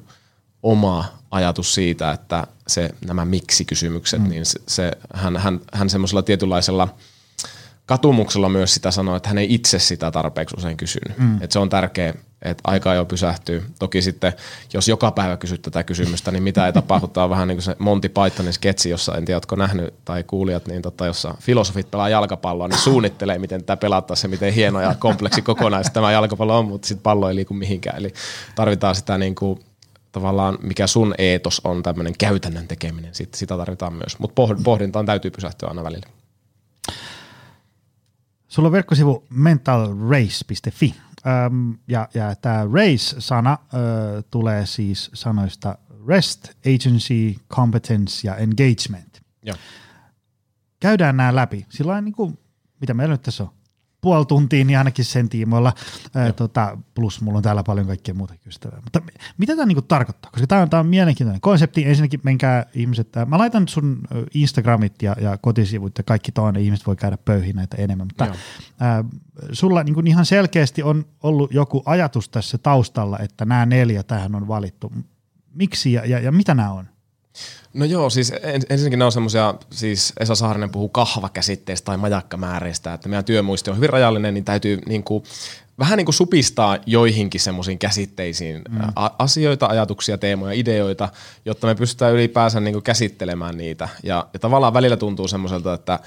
oma 0.63 1.05
ajatus 1.31 1.73
siitä, 1.73 2.11
että 2.11 2.47
se, 2.67 2.89
nämä 3.05 3.25
miksi-kysymykset, 3.25 4.21
mm. 4.21 4.29
niin 4.29 4.45
se, 4.45 4.59
se, 4.67 4.91
hän, 5.13 5.37
hän, 5.37 5.59
hän 5.73 5.89
semmoisella 5.89 6.21
tietynlaisella 6.21 6.87
katumuksella 7.85 8.49
myös 8.49 8.73
sitä 8.73 8.91
sanoo, 8.91 9.15
että 9.15 9.29
hän 9.29 9.37
ei 9.37 9.53
itse 9.53 9.79
sitä 9.79 10.11
tarpeeksi 10.11 10.55
usein 10.57 10.77
kysynyt. 10.77 11.17
Mm. 11.17 11.35
Että 11.35 11.53
se 11.53 11.59
on 11.59 11.69
tärkeä 11.69 12.13
että 12.41 12.61
aika 12.63 12.93
jo 12.93 13.05
pysähtyy. 13.05 13.63
Toki 13.79 14.01
sitten, 14.01 14.33
jos 14.73 14.87
joka 14.87 15.11
päivä 15.11 15.37
kysyt 15.37 15.61
tätä 15.61 15.83
kysymystä, 15.83 16.31
niin 16.31 16.43
mitä 16.43 16.65
ei 16.65 16.73
tapahdu, 16.73 17.07
tämä 17.07 17.23
on 17.23 17.29
vähän 17.29 17.47
niin 17.47 17.55
kuin 17.55 17.63
se 17.63 17.75
Monty 17.79 18.09
Pythonin 18.09 18.53
sketsi, 18.53 18.89
jossa 18.89 19.15
en 19.15 19.25
tiedä, 19.25 19.41
nähnyt 19.57 19.93
tai 20.05 20.23
kuulijat, 20.23 20.67
niin 20.67 20.81
tota, 20.81 21.05
jossa 21.05 21.35
filosofit 21.39 21.91
pelaa 21.91 22.09
jalkapalloa, 22.09 22.67
niin 22.67 22.79
suunnittelee, 22.79 23.39
miten 23.39 23.61
tätä 23.63 23.77
pelattaisiin, 23.77 24.31
miten 24.31 24.53
hieno 24.53 24.81
ja 24.81 24.95
kompleksi 24.99 25.41
kokonaisuus 25.41 25.93
tämä 25.93 26.11
jalkapallo 26.11 26.59
on, 26.59 26.65
mutta 26.65 26.87
sitten 26.87 27.03
pallo 27.03 27.29
ei 27.29 27.35
liiku 27.35 27.53
mihinkään. 27.53 27.97
Eli 27.97 28.13
tarvitaan 28.55 28.95
sitä 28.95 29.17
niin 29.17 29.35
kuin, 29.35 29.59
tavallaan, 30.11 30.57
mikä 30.61 30.87
sun 30.87 31.15
eetos 31.17 31.61
on, 31.63 31.83
tämmöinen 31.83 32.13
käytännön 32.17 32.67
tekeminen, 32.67 33.15
sitten 33.15 33.39
sitä 33.39 33.57
tarvitaan 33.57 33.93
myös. 33.93 34.19
Mutta 34.19 34.41
pohdintaan 34.63 35.05
täytyy 35.05 35.31
pysähtyä 35.31 35.69
aina 35.69 35.83
välillä. 35.83 36.07
Sulla 38.47 38.67
on 38.67 38.71
verkkosivu 38.71 39.23
mentalrace.fi 39.29 40.95
Öm, 41.25 41.77
ja 41.87 42.09
ja 42.13 42.35
tämä 42.35 42.67
race-sana 42.73 43.57
ö, 43.73 44.23
tulee 44.31 44.65
siis 44.65 45.11
sanoista 45.13 45.77
rest, 46.07 46.49
agency, 46.49 47.35
competence 47.49 48.27
ja 48.27 48.35
engagement. 48.35 49.21
Ja. 49.45 49.53
Käydään 50.79 51.17
nämä 51.17 51.35
läpi. 51.35 51.65
Sillä 51.69 52.01
niin 52.01 52.13
kuin, 52.13 52.39
mitä 52.81 52.93
meillä 52.93 53.13
nyt 53.13 53.21
tässä 53.21 53.43
on? 53.43 53.49
Puoli 54.01 54.25
tuntia, 54.25 54.65
niin 54.65 54.77
ainakin 54.77 55.05
sen 55.05 55.29
tiimoilla. 55.29 55.73
Ää, 56.15 56.31
tota, 56.33 56.77
plus 56.93 57.21
mulla 57.21 57.37
on 57.37 57.43
täällä 57.43 57.63
paljon 57.63 57.87
kaikkea 57.87 58.13
muuta 58.13 58.33
ystävää. 58.47 58.81
Mutta 58.83 59.01
mitä 59.37 59.55
tämä 59.55 59.65
niinku 59.65 59.81
tarkoittaa? 59.81 60.31
Koska 60.31 60.47
tämä 60.47 60.61
on, 60.61 60.69
tää 60.69 60.79
on 60.79 60.87
mielenkiintoinen 60.87 61.41
konsepti. 61.41 61.85
Ensinnäkin 61.85 62.19
menkää 62.23 62.65
ihmiset, 62.73 63.17
ää, 63.17 63.25
mä 63.25 63.37
laitan 63.37 63.67
sun 63.67 64.01
Instagramit 64.33 65.01
ja, 65.01 65.15
ja 65.21 65.37
kotisivut 65.37 65.97
ja 65.97 66.03
kaikki 66.03 66.31
tuonne, 66.31 66.61
ihmiset 66.61 66.87
voi 66.87 66.95
käydä 66.95 67.17
pöyhiin 67.17 67.55
näitä 67.55 67.77
enemmän. 67.77 68.07
Mutta 68.07 68.35
ää, 68.79 69.03
sulla 69.51 69.83
niinku 69.83 70.01
ihan 70.05 70.25
selkeästi 70.25 70.83
on 70.83 71.05
ollut 71.23 71.53
joku 71.53 71.83
ajatus 71.85 72.29
tässä 72.29 72.57
taustalla, 72.57 73.19
että 73.19 73.45
nämä 73.45 73.65
neljä 73.65 74.03
tähän 74.03 74.35
on 74.35 74.47
valittu. 74.47 74.93
Miksi 75.53 75.93
ja, 75.93 76.05
ja, 76.05 76.19
ja 76.19 76.31
mitä 76.31 76.53
nämä 76.53 76.71
on? 76.71 76.85
No 77.73 77.85
joo, 77.85 78.09
siis 78.09 78.33
ensinnäkin 78.69 78.99
ne 78.99 79.05
on 79.05 79.11
semmoisia, 79.11 79.53
siis 79.71 80.13
Esa 80.19 80.35
Saarinen 80.35 80.69
puhuu 80.69 80.89
kahvakäsitteistä 80.89 81.85
tai 81.85 81.97
majakkamääreistä, 81.97 82.93
että 82.93 83.09
meidän 83.09 83.25
työmuisti 83.25 83.69
on 83.69 83.75
hyvin 83.75 83.89
rajallinen, 83.89 84.33
niin 84.33 84.45
täytyy 84.45 84.81
niin 84.85 85.03
kuin, 85.03 85.23
vähän 85.79 85.97
niin 85.97 86.05
kuin 86.05 86.13
supistaa 86.13 86.77
joihinkin 86.85 87.41
semmoisiin 87.41 87.79
käsitteisiin 87.79 88.61
mm. 88.69 88.79
asioita, 89.19 89.65
ajatuksia, 89.65 90.17
teemoja, 90.17 90.53
ideoita, 90.53 91.09
jotta 91.45 91.67
me 91.67 91.75
pystytään 91.75 92.13
ylipäänsä 92.13 92.59
niin 92.59 92.73
kuin 92.73 92.83
käsittelemään 92.83 93.57
niitä. 93.57 93.89
Ja, 94.03 94.27
ja 94.33 94.39
tavallaan 94.39 94.73
välillä 94.73 94.97
tuntuu 94.97 95.27
semmoiselta, 95.27 95.73
että 95.73 95.99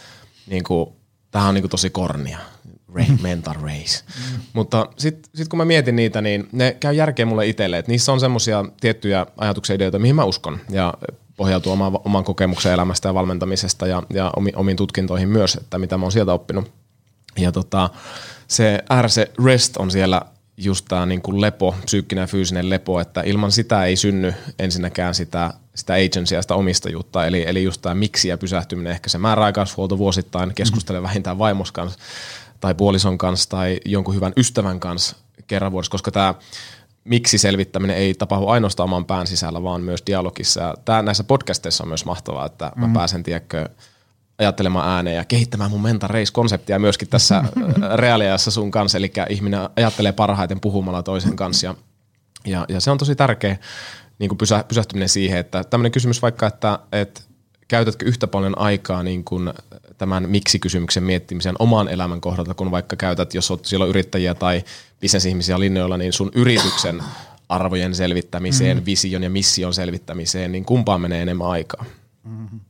niin 0.47 0.65
kuin, 0.65 0.91
tämä 1.31 1.49
on 1.49 1.55
niin 1.55 1.63
kuin 1.63 1.71
tosi 1.71 1.91
kornia. 1.91 2.39
Mental 3.23 3.55
race. 3.63 4.05
Mm. 4.07 4.41
Mutta 4.53 4.87
sitten 4.97 5.31
sit 5.35 5.49
kun 5.49 5.57
mä 5.57 5.65
mietin 5.65 5.97
niitä, 5.97 6.21
niin 6.21 6.49
ne 6.53 6.77
käy 6.81 6.95
järkeä 6.95 7.27
mulle 7.27 7.47
itselle, 7.47 7.79
että 7.79 7.93
niissä 7.93 8.13
on 8.13 8.21
semmoisia 8.21 8.65
tiettyjä 8.81 9.27
ajatuksia, 9.37 9.77
ideoita, 9.77 9.99
mihin 9.99 10.17
mä 10.17 10.25
uskon. 10.25 10.59
Ja 10.71 10.95
pohjautuu 11.37 11.73
omaan, 11.73 11.99
oman 12.05 12.25
kokemuksen 12.25 12.73
elämästä 12.73 13.09
ja 13.09 13.15
valmentamisesta 13.15 13.87
ja, 13.87 14.03
ja 14.11 14.31
omi, 14.37 14.53
omiin 14.57 14.77
tutkintoihin 14.77 15.29
myös, 15.29 15.55
että 15.55 15.79
mitä 15.79 15.99
mä 15.99 16.05
oon 16.05 16.13
sieltä 16.13 16.33
oppinut. 16.33 16.73
Ja 17.39 17.53
tota, 17.53 17.91
se 18.49 18.85
RC 19.03 19.31
Rest 19.45 19.77
on 19.77 19.91
siellä 19.91 20.23
just 20.57 20.85
tämä 20.89 21.07
niin 21.07 21.23
kuin 21.23 21.41
lepo, 21.41 21.75
psyykkinen 21.85 22.23
ja 22.23 22.27
fyysinen 22.27 22.71
lepo, 22.71 23.01
että 23.01 23.21
ilman 23.21 23.53
sitä 23.53 23.85
ei 23.85 23.97
synny 23.97 24.35
ensinnäkään 24.59 25.15
sitä, 25.15 25.55
sitä 25.75 25.95
agencya, 25.95 26.43
sitä 26.43 26.55
omistajuutta, 26.55 27.27
eli, 27.27 27.45
eli 27.47 27.65
just 27.65 27.83
tämä 27.83 27.95
miksi 27.95 28.29
ja 28.29 28.39
pysähtyminen, 28.39 28.93
ehkä 28.93 29.09
se 29.09 29.19
määräaikaishuolto 29.19 29.99
vuosittain, 29.99 30.55
keskustele 30.55 31.03
vähintään 31.03 31.39
vaimos 31.39 31.73
kanssa 31.73 31.99
tai 32.61 32.75
puolison 32.75 33.19
kanssa 33.19 33.49
tai 33.49 33.81
jonkun 33.85 34.15
hyvän 34.15 34.33
ystävän 34.37 34.81
kanssa 34.81 35.17
kerran 35.47 35.73
vuodessa, 35.73 35.91
koska 35.91 36.11
tämä 36.11 36.35
miksi 37.05 37.39
selvittäminen 37.39 37.97
ei 37.97 38.15
tapahdu 38.15 38.47
ainoastaan 38.47 38.85
oman 38.85 39.05
pään 39.05 39.27
sisällä, 39.27 39.63
vaan 39.63 39.81
myös 39.81 40.03
dialogissa. 40.07 40.75
Tää, 40.85 41.03
näissä 41.03 41.25
podcasteissa 41.25 41.85
on 41.85 41.89
myös 41.89 42.05
mahtavaa, 42.05 42.47
että 42.47 42.73
mm. 42.77 42.81
mä 42.81 42.95
pääsen, 42.95 43.23
tiedätkö, 43.23 43.69
ajattelemaan 44.39 44.89
ääneen 44.89 45.17
ja 45.17 45.25
kehittämään 45.25 45.71
mun 45.71 45.83
mental 45.83 46.09
race-konseptia 46.09 46.79
myöskin 46.79 47.09
tässä 47.09 47.37
äh, 47.37 47.47
reaaliajassa 47.95 48.51
sun 48.51 48.71
kanssa, 48.71 48.99
eli 48.99 49.13
ihminen 49.29 49.61
ajattelee 49.77 50.13
parhaiten 50.13 50.61
puhumalla 50.61 51.03
toisen 51.03 51.37
kanssa 51.37 51.67
ja, 51.67 51.75
ja, 52.47 52.67
ja 52.69 52.81
se 52.81 52.91
on 52.91 52.99
tosi 52.99 53.15
tärkeä 53.15 53.57
niin 54.19 54.29
kuin 54.29 54.39
pysä, 54.39 54.65
pysähtyminen 54.69 55.09
siihen, 55.09 55.39
että 55.39 55.65
tämmöinen 55.65 55.93
kysymys 55.93 56.23
vaikka, 56.23 56.47
että, 56.47 56.79
että 56.93 57.21
käytätkö 57.71 58.05
yhtä 58.05 58.27
paljon 58.27 58.59
aikaa 58.59 59.03
niin 59.03 59.25
kuin 59.25 59.53
tämän 59.99 60.31
miksi-kysymyksen 60.31 61.03
miettimisen 61.03 61.55
oman 61.59 61.89
elämän 61.89 62.21
kohdalta, 62.21 62.55
kun 62.55 62.71
vaikka 62.71 62.97
käytät, 62.97 63.35
jos 63.35 63.51
olet 63.51 63.65
silloin 63.65 63.91
yrittäjiä 63.91 64.35
tai 64.35 64.65
bisnesihmisiä 65.01 65.61
linjoilla, 65.61 65.97
niin 65.97 66.13
sun 66.13 66.31
yrityksen 66.35 67.03
arvojen 67.49 67.95
selvittämiseen, 67.95 68.77
mm. 68.77 68.87
vision 68.87 69.23
ja 69.23 69.31
mission 69.31 69.75
selvittämiseen, 69.75 70.53
niin 70.53 70.65
kumpaan 70.65 71.01
menee 71.01 71.23
enemmän 71.23 71.47
aikaa? 71.47 71.85
Mm-hmm. 72.25 72.61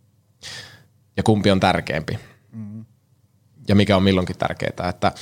Ja 1.17 1.23
kumpi 1.23 1.51
on 1.51 1.61
tärkeämpi? 1.61 2.19
Mm-hmm. 2.53 2.85
Ja 3.69 3.75
mikä 3.75 3.97
on 3.97 4.03
milloinkin 4.03 4.39
tärkeää? 4.39 4.89
Että 4.89 5.13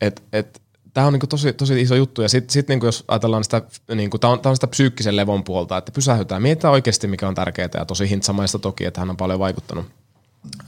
et, 0.00 0.22
et, 0.32 0.62
tämä 0.94 1.06
on 1.06 1.12
niinku 1.12 1.26
tosi, 1.26 1.52
tosi 1.52 1.80
iso 1.80 1.94
juttu 1.94 2.22
ja 2.22 2.28
sitten 2.28 2.52
sit 2.52 2.68
niinku 2.68 2.86
jos 2.86 3.04
ajatellaan 3.08 3.44
sitä, 3.44 3.62
niinku, 3.94 4.18
tämä 4.18 4.32
on, 4.32 4.40
tää 4.40 4.50
on 4.50 4.56
sitä 4.56 4.66
psyykkisen 4.66 5.16
levon 5.16 5.44
puolta, 5.44 5.76
että 5.76 5.92
pysähytään, 5.92 6.42
mietitään 6.42 6.72
oikeasti 6.72 7.06
mikä 7.06 7.28
on 7.28 7.34
tärkeää 7.34 7.68
ja 7.74 7.84
tosi 7.84 8.10
hintsamaista 8.10 8.58
toki, 8.58 8.84
että 8.84 9.00
hän 9.00 9.10
on 9.10 9.16
paljon 9.16 9.38
vaikuttanut 9.38 9.86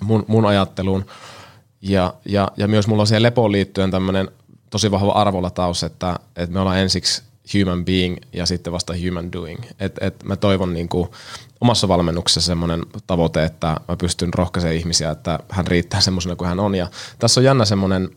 mun, 0.01 0.25
mun 0.29 0.47
ajatteluun. 0.47 1.07
Ja, 1.83 2.15
ja, 2.25 2.49
ja 2.57 2.69
myös 2.69 2.87
mulla 2.87 3.03
on 3.03 3.07
siihen 3.07 3.23
lepoon 3.23 3.53
liittyen 3.53 3.91
tämmöinen 3.91 4.29
tosi 4.71 4.91
vahva 4.91 5.13
arvolataus, 5.13 5.83
että, 5.83 6.19
että 6.37 6.53
me 6.53 6.61
ollaan 6.61 6.79
ensiksi 6.79 7.23
human 7.55 7.85
being 7.85 8.17
ja 8.33 8.47
sitten 8.47 8.73
vasta 8.73 8.95
human 9.07 9.33
doing. 9.33 9.65
Et, 9.81 9.99
et 10.01 10.23
mä 10.25 10.37
toivon 10.37 10.75
niin 10.75 10.89
kuin 10.89 11.09
omassa 11.61 11.89
valmennuksessa 11.89 12.47
semmoinen 12.47 12.83
tavoite, 13.07 13.45
että 13.45 13.67
mä 13.89 13.97
pystyn 13.97 14.35
rohkaisemaan 14.35 14.77
ihmisiä, 14.77 15.11
että 15.11 15.39
hän 15.49 15.67
riittää 15.67 16.01
semmoisena 16.01 16.37
kuin 16.37 16.49
hän 16.49 16.61
on. 16.61 16.75
Ja 16.75 16.89
tässä 17.19 17.41
on 17.41 17.45
jännä 17.45 17.65
semmoinen 17.65 18.09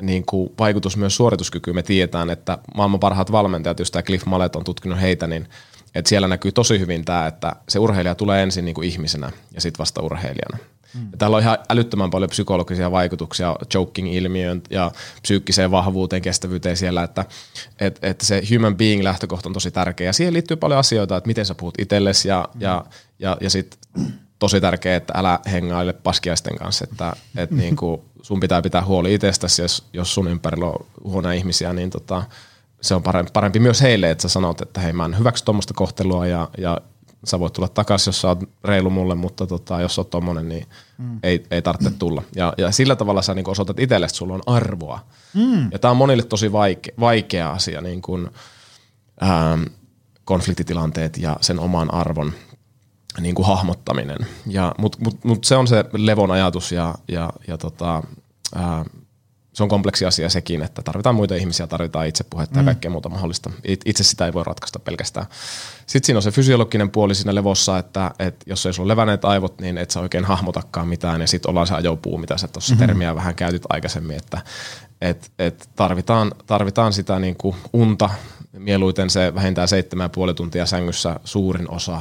niin 0.00 0.26
kuin 0.26 0.52
vaikutus 0.58 0.96
myös 0.96 1.16
suorituskykyyn. 1.16 1.74
Me 1.74 1.82
tiedetään, 1.82 2.30
että 2.30 2.58
maailman 2.74 3.00
parhaat 3.00 3.32
valmentajat, 3.32 3.78
jos 3.78 3.90
tämä 3.90 4.02
Cliff 4.02 4.26
Mallet 4.26 4.56
on 4.56 4.64
tutkinut 4.64 5.00
heitä, 5.00 5.26
niin 5.26 5.48
että 5.94 6.08
siellä 6.08 6.28
näkyy 6.28 6.52
tosi 6.52 6.78
hyvin 6.78 7.04
tämä, 7.04 7.26
että 7.26 7.56
se 7.68 7.78
urheilija 7.78 8.14
tulee 8.14 8.42
ensin 8.42 8.64
niin 8.64 8.74
kuin 8.74 8.88
ihmisenä 8.88 9.30
ja 9.54 9.60
sitten 9.60 9.78
vasta 9.78 10.02
urheilijana. 10.02 10.58
Mm. 10.94 11.08
Ja 11.12 11.18
täällä 11.18 11.36
on 11.36 11.42
ihan 11.42 11.58
älyttömän 11.68 12.10
paljon 12.10 12.30
psykologisia 12.30 12.90
vaikutuksia 12.90 13.56
joking-ilmiöön 13.74 14.62
ja 14.70 14.92
psyykkiseen 15.22 15.70
vahvuuteen, 15.70 16.22
kestävyyteen 16.22 16.76
siellä, 16.76 17.02
että 17.02 17.24
et, 17.80 17.98
et 18.02 18.20
se 18.20 18.42
human 18.54 18.76
being 18.76 19.02
lähtökohta 19.02 19.48
on 19.48 19.52
tosi 19.52 19.70
tärkeä. 19.70 20.06
Ja 20.06 20.12
siihen 20.12 20.34
liittyy 20.34 20.56
paljon 20.56 20.80
asioita, 20.80 21.16
että 21.16 21.28
miten 21.28 21.46
sä 21.46 21.54
puhut 21.54 21.74
itsellesi 21.78 22.28
ja, 22.28 22.48
mm. 22.54 22.60
ja, 22.60 22.84
ja, 23.18 23.36
ja 23.40 23.50
sitten 23.50 23.80
tosi 24.38 24.60
tärkeää, 24.60 24.96
että 24.96 25.12
älä 25.16 25.38
hengaile 25.52 25.92
paskiaisten 25.92 26.56
kanssa, 26.56 26.86
että 26.90 27.12
et 27.36 27.50
niin 27.60 27.76
kuin 27.76 28.00
sun 28.22 28.40
pitää 28.40 28.62
pitää 28.62 28.84
huoli 28.84 29.14
itsestäsi, 29.14 29.62
jos, 29.62 29.88
jos 29.92 30.14
sun 30.14 30.28
ympärillä 30.28 30.66
on 30.66 30.86
huonoja 31.04 31.34
ihmisiä, 31.34 31.72
niin 31.72 31.90
tota, 31.90 32.22
se 32.80 32.94
on 32.94 33.02
parempi, 33.02 33.30
parempi 33.32 33.58
myös 33.58 33.82
heille, 33.82 34.10
että 34.10 34.22
sä 34.22 34.28
sanot, 34.28 34.60
että 34.60 34.80
hei 34.80 34.92
mä 34.92 35.04
en 35.04 35.18
hyväksy 35.18 35.44
tuommoista 35.44 35.74
kohtelua 35.74 36.26
ja, 36.26 36.48
ja 36.58 36.80
sä 37.24 37.38
voit 37.38 37.52
tulla 37.52 37.68
takaisin, 37.68 38.08
jos 38.08 38.20
sä 38.20 38.28
oot 38.28 38.38
reilu 38.64 38.90
mulle, 38.90 39.14
mutta 39.14 39.46
tota, 39.46 39.80
jos 39.80 39.98
oot 39.98 40.10
tommonen, 40.10 40.48
niin 40.48 40.66
mm. 40.98 41.18
ei, 41.22 41.46
ei 41.50 41.62
tarvitse 41.62 41.90
tulla. 41.98 42.22
Ja, 42.36 42.54
ja 42.58 42.70
sillä 42.70 42.96
tavalla 42.96 43.22
sä 43.22 43.34
niin 43.34 43.50
osoitat 43.50 43.80
itselle, 43.80 44.06
että 44.06 44.16
sulla 44.16 44.34
on 44.34 44.42
arvoa. 44.46 45.00
Mm. 45.34 45.72
Ja 45.72 45.78
tämä 45.78 45.90
on 45.90 45.96
monille 45.96 46.22
tosi 46.22 46.52
vaike, 46.52 46.94
vaikea 47.00 47.50
asia, 47.50 47.80
niin 47.80 48.02
kuin, 48.02 48.28
ähm, 49.22 49.62
konfliktitilanteet 50.24 51.18
ja 51.18 51.36
sen 51.40 51.58
oman 51.58 51.94
arvon 51.94 52.32
niin 53.20 53.34
kuin 53.34 53.46
hahmottaminen. 53.46 54.18
Mutta 54.78 54.98
mut, 55.00 55.24
mut 55.24 55.44
se 55.44 55.56
on 55.56 55.68
se 55.68 55.84
levon 55.92 56.30
ajatus 56.30 56.72
ja, 56.72 56.94
ja, 57.08 57.32
ja 57.48 57.58
tota, 57.58 58.02
äh, 58.56 58.84
se 59.52 59.62
on 59.62 59.68
kompleksi 59.68 60.06
asia 60.06 60.30
sekin, 60.30 60.62
että 60.62 60.82
tarvitaan 60.82 61.14
muita 61.14 61.34
ihmisiä, 61.34 61.66
tarvitaan 61.66 62.06
itsepuhetta 62.06 62.54
mm. 62.54 62.60
ja 62.60 62.64
kaikkea 62.64 62.90
muuta 62.90 63.08
mahdollista. 63.08 63.50
Itse 63.64 64.04
sitä 64.04 64.26
ei 64.26 64.32
voi 64.32 64.44
ratkaista 64.44 64.78
pelkästään. 64.78 65.26
Sitten 65.86 66.06
siinä 66.06 66.18
on 66.18 66.22
se 66.22 66.30
fysiologinen 66.30 66.90
puoli 66.90 67.14
siinä 67.14 67.34
levossa, 67.34 67.78
että, 67.78 68.10
että 68.18 68.44
jos 68.46 68.66
ei 68.66 68.72
sulla 68.72 68.88
levänneet 68.88 69.24
aivot, 69.24 69.60
niin 69.60 69.78
et 69.78 69.90
sä 69.90 70.00
oikein 70.00 70.24
hahmotakaan 70.24 70.88
mitään. 70.88 71.20
Ja 71.20 71.26
sitten 71.26 71.50
ollaan 71.50 71.66
se 71.66 71.74
ajopuu, 71.74 72.18
mitä 72.18 72.38
sä 72.38 72.48
tuossa 72.48 72.74
mm-hmm. 72.74 72.86
termiä 72.86 73.14
vähän 73.14 73.34
käytit 73.34 73.62
aikaisemmin, 73.68 74.16
että 74.16 74.40
et, 75.00 75.32
et 75.38 75.68
tarvitaan, 75.76 76.32
tarvitaan 76.46 76.92
sitä 76.92 77.18
niin 77.18 77.36
kuin 77.36 77.56
unta, 77.72 78.10
mieluiten 78.52 79.10
se 79.10 79.34
vähintään 79.34 79.68
seitsemän 79.68 80.04
ja 80.04 80.08
puoli 80.08 80.34
tuntia 80.34 80.66
sängyssä 80.66 81.20
suurin 81.24 81.70
osa 81.70 82.00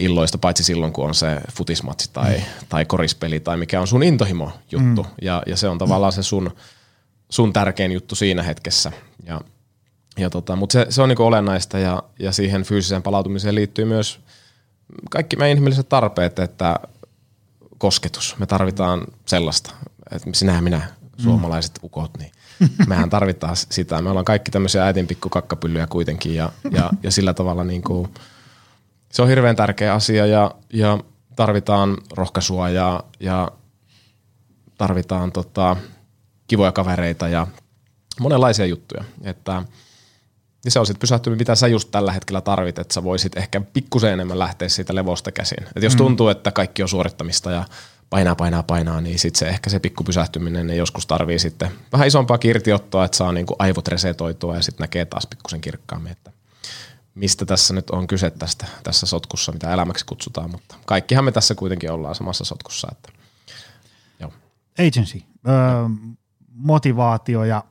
illoista, 0.00 0.38
paitsi 0.38 0.64
silloin 0.64 0.92
kun 0.92 1.04
on 1.04 1.14
se 1.14 1.40
futismatsi 1.52 2.10
tai, 2.12 2.36
mm. 2.36 2.44
tai 2.68 2.84
korispeli 2.84 3.40
tai 3.40 3.56
mikä 3.56 3.80
on 3.80 3.86
sun 3.86 4.02
intohimo 4.02 4.52
juttu. 4.70 5.02
Mm. 5.02 5.10
Ja, 5.22 5.42
ja 5.46 5.56
se 5.56 5.68
on 5.68 5.78
tavallaan 5.78 6.12
se 6.12 6.22
sun, 6.22 6.50
sun 7.28 7.52
tärkein 7.52 7.92
juttu 7.92 8.14
siinä 8.14 8.42
hetkessä. 8.42 8.92
Ja, 9.26 9.40
ja 10.18 10.30
tota, 10.30 10.56
Mutta 10.56 10.72
se, 10.72 10.86
se 10.88 11.02
on 11.02 11.08
niinku 11.08 11.22
olennaista 11.22 11.78
ja, 11.78 12.02
ja 12.18 12.32
siihen 12.32 12.62
fyysiseen 12.62 13.02
palautumiseen 13.02 13.54
liittyy 13.54 13.84
myös 13.84 14.20
kaikki 15.10 15.36
meidän 15.36 15.50
inhimilliset 15.50 15.88
tarpeet, 15.88 16.38
että 16.38 16.76
kosketus. 17.78 18.36
Me 18.38 18.46
tarvitaan 18.46 19.04
sellaista, 19.26 19.74
että 20.12 20.30
sinä 20.34 20.54
ja 20.54 20.62
minä, 20.62 20.78
mm. 20.78 21.24
suomalaiset 21.24 21.78
ukot, 21.82 22.10
niin 22.18 22.32
mehän 22.86 23.10
tarvitaan 23.10 23.56
sitä. 23.56 24.02
Me 24.02 24.10
ollaan 24.10 24.24
kaikki 24.24 24.50
tämmöisiä 24.50 24.84
äitin 24.84 25.06
pikku 25.06 25.28
kakkapyllyjä 25.28 25.86
kuitenkin 25.86 26.34
ja, 26.34 26.52
ja, 26.70 26.90
ja 27.02 27.10
sillä 27.10 27.34
tavalla 27.34 27.64
niin 27.64 27.82
kuin– 27.82 28.08
se 29.12 29.22
on 29.22 29.28
hirveän 29.28 29.56
tärkeä 29.56 29.94
asia 29.94 30.26
ja, 30.26 30.54
ja 30.72 30.98
tarvitaan 31.36 31.96
rohkaisua 32.12 32.70
ja, 32.70 33.04
ja 33.20 33.52
tarvitaan 34.78 35.32
tota, 35.32 35.76
kivoja 36.46 36.72
kavereita 36.72 37.28
ja 37.28 37.46
monenlaisia 38.20 38.66
juttuja. 38.66 39.04
Että, 39.22 39.62
ja 40.64 40.70
se 40.70 40.80
on 40.80 40.86
sitten 40.86 41.00
pysähtyminen, 41.00 41.38
mitä 41.38 41.54
sä 41.54 41.66
just 41.66 41.90
tällä 41.90 42.12
hetkellä 42.12 42.40
tarvit, 42.40 42.78
että 42.78 42.94
sä 42.94 43.04
voisit 43.04 43.36
ehkä 43.36 43.60
pikkusen 43.60 44.12
enemmän 44.12 44.38
lähteä 44.38 44.68
siitä 44.68 44.94
levosta 44.94 45.32
käsin. 45.32 45.66
Et 45.76 45.82
jos 45.82 45.94
mm. 45.94 45.98
tuntuu, 45.98 46.28
että 46.28 46.52
kaikki 46.52 46.82
on 46.82 46.88
suorittamista 46.88 47.50
ja 47.50 47.64
painaa, 48.10 48.34
painaa, 48.34 48.62
painaa, 48.62 49.00
niin 49.00 49.18
sitten 49.18 49.38
se 49.38 49.48
ehkä 49.48 49.70
se 49.70 49.78
pikku 49.78 50.04
pysähtyminen 50.04 50.66
niin 50.66 50.78
joskus 50.78 51.06
tarvii 51.06 51.38
sitten 51.38 51.70
vähän 51.92 52.06
isompaa 52.06 52.38
kirtiottoa, 52.38 53.04
että 53.04 53.16
saa 53.16 53.32
niinku 53.32 53.56
aivot 53.58 53.88
resetoitua 53.88 54.56
ja 54.56 54.62
sitten 54.62 54.84
näkee 54.84 55.04
taas 55.04 55.26
pikkusen 55.26 55.60
kirkkaammin. 55.60 56.12
Että 56.12 56.32
mistä 57.14 57.46
tässä 57.46 57.74
nyt 57.74 57.90
on 57.90 58.06
kyse 58.06 58.30
tästä, 58.30 58.66
tässä 58.82 59.06
sotkussa, 59.06 59.52
mitä 59.52 59.72
elämäksi 59.72 60.06
kutsutaan, 60.06 60.50
mutta 60.50 60.76
kaikkihan 60.86 61.24
me 61.24 61.32
tässä 61.32 61.54
kuitenkin 61.54 61.90
ollaan 61.90 62.14
samassa 62.14 62.44
sotkussa. 62.44 62.88
Että, 62.92 63.12
joo. 64.20 64.32
Agency, 64.78 65.22
öö, 65.48 65.54
motivaatio 66.54 67.44
ja 67.44 67.64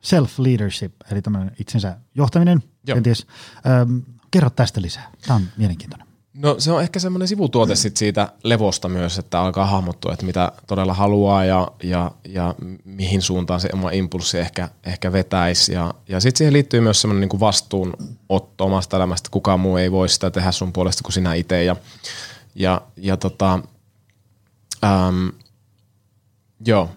self-leadership, 0.00 0.92
eli 1.12 1.22
tämmöinen 1.22 1.56
itsensä 1.58 1.98
johtaminen, 2.14 2.62
joo. 2.86 2.94
kenties. 2.94 3.26
Öö, 3.66 3.86
kerro 4.30 4.50
tästä 4.50 4.82
lisää, 4.82 5.10
tämä 5.26 5.36
on 5.36 5.42
mielenkiintoinen. 5.56 6.13
No 6.34 6.54
se 6.58 6.72
on 6.72 6.82
ehkä 6.82 6.98
semmoinen 6.98 7.28
sivutuote 7.28 7.74
sit 7.74 7.96
siitä 7.96 8.28
levosta 8.42 8.88
myös, 8.88 9.18
että 9.18 9.40
alkaa 9.40 9.66
hahmottua, 9.66 10.12
että 10.12 10.26
mitä 10.26 10.52
todella 10.66 10.94
haluaa 10.94 11.44
ja, 11.44 11.68
ja, 11.82 12.10
ja 12.28 12.54
mihin 12.84 13.22
suuntaan 13.22 13.60
se 13.60 13.68
oma 13.72 13.90
impulssi 13.90 14.38
ehkä, 14.38 14.68
ehkä 14.84 15.12
vetäisi. 15.12 15.72
Ja, 15.72 15.94
ja 16.08 16.20
sitten 16.20 16.38
siihen 16.38 16.52
liittyy 16.52 16.80
myös 16.80 17.00
semmoinen 17.00 17.28
niin 17.28 17.40
vastuunotto 17.40 18.64
omasta 18.64 18.96
elämästä. 18.96 19.28
Kukaan 19.30 19.60
muu 19.60 19.76
ei 19.76 19.92
voi 19.92 20.08
sitä 20.08 20.30
tehdä 20.30 20.52
sun 20.52 20.72
puolesta 20.72 21.02
kuin 21.02 21.12
sinä 21.12 21.34
itse. 21.34 21.64
Ja, 21.64 21.76
ja, 22.54 22.80
ja 22.96 23.16
tota, 23.16 23.60
äm, 24.84 25.32
joo, 26.66 26.90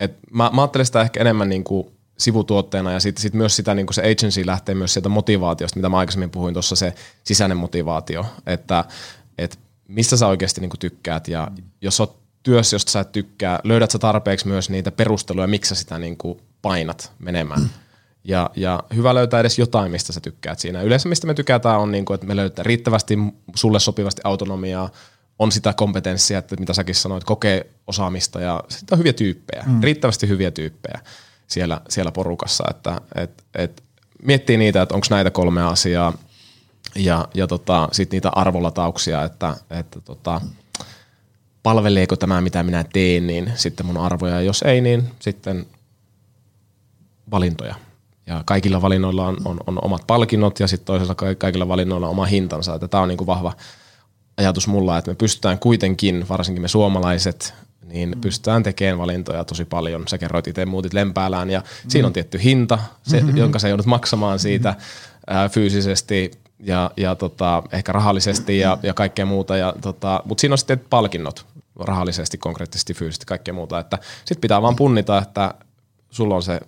et 0.00 0.18
mä, 0.30 0.50
mä 0.54 0.62
ajattelen 0.62 0.86
sitä 0.86 1.02
ehkä 1.02 1.20
enemmän 1.20 1.48
niin 1.48 1.64
kuin 1.64 1.93
sivutuotteena 2.18 2.92
ja 2.92 3.00
sitten 3.00 3.22
sit 3.22 3.34
myös 3.34 3.56
sitä, 3.56 3.74
niin 3.74 3.86
se 3.90 4.02
agency 4.02 4.46
lähtee 4.46 4.74
myös 4.74 4.92
sieltä 4.92 5.08
motivaatiosta, 5.08 5.78
mitä 5.78 5.88
mä 5.88 5.98
aikaisemmin 5.98 6.30
puhuin 6.30 6.54
tuossa 6.54 6.76
se 6.76 6.94
sisäinen 7.24 7.56
motivaatio, 7.56 8.26
että 8.46 8.84
et 9.38 9.58
mistä 9.88 10.16
sä 10.16 10.26
oikeasti 10.26 10.60
niin 10.60 10.70
tykkäät 10.78 11.28
ja 11.28 11.48
jos 11.80 12.00
oot 12.00 12.16
työssä, 12.42 12.74
josta 12.74 12.92
sä 12.92 13.00
et 13.00 13.12
tykkää, 13.12 13.60
löydät 13.64 13.90
sä 13.90 13.98
tarpeeksi 13.98 14.48
myös 14.48 14.70
niitä 14.70 14.90
perusteluja, 14.90 15.46
miksi 15.46 15.68
sä 15.68 15.74
sitä 15.74 15.98
niin 15.98 16.18
painat 16.62 17.12
menemään. 17.18 17.70
Ja, 18.24 18.50
ja 18.56 18.82
hyvä 18.94 19.14
löytää 19.14 19.40
edes 19.40 19.58
jotain, 19.58 19.92
mistä 19.92 20.12
sä 20.12 20.20
tykkäät 20.20 20.58
siinä. 20.58 20.82
Yleensä 20.82 21.08
mistä 21.08 21.26
me 21.26 21.34
tykätään 21.34 21.80
on, 21.80 21.92
niin 21.92 22.04
kuin, 22.04 22.14
että 22.14 22.26
me 22.26 22.36
löytää 22.36 22.62
riittävästi 22.62 23.18
sulle 23.54 23.80
sopivasti 23.80 24.20
autonomiaa, 24.24 24.90
on 25.38 25.52
sitä 25.52 25.72
kompetenssia, 25.72 26.38
että 26.38 26.56
mitä 26.56 26.72
säkin 26.72 26.94
sanoit, 26.94 27.24
kokee 27.24 27.66
osaamista 27.86 28.40
ja 28.40 28.64
sitten 28.68 28.96
on 28.96 28.98
hyviä 28.98 29.12
tyyppejä, 29.12 29.64
mm. 29.66 29.82
riittävästi 29.82 30.28
hyviä 30.28 30.50
tyyppejä 30.50 31.00
siellä, 31.54 31.80
siellä 31.88 32.12
porukassa, 32.12 32.64
että 32.70 33.00
et, 33.14 33.44
et 33.54 33.82
miettii 34.22 34.56
niitä, 34.56 34.82
että 34.82 34.94
onko 34.94 35.06
näitä 35.10 35.30
kolme 35.30 35.62
asiaa 35.62 36.12
ja, 36.94 37.28
ja 37.34 37.46
tota, 37.46 37.88
sitten 37.92 38.16
niitä 38.16 38.28
arvolatauksia, 38.28 39.24
että, 39.24 39.56
että 39.70 40.00
tota, 40.00 40.40
palveleeko 41.62 42.16
tämä, 42.16 42.40
mitä 42.40 42.62
minä 42.62 42.84
teen, 42.92 43.26
niin 43.26 43.52
sitten 43.54 43.86
mun 43.86 43.96
arvoja, 43.96 44.40
jos 44.40 44.62
ei, 44.62 44.80
niin 44.80 45.10
sitten 45.18 45.66
valintoja. 47.30 47.74
Ja 48.26 48.42
kaikilla 48.46 48.82
valinnoilla 48.82 49.26
on, 49.26 49.36
on, 49.44 49.60
on 49.66 49.78
omat 49.82 50.02
palkinnot 50.06 50.60
ja 50.60 50.66
sitten 50.66 50.86
toisaalta 50.86 51.34
kaikilla 51.38 51.68
valinnoilla 51.68 52.06
on 52.06 52.10
oma 52.10 52.24
hintansa. 52.24 52.78
Tämä 52.78 53.02
on 53.02 53.08
niin 53.08 53.18
kuin 53.18 53.26
vahva 53.26 53.52
ajatus 54.36 54.66
mulla, 54.66 54.98
että 54.98 55.10
me 55.10 55.14
pystytään 55.14 55.58
kuitenkin, 55.58 56.28
varsinkin 56.28 56.62
me 56.62 56.68
suomalaiset, 56.68 57.54
niin 57.86 58.10
mm. 58.10 58.20
pystytään 58.20 58.62
tekemään 58.62 58.98
valintoja 58.98 59.44
tosi 59.44 59.64
paljon. 59.64 60.08
Sä 60.08 60.18
kerroit 60.18 60.46
itse 60.46 60.66
muutit 60.66 60.92
Lempäälään 60.92 61.50
ja 61.50 61.60
mm. 61.60 61.90
siinä 61.90 62.06
on 62.06 62.12
tietty 62.12 62.42
hinta, 62.42 62.78
se, 63.02 63.20
mm-hmm. 63.20 63.36
jonka 63.36 63.58
sä 63.58 63.68
joudut 63.68 63.86
maksamaan 63.86 64.38
siitä 64.38 64.70
mm-hmm. 64.70 65.36
ää, 65.36 65.48
fyysisesti 65.48 66.30
ja, 66.58 66.90
ja 66.96 67.14
tota, 67.14 67.62
ehkä 67.72 67.92
rahallisesti 67.92 68.58
ja, 68.58 68.78
ja 68.82 68.94
kaikkea 68.94 69.26
muuta. 69.26 69.56
Ja, 69.56 69.74
tota, 69.80 70.22
Mutta 70.24 70.40
siinä 70.40 70.54
on 70.54 70.58
sitten 70.58 70.84
palkinnot 70.90 71.46
rahallisesti, 71.80 72.38
konkreettisesti, 72.38 72.94
fyysisesti, 72.94 73.26
kaikkea 73.26 73.54
muuta. 73.54 73.78
Että 73.78 73.98
sit 74.24 74.40
pitää 74.40 74.62
vaan 74.62 74.76
punnita, 74.76 75.18
että 75.18 75.54
sulla 76.10 76.34
on 76.34 76.42
se 76.42 76.60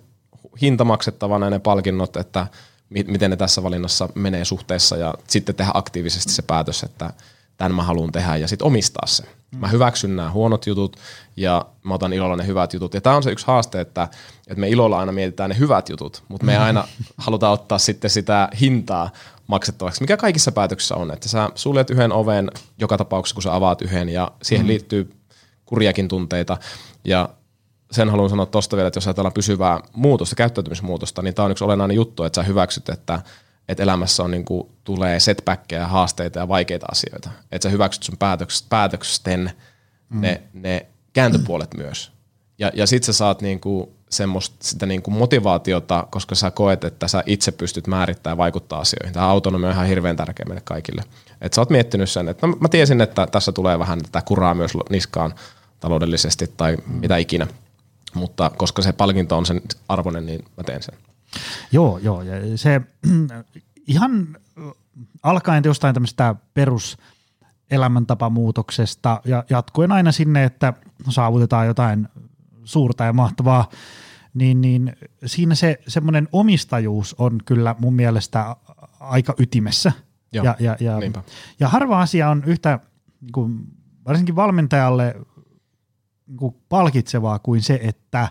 hinta 0.61 0.85
maksettavana 0.85 1.49
ne 1.49 1.59
palkinnot, 1.59 2.17
että 2.17 2.47
mi- 2.89 3.05
miten 3.07 3.31
ne 3.31 3.37
tässä 3.37 3.63
valinnassa 3.63 4.09
menee 4.15 4.45
suhteessa 4.45 4.97
ja 4.97 5.13
sitten 5.27 5.55
tehdä 5.55 5.71
aktiivisesti 5.73 6.33
se 6.33 6.41
päätös, 6.41 6.83
että 6.83 7.13
tämän 7.57 7.75
mä 7.75 7.83
haluan 7.83 8.11
tehdä 8.11 8.35
ja 8.35 8.47
sitten 8.47 8.67
omistaa 8.67 9.07
se. 9.07 9.23
Mä 9.55 9.67
hyväksyn 9.67 10.15
nämä 10.15 10.31
huonot 10.31 10.67
jutut 10.67 10.97
ja 11.37 11.65
mä 11.83 11.93
otan 11.93 12.13
ilolla 12.13 12.35
ne 12.35 12.47
hyvät 12.47 12.73
jutut. 12.73 12.93
Ja 12.93 13.01
tämä 13.01 13.15
on 13.15 13.23
se 13.23 13.31
yksi 13.31 13.47
haaste, 13.47 13.81
että, 13.81 14.07
että 14.47 14.59
me 14.59 14.69
ilolla 14.69 14.99
aina 14.99 15.11
mietitään 15.11 15.49
ne 15.49 15.59
hyvät 15.59 15.89
jutut, 15.89 16.23
mutta 16.27 16.45
me 16.45 16.51
ei 16.51 16.57
aina 16.57 16.87
haluta 17.17 17.49
ottaa 17.49 17.77
sitten 17.77 18.09
sitä 18.09 18.49
hintaa 18.61 19.09
maksettavaksi, 19.47 20.01
mikä 20.01 20.17
kaikissa 20.17 20.51
päätöksissä 20.51 20.95
on, 20.95 21.11
että 21.11 21.29
sä 21.29 21.49
suljet 21.55 21.89
yhden 21.89 22.11
oven 22.11 22.51
joka 22.79 22.97
tapauksessa, 22.97 23.33
kun 23.35 23.43
sä 23.43 23.55
avaat 23.55 23.81
yhden 23.81 24.09
ja 24.09 24.31
siihen 24.41 24.65
mm. 24.65 24.67
liittyy 24.67 25.13
kurjakin 25.65 26.07
tunteita 26.07 26.57
ja 27.05 27.29
sen 27.91 28.09
haluan 28.09 28.29
sanoa 28.29 28.45
tuosta 28.45 28.75
vielä, 28.75 28.87
että 28.87 28.97
jos 28.97 29.07
ajatellaan 29.07 29.33
pysyvää 29.33 29.79
muutosta, 29.93 30.35
käyttäytymismuutosta, 30.35 31.21
niin 31.21 31.33
tämä 31.33 31.45
on 31.45 31.51
yksi 31.51 31.63
olennainen 31.63 31.95
juttu, 31.95 32.23
että 32.23 32.41
sä 32.41 32.47
hyväksyt, 32.47 32.89
että, 32.89 33.21
että 33.69 33.83
elämässä 33.83 34.23
on 34.23 34.31
niin 34.31 34.45
kuin, 34.45 34.69
tulee 34.83 35.19
setbackkejä, 35.19 35.87
haasteita 35.87 36.39
ja 36.39 36.47
vaikeita 36.47 36.85
asioita. 36.91 37.29
Että 37.51 37.63
sä 37.63 37.69
hyväksyt 37.69 38.03
sun 38.03 38.17
päätökset, 38.17 38.69
päätöksten 38.69 39.51
mm. 40.09 40.21
ne, 40.21 40.41
ne 40.53 40.85
kääntöpuolet 41.13 41.77
myös. 41.77 42.11
Ja, 42.59 42.71
ja 42.73 42.87
sit 42.87 43.03
sä 43.03 43.13
saat 43.13 43.41
niin 43.41 43.59
kuin 43.59 43.89
semmoista 44.09 44.55
sitä 44.59 44.85
niin 44.85 45.01
kuin 45.01 45.17
motivaatiota, 45.17 46.07
koska 46.11 46.35
sä 46.35 46.51
koet, 46.51 46.83
että 46.83 47.07
sä 47.07 47.23
itse 47.25 47.51
pystyt 47.51 47.87
määrittämään 47.87 48.33
ja 48.33 48.37
vaikuttaa 48.37 48.79
asioihin. 48.79 49.13
Tämä 49.13 49.27
autonomia 49.27 49.67
on 49.67 49.73
ihan 49.73 49.87
hirveän 49.87 50.15
tärkeä 50.15 50.45
meille 50.47 50.61
kaikille. 50.65 51.03
Että 51.41 51.55
sä 51.55 51.61
oot 51.61 51.69
miettinyt 51.69 52.09
sen, 52.09 52.29
että 52.29 52.47
no, 52.47 52.57
mä 52.59 52.69
tiesin, 52.69 53.01
että 53.01 53.27
tässä 53.27 53.51
tulee 53.51 53.79
vähän 53.79 54.01
tätä 54.01 54.21
kuraa 54.21 54.53
myös 54.53 54.71
niskaan 54.89 55.35
taloudellisesti 55.79 56.53
tai 56.57 56.75
mm. 56.75 56.93
mitä 56.93 57.17
ikinä. 57.17 57.47
Mutta 58.13 58.51
koska 58.57 58.81
se 58.81 58.93
palkinto 58.93 59.37
on 59.37 59.45
sen 59.45 59.61
arvoinen, 59.89 60.25
niin 60.25 60.45
mä 60.57 60.63
teen 60.63 60.83
sen. 60.83 60.95
Joo, 61.71 61.97
joo. 61.97 62.21
Ja 62.21 62.57
se 62.57 62.81
ihan 63.87 64.37
alkaen 65.23 65.63
jostain 65.65 65.93
tämmöistä 65.93 66.35
perus 66.53 66.97
elämäntapamuutoksesta 67.71 69.21
ja 69.25 69.43
jatkuen 69.49 69.91
aina 69.91 70.11
sinne, 70.11 70.43
että 70.43 70.73
saavutetaan 71.09 71.67
jotain 71.67 72.07
suurta 72.63 73.03
ja 73.03 73.13
mahtavaa, 73.13 73.69
niin, 74.33 74.61
niin 74.61 74.95
siinä 75.25 75.55
se 75.55 75.79
semmoinen 75.87 76.27
omistajuus 76.31 77.15
on 77.17 77.39
kyllä 77.45 77.75
mun 77.79 77.93
mielestä 77.93 78.55
aika 78.99 79.33
ytimessä. 79.39 79.91
Joo, 80.33 80.45
ja, 80.45 80.55
ja, 80.59 80.77
ja, 80.79 80.99
ja 81.59 81.67
harva 81.67 82.01
asia 82.01 82.29
on 82.29 82.43
yhtä 82.45 82.79
niin 83.21 83.31
kuin, 83.31 83.59
varsinkin 84.05 84.35
valmentajalle 84.35 85.15
niin 86.27 86.37
kuin 86.37 86.55
palkitsevaa 86.69 87.39
kuin 87.39 87.61
se, 87.61 87.79
että 87.83 88.29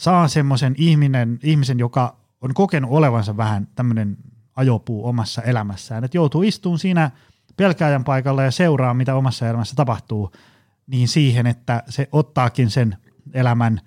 saa 0.00 0.28
semmoisen 0.28 0.74
ihminen, 0.78 1.38
ihmisen, 1.42 1.78
joka 1.78 2.16
on 2.40 2.54
kokenut 2.54 2.90
olevansa 2.90 3.36
vähän 3.36 3.68
tämmöinen 3.74 4.16
ajopuu 4.56 5.06
omassa 5.08 5.42
elämässään, 5.42 6.04
että 6.04 6.16
joutuu 6.16 6.42
istumaan 6.42 6.78
siinä 6.78 7.10
pelkääjän 7.56 8.04
paikalla 8.04 8.42
ja 8.42 8.50
seuraa, 8.50 8.94
mitä 8.94 9.14
omassa 9.14 9.48
elämässä 9.48 9.76
tapahtuu, 9.76 10.32
niin 10.86 11.08
siihen, 11.08 11.46
että 11.46 11.82
se 11.88 12.08
ottaakin 12.12 12.70
sen 12.70 12.96
elämän 13.32 13.80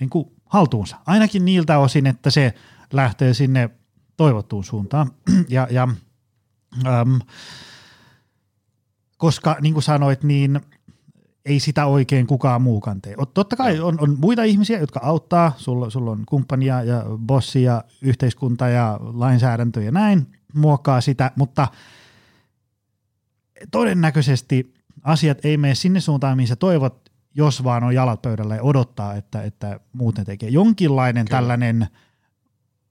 niin 0.00 0.10
kuin 0.10 0.30
haltuunsa. 0.46 0.96
Ainakin 1.06 1.44
niiltä 1.44 1.78
osin, 1.78 2.06
että 2.06 2.30
se 2.30 2.54
lähtee 2.92 3.34
sinne 3.34 3.70
toivottuun 4.16 4.64
suuntaan. 4.64 5.10
ja, 5.48 5.68
ja 5.70 5.88
äm, 6.86 7.20
koska 9.16 9.56
niin 9.60 9.74
kuin 9.74 9.84
sanoit, 9.84 10.22
niin 10.22 10.60
ei 11.48 11.60
sitä 11.60 11.86
oikein 11.86 12.26
kukaan 12.26 12.62
muukaan 12.62 13.02
tee. 13.02 13.14
Totta 13.34 13.56
kai 13.56 13.80
on, 13.80 14.00
on 14.00 14.16
muita 14.20 14.42
ihmisiä, 14.42 14.78
jotka 14.78 15.00
auttaa, 15.02 15.52
sulla, 15.56 15.90
sulla 15.90 16.10
on 16.10 16.22
kumppania 16.26 16.82
ja 16.82 17.04
bossi 17.18 17.62
ja 17.62 17.84
yhteiskunta 18.02 18.68
ja 18.68 19.00
lainsäädäntö 19.00 19.82
ja 19.82 19.92
näin, 19.92 20.26
muokkaa 20.54 21.00
sitä, 21.00 21.30
mutta 21.36 21.68
todennäköisesti 23.70 24.74
asiat 25.02 25.44
ei 25.44 25.56
mene 25.56 25.74
sinne 25.74 26.00
suuntaan, 26.00 26.36
mihin 26.36 26.48
sä 26.48 26.56
toivot, 26.56 27.10
jos 27.34 27.64
vaan 27.64 27.84
on 27.84 27.94
jalat 27.94 28.22
pöydällä 28.22 28.54
ja 28.54 28.62
odottaa, 28.62 29.14
että, 29.14 29.42
että 29.42 29.80
muuten 29.92 30.24
tekee. 30.24 30.48
Jonkinlainen 30.48 31.24
Kyllä. 31.24 31.40
tällainen 31.40 31.86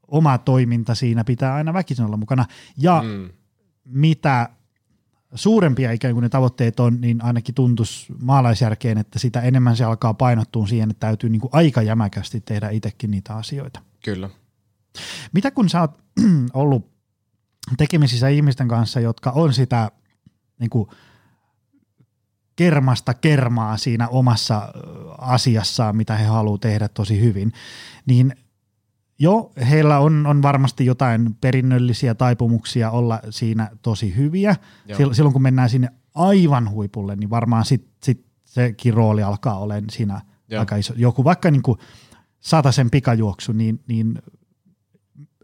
oma 0.07 0.37
toiminta 0.37 0.95
siinä 0.95 1.23
pitää 1.23 1.53
aina 1.53 1.73
väkisin 1.73 2.05
olla 2.05 2.17
mukana. 2.17 2.45
Ja 2.77 3.03
mm. 3.05 3.29
mitä 3.85 4.49
suurempia 5.35 5.91
ikään 5.91 6.13
kuin 6.13 6.21
ne 6.21 6.29
tavoitteet 6.29 6.79
on, 6.79 7.01
niin 7.01 7.23
ainakin 7.23 7.55
tuntuisi 7.55 8.13
maalaisjärkeen, 8.21 8.97
että 8.97 9.19
sitä 9.19 9.41
enemmän 9.41 9.75
se 9.75 9.83
alkaa 9.83 10.13
painottua 10.13 10.67
siihen, 10.67 10.89
että 10.89 11.07
täytyy 11.07 11.29
niin 11.29 11.41
kuin 11.41 11.51
aika 11.53 11.81
jämäkästi 11.81 12.41
tehdä 12.41 12.69
itsekin 12.69 13.11
niitä 13.11 13.35
asioita. 13.35 13.81
Kyllä. 14.03 14.29
Mitä 15.33 15.51
kun 15.51 15.69
sä 15.69 15.81
oot 15.81 16.01
ollut 16.53 16.91
tekemisissä 17.77 18.27
ihmisten 18.27 18.67
kanssa, 18.67 18.99
jotka 18.99 19.31
on 19.31 19.53
sitä 19.53 19.91
niin 20.59 20.69
kuin 20.69 20.89
kermasta 22.55 23.13
kermaa 23.13 23.77
siinä 23.77 24.07
omassa 24.07 24.73
asiassaan, 25.17 25.95
mitä 25.95 26.15
he 26.15 26.25
haluaa 26.25 26.57
tehdä 26.57 26.87
tosi 26.87 27.21
hyvin, 27.21 27.53
niin 28.05 28.35
jo 29.19 29.51
heillä 29.69 29.99
on, 29.99 30.25
on 30.25 30.41
varmasti 30.41 30.85
jotain 30.85 31.35
perinnöllisiä 31.41 32.15
taipumuksia 32.15 32.91
olla 32.91 33.19
siinä 33.29 33.69
tosi 33.81 34.15
hyviä. 34.15 34.55
Joo. 34.85 35.13
Silloin 35.13 35.33
kun 35.33 35.41
mennään 35.41 35.69
sinne 35.69 35.89
aivan 36.15 36.69
huipulle, 36.69 37.15
niin 37.15 37.29
varmaan 37.29 37.65
sit, 37.65 37.87
sit 38.03 38.25
sekin 38.45 38.93
rooli 38.93 39.23
alkaa 39.23 39.59
olemaan 39.59 39.89
siinä 39.89 40.21
Joo. 40.49 40.59
aika 40.59 40.75
iso. 40.75 40.93
Joku 40.97 41.23
vaikka 41.23 41.51
niin 41.51 41.61
kuin 41.61 41.79
sen 42.71 42.89
pikajuoksu, 42.91 43.51
niin, 43.51 43.79
niin 43.87 44.21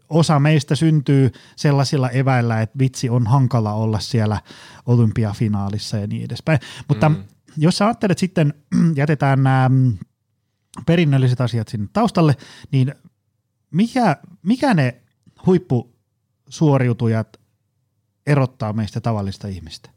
osa 0.08 0.38
meistä 0.38 0.74
syntyy 0.74 1.30
sellaisilla 1.56 2.10
eväillä, 2.10 2.60
että 2.60 2.78
vitsi 2.78 3.10
on 3.10 3.26
hankala 3.26 3.72
olla 3.72 4.00
siellä 4.00 4.40
olympiafinaalissa 4.86 5.96
ja 5.96 6.06
niin 6.06 6.24
edespäin. 6.24 6.58
Mutta 6.88 7.08
mm. 7.08 7.16
jos 7.56 7.78
sä 7.78 7.86
ajattelet 7.86 8.18
sitten, 8.18 8.54
jätetään 8.96 9.42
nämä 9.42 9.70
perinnölliset 10.86 11.40
asiat 11.40 11.68
sinne 11.68 11.88
taustalle, 11.92 12.36
niin 12.72 12.94
mikä, 13.74 14.16
mikä 14.42 14.74
ne 14.74 15.02
huippusuoriutujat 15.46 17.40
erottaa 18.26 18.72
meistä 18.72 19.00
tavallista 19.00 19.48
ihmistä? 19.48 19.90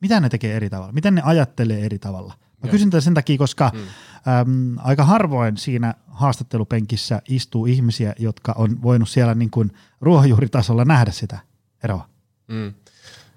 Mitä 0.00 0.20
ne 0.20 0.28
tekee 0.28 0.56
eri 0.56 0.70
tavalla? 0.70 0.92
Miten 0.92 1.14
ne 1.14 1.22
ajattelee 1.24 1.84
eri 1.84 1.98
tavalla? 1.98 2.34
Mä 2.62 2.70
kysyn 2.70 2.90
tätä 2.90 3.00
sen 3.00 3.14
takia, 3.14 3.38
koska 3.38 3.70
mm. 3.74 3.80
äm, 3.80 4.76
aika 4.78 5.04
harvoin 5.04 5.56
siinä 5.56 5.94
haastattelupenkissä 6.08 7.22
istuu 7.28 7.66
ihmisiä, 7.66 8.14
jotka 8.18 8.54
on 8.56 8.82
voinut 8.82 9.08
siellä 9.08 9.34
niin 9.34 9.50
kuin 9.50 9.72
ruohonjuuritasolla 10.00 10.84
nähdä 10.84 11.10
sitä 11.10 11.38
eroa. 11.84 12.08
Mm. 12.48 12.74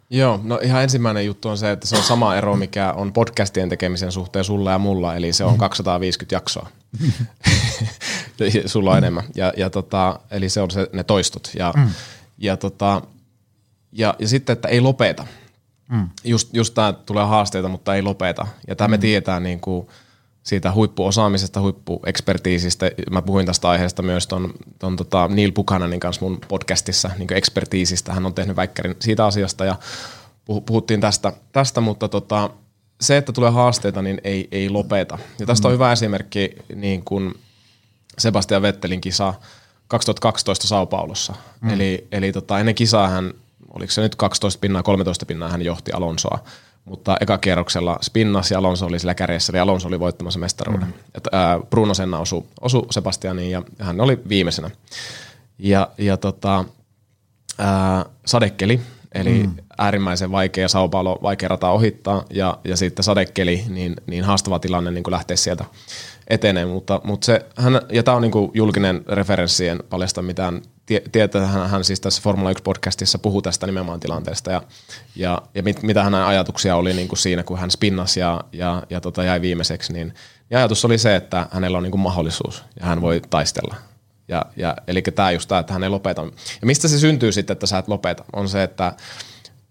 Joo, 0.09 0.39
no 0.43 0.59
ihan 0.63 0.83
ensimmäinen 0.83 1.25
juttu 1.25 1.49
on 1.49 1.57
se, 1.57 1.71
että 1.71 1.87
se 1.87 1.95
on 1.95 2.03
sama 2.03 2.35
ero, 2.35 2.55
mikä 2.55 2.93
on 2.93 3.13
podcastien 3.13 3.69
tekemisen 3.69 4.11
suhteen 4.11 4.45
sulla 4.45 4.71
ja 4.71 4.79
mulla, 4.79 5.15
eli 5.15 5.33
se 5.33 5.43
on 5.43 5.57
250 5.57 6.35
jaksoa. 6.35 6.69
sulla 8.65 8.91
on 8.91 8.97
enemmän. 8.97 9.23
Ja, 9.35 9.53
ja 9.57 9.69
tota, 9.69 10.19
eli 10.31 10.49
se 10.49 10.61
on 10.61 10.71
se, 10.71 10.89
ne 10.93 11.03
toistot. 11.03 11.51
Ja, 11.59 11.73
mm. 11.77 11.89
ja, 12.37 12.57
tota, 12.57 13.01
ja, 13.91 14.15
ja 14.19 14.27
sitten, 14.27 14.53
että 14.53 14.67
ei 14.67 14.81
lopeta. 14.81 15.27
Mm. 15.89 16.09
Just, 16.23 16.53
just 16.53 16.73
tämä 16.73 16.93
tulee 16.93 17.25
haasteita, 17.25 17.69
mutta 17.69 17.95
ei 17.95 18.01
lopeta. 18.01 18.47
Ja 18.67 18.75
tämä 18.75 18.87
mm. 18.87 18.91
me 18.91 18.97
tiedetään 18.97 19.43
niin 19.43 19.59
kuin 19.59 19.87
siitä 20.45 20.71
huippuosaamisesta, 20.71 21.61
huippuekspertiisistä. 21.61 22.91
Mä 23.11 23.21
puhuin 23.21 23.45
tästä 23.45 23.69
aiheesta 23.69 24.01
myös 24.01 24.27
ton, 24.27 24.53
ton 24.79 24.95
tota 24.95 25.27
Neil 25.27 25.51
Buchananin 25.51 25.99
kanssa 25.99 26.25
mun 26.25 26.39
podcastissa 26.47 27.11
niin 27.17 27.33
ekspertiisistä. 27.33 28.13
Hän 28.13 28.25
on 28.25 28.33
tehnyt 28.33 28.55
väikkärin 28.55 28.95
siitä 28.99 29.25
asiasta 29.25 29.65
ja 29.65 29.75
puhuttiin 30.65 31.01
tästä, 31.01 31.33
tästä 31.51 31.81
mutta 31.81 32.07
tota, 32.07 32.49
se, 33.01 33.17
että 33.17 33.31
tulee 33.31 33.51
haasteita, 33.51 34.01
niin 34.01 34.21
ei, 34.23 34.47
ei 34.51 34.69
lopeta. 34.69 35.17
Ja 35.39 35.45
tästä 35.45 35.67
mm. 35.67 35.69
on 35.69 35.73
hyvä 35.73 35.91
esimerkki 35.91 36.55
niin 36.75 37.05
kuin 37.05 37.33
Sebastian 38.17 38.61
Vettelin 38.61 39.01
kisa 39.01 39.33
2012 39.87 40.67
Sao 40.67 40.85
Paulossa. 40.85 41.33
Mm. 41.61 41.69
Eli, 41.69 42.07
eli 42.11 42.31
tota, 42.31 42.59
ennen 42.59 42.75
kisaa 42.75 43.07
hän 43.07 43.33
oliko 43.75 43.91
se 43.91 44.01
nyt 44.01 44.15
12 44.15 44.59
pinnaa, 44.59 44.83
13 44.83 45.25
pinnaa 45.25 45.49
hän 45.49 45.61
johti 45.61 45.91
Alonsoa. 45.91 46.39
Mutta 46.85 47.17
eka 47.21 47.37
kierroksella 47.37 47.99
spinnas 48.01 48.51
ja 48.51 48.57
Alonso 48.57 48.85
oli 48.85 48.99
sillä 48.99 49.15
kärjessä, 49.15 49.51
eli 49.51 49.59
Alonso 49.59 49.87
oli 49.87 49.99
voittamassa 49.99 50.39
mestaruuden. 50.39 50.87
Mm. 50.87 50.93
Et, 51.15 51.27
ää, 51.31 51.59
Bruno 51.69 51.93
Senna 51.93 52.19
osui, 52.19 52.43
osu 52.61 52.87
Sebastianiin 52.91 53.51
ja 53.51 53.61
hän 53.79 54.01
oli 54.01 54.19
viimeisenä. 54.29 54.69
Ja, 55.59 55.89
ja 55.97 56.17
tota, 56.17 56.65
ää, 57.57 58.05
sadekeli, 58.25 58.79
eli 59.11 59.43
mm. 59.43 59.55
äärimmäisen 59.77 60.31
vaikea 60.31 60.67
Sao 60.67 60.89
Paulo, 60.89 61.19
vaikea 61.21 61.49
rata 61.49 61.69
ohittaa, 61.69 62.25
ja, 62.29 62.57
ja 62.63 62.77
sitten 62.77 63.03
sadekeli, 63.03 63.63
niin, 63.69 63.95
niin 64.07 64.23
haastava 64.23 64.59
tilanne 64.59 64.91
niin 64.91 65.03
lähteä 65.09 65.37
sieltä 65.37 65.65
etenee, 66.27 66.65
mutta, 66.65 67.01
mutta 67.03 67.25
se, 67.25 67.45
hän, 67.57 67.81
ja 67.91 68.03
tämä 68.03 68.17
on 68.17 68.21
niin 68.21 68.51
julkinen 68.53 69.01
referenssien 69.07 69.83
paljasta 69.89 70.21
mitään 70.21 70.61
tietää, 71.11 71.47
hän, 71.47 71.69
hän 71.69 71.83
siis 71.83 71.99
tässä 71.99 72.21
Formula 72.21 72.51
1-podcastissa 72.51 73.19
puhuu 73.21 73.41
tästä 73.41 73.65
nimenomaan 73.65 73.99
tilanteesta 73.99 74.51
ja, 74.51 74.61
ja, 75.15 75.41
ja 75.55 75.63
mit, 75.63 75.83
mitä 75.83 76.03
hänen 76.03 76.21
ajatuksia 76.21 76.75
oli 76.75 76.93
niin 76.93 77.07
kuin 77.07 77.19
siinä, 77.19 77.43
kun 77.43 77.59
hän 77.59 77.71
spinnasi 77.71 78.19
ja, 78.19 78.41
ja, 78.51 78.83
ja 78.89 79.01
tota 79.01 79.23
jäi 79.23 79.41
viimeiseksi, 79.41 79.93
niin 79.93 80.13
ja 80.49 80.57
ajatus 80.57 80.85
oli 80.85 80.97
se, 80.97 81.15
että 81.15 81.47
hänellä 81.51 81.77
on 81.77 81.83
niin 81.83 81.91
kuin 81.91 82.01
mahdollisuus 82.01 82.63
ja 82.79 82.85
hän 82.85 83.01
voi 83.01 83.21
taistella. 83.29 83.75
Ja, 84.27 84.45
ja, 84.55 84.75
eli 84.87 85.01
tämä 85.01 85.31
just 85.31 85.47
tämä, 85.47 85.59
että 85.59 85.73
hän 85.73 85.83
ei 85.83 85.89
lopeta. 85.89 86.21
Ja 86.61 86.65
mistä 86.67 86.87
se 86.87 86.99
syntyy 86.99 87.31
sitten, 87.31 87.53
että 87.53 87.67
sä 87.67 87.77
et 87.77 87.87
lopeta, 87.87 88.25
on 88.33 88.49
se, 88.49 88.63
että 88.63 88.93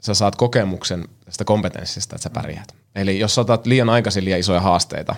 sä 0.01 0.15
saat 0.15 0.37
kokemuksen 0.37 1.09
tästä 1.25 1.45
kompetenssista, 1.45 2.17
että 2.17 2.23
sä 2.23 2.31
pärjäät. 2.31 2.75
Eli 2.95 3.19
jos 3.19 3.35
sä 3.35 3.41
otat 3.41 3.67
liian 3.67 3.91
aikaisin 3.91 4.25
liian 4.25 4.41
isoja 4.41 4.61
haasteita, 4.61 5.17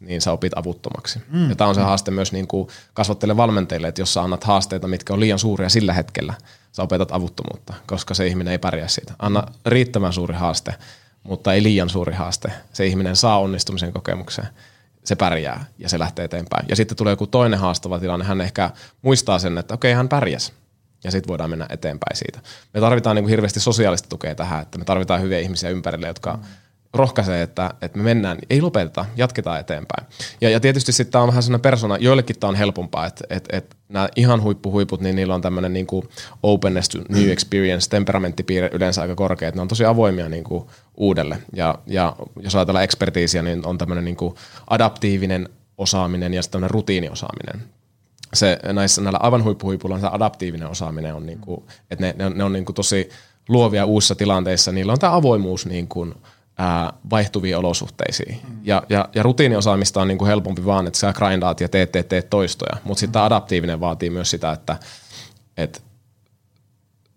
niin 0.00 0.20
sä 0.20 0.32
opit 0.32 0.58
avuttomaksi. 0.58 1.18
Mm. 1.28 1.48
Ja 1.48 1.56
tämä 1.56 1.68
on 1.68 1.74
se 1.74 1.80
haaste 1.80 2.10
myös 2.10 2.32
niin 2.32 2.46
kuin 2.46 2.68
kasvatteille 2.94 3.36
valmentajille, 3.36 3.88
että 3.88 4.00
jos 4.00 4.14
sä 4.14 4.22
annat 4.22 4.44
haasteita, 4.44 4.88
mitkä 4.88 5.12
on 5.12 5.20
liian 5.20 5.38
suuria 5.38 5.68
sillä 5.68 5.92
hetkellä, 5.92 6.34
sä 6.72 6.82
opetat 6.82 7.12
avuttomuutta, 7.12 7.74
koska 7.86 8.14
se 8.14 8.26
ihminen 8.26 8.52
ei 8.52 8.58
pärjää 8.58 8.88
siitä. 8.88 9.14
Anna 9.18 9.42
riittävän 9.66 10.12
suuri 10.12 10.34
haaste, 10.34 10.74
mutta 11.22 11.52
ei 11.52 11.62
liian 11.62 11.88
suuri 11.88 12.14
haaste. 12.14 12.52
Se 12.72 12.86
ihminen 12.86 13.16
saa 13.16 13.38
onnistumisen 13.38 13.92
kokemukseen 13.92 14.48
se 15.06 15.16
pärjää 15.16 15.64
ja 15.78 15.88
se 15.88 15.98
lähtee 15.98 16.24
eteenpäin. 16.24 16.66
Ja 16.68 16.76
sitten 16.76 16.96
tulee 16.96 17.12
joku 17.12 17.26
toinen 17.26 17.58
haastava 17.58 17.98
tilanne, 17.98 18.24
hän 18.24 18.40
ehkä 18.40 18.70
muistaa 19.02 19.38
sen, 19.38 19.58
että 19.58 19.74
okei, 19.74 19.92
hän 19.92 20.08
pärjäs. 20.08 20.52
Ja 21.04 21.10
sitten 21.10 21.28
voidaan 21.28 21.50
mennä 21.50 21.66
eteenpäin 21.70 22.16
siitä. 22.16 22.40
Me 22.74 22.80
tarvitaan 22.80 23.16
niin 23.16 23.24
kuin 23.24 23.30
hirveästi 23.30 23.60
sosiaalista 23.60 24.08
tukea 24.08 24.34
tähän, 24.34 24.62
että 24.62 24.78
me 24.78 24.84
tarvitaan 24.84 25.22
hyviä 25.22 25.38
ihmisiä 25.38 25.70
ympärille, 25.70 26.06
jotka 26.06 26.32
mm 26.32 26.42
rohkaisee, 26.96 27.42
että, 27.42 27.74
että 27.82 27.98
me 27.98 28.04
mennään, 28.04 28.38
ei 28.50 28.60
lopeteta, 28.60 29.04
jatketaan 29.16 29.60
eteenpäin. 29.60 30.06
Ja, 30.40 30.50
ja 30.50 30.60
tietysti 30.60 30.92
sitten 30.92 31.12
tämä 31.12 31.22
on 31.22 31.28
vähän 31.28 31.42
sellainen 31.42 31.62
persona, 31.62 31.96
joillekin 31.96 32.38
tämä 32.38 32.48
on 32.48 32.54
helpompaa, 32.54 33.06
että, 33.06 33.24
että, 33.30 33.56
että 33.56 33.76
nämä 33.88 34.08
ihan 34.16 34.42
huippuhuiput, 34.42 35.00
niin 35.00 35.16
niillä 35.16 35.34
on 35.34 35.42
tämmöinen 35.42 35.72
niin 35.72 35.86
kuin 35.86 36.08
openness 36.42 36.88
to 36.88 36.98
new 37.08 37.28
experience, 37.28 37.90
temperamenttipiirre 37.90 38.70
yleensä 38.72 39.02
aika 39.02 39.14
korkea, 39.14 39.48
että 39.48 39.58
ne 39.58 39.62
on 39.62 39.68
tosi 39.68 39.84
avoimia 39.84 40.28
niin 40.28 40.44
kuin 40.44 40.64
uudelle. 40.96 41.38
Ja, 41.52 41.78
ja 41.86 42.16
jos 42.40 42.54
ajatellaan 42.54 42.84
ekspertiisiä, 42.84 43.42
niin 43.42 43.66
on 43.66 43.78
tämmöinen 43.78 44.04
niin 44.04 44.16
kuin 44.16 44.34
adaptiivinen 44.70 45.48
osaaminen 45.78 46.34
ja 46.34 46.42
sitten 46.42 46.70
rutiiniosaaminen. 46.70 47.62
Se, 48.34 48.58
näissä, 48.72 49.02
näillä 49.02 49.18
aivan 49.22 49.44
huippuhuipulla 49.44 50.00
se 50.00 50.06
adaptiivinen 50.06 50.68
osaaminen 50.68 51.14
on, 51.14 51.26
niin 51.26 51.38
kuin, 51.38 51.64
että 51.90 52.04
ne, 52.06 52.14
ne 52.18 52.26
on, 52.26 52.38
ne 52.38 52.44
on 52.44 52.52
niin 52.52 52.64
kuin 52.64 52.74
tosi 52.74 53.08
luovia 53.48 53.84
uusissa 53.84 54.14
tilanteissa, 54.14 54.72
niillä 54.72 54.92
on 54.92 54.98
tämä 54.98 55.16
avoimuus 55.16 55.66
niin 55.66 55.88
kuin, 55.88 56.14
ää, 56.58 56.92
vaihtuviin 57.10 57.56
olosuhteisiin. 57.56 58.40
Mm. 58.48 58.60
Ja, 58.62 58.82
ja, 58.88 59.08
ja 59.14 59.22
rutiiniosaamista 59.22 60.00
on 60.00 60.08
niin 60.08 60.18
kuin 60.18 60.28
helpompi 60.28 60.64
vaan, 60.64 60.86
että 60.86 60.98
sä 60.98 61.12
grindaat 61.12 61.60
ja 61.60 61.68
teet, 61.68 61.92
teet, 61.92 62.08
teet 62.08 62.30
toistoja. 62.30 62.76
Mutta 62.84 63.00
sitten 63.00 63.22
mm. 63.22 63.26
adaptiivinen 63.26 63.80
vaatii 63.80 64.10
myös 64.10 64.30
sitä, 64.30 64.52
että 64.52 64.76
et 65.56 65.82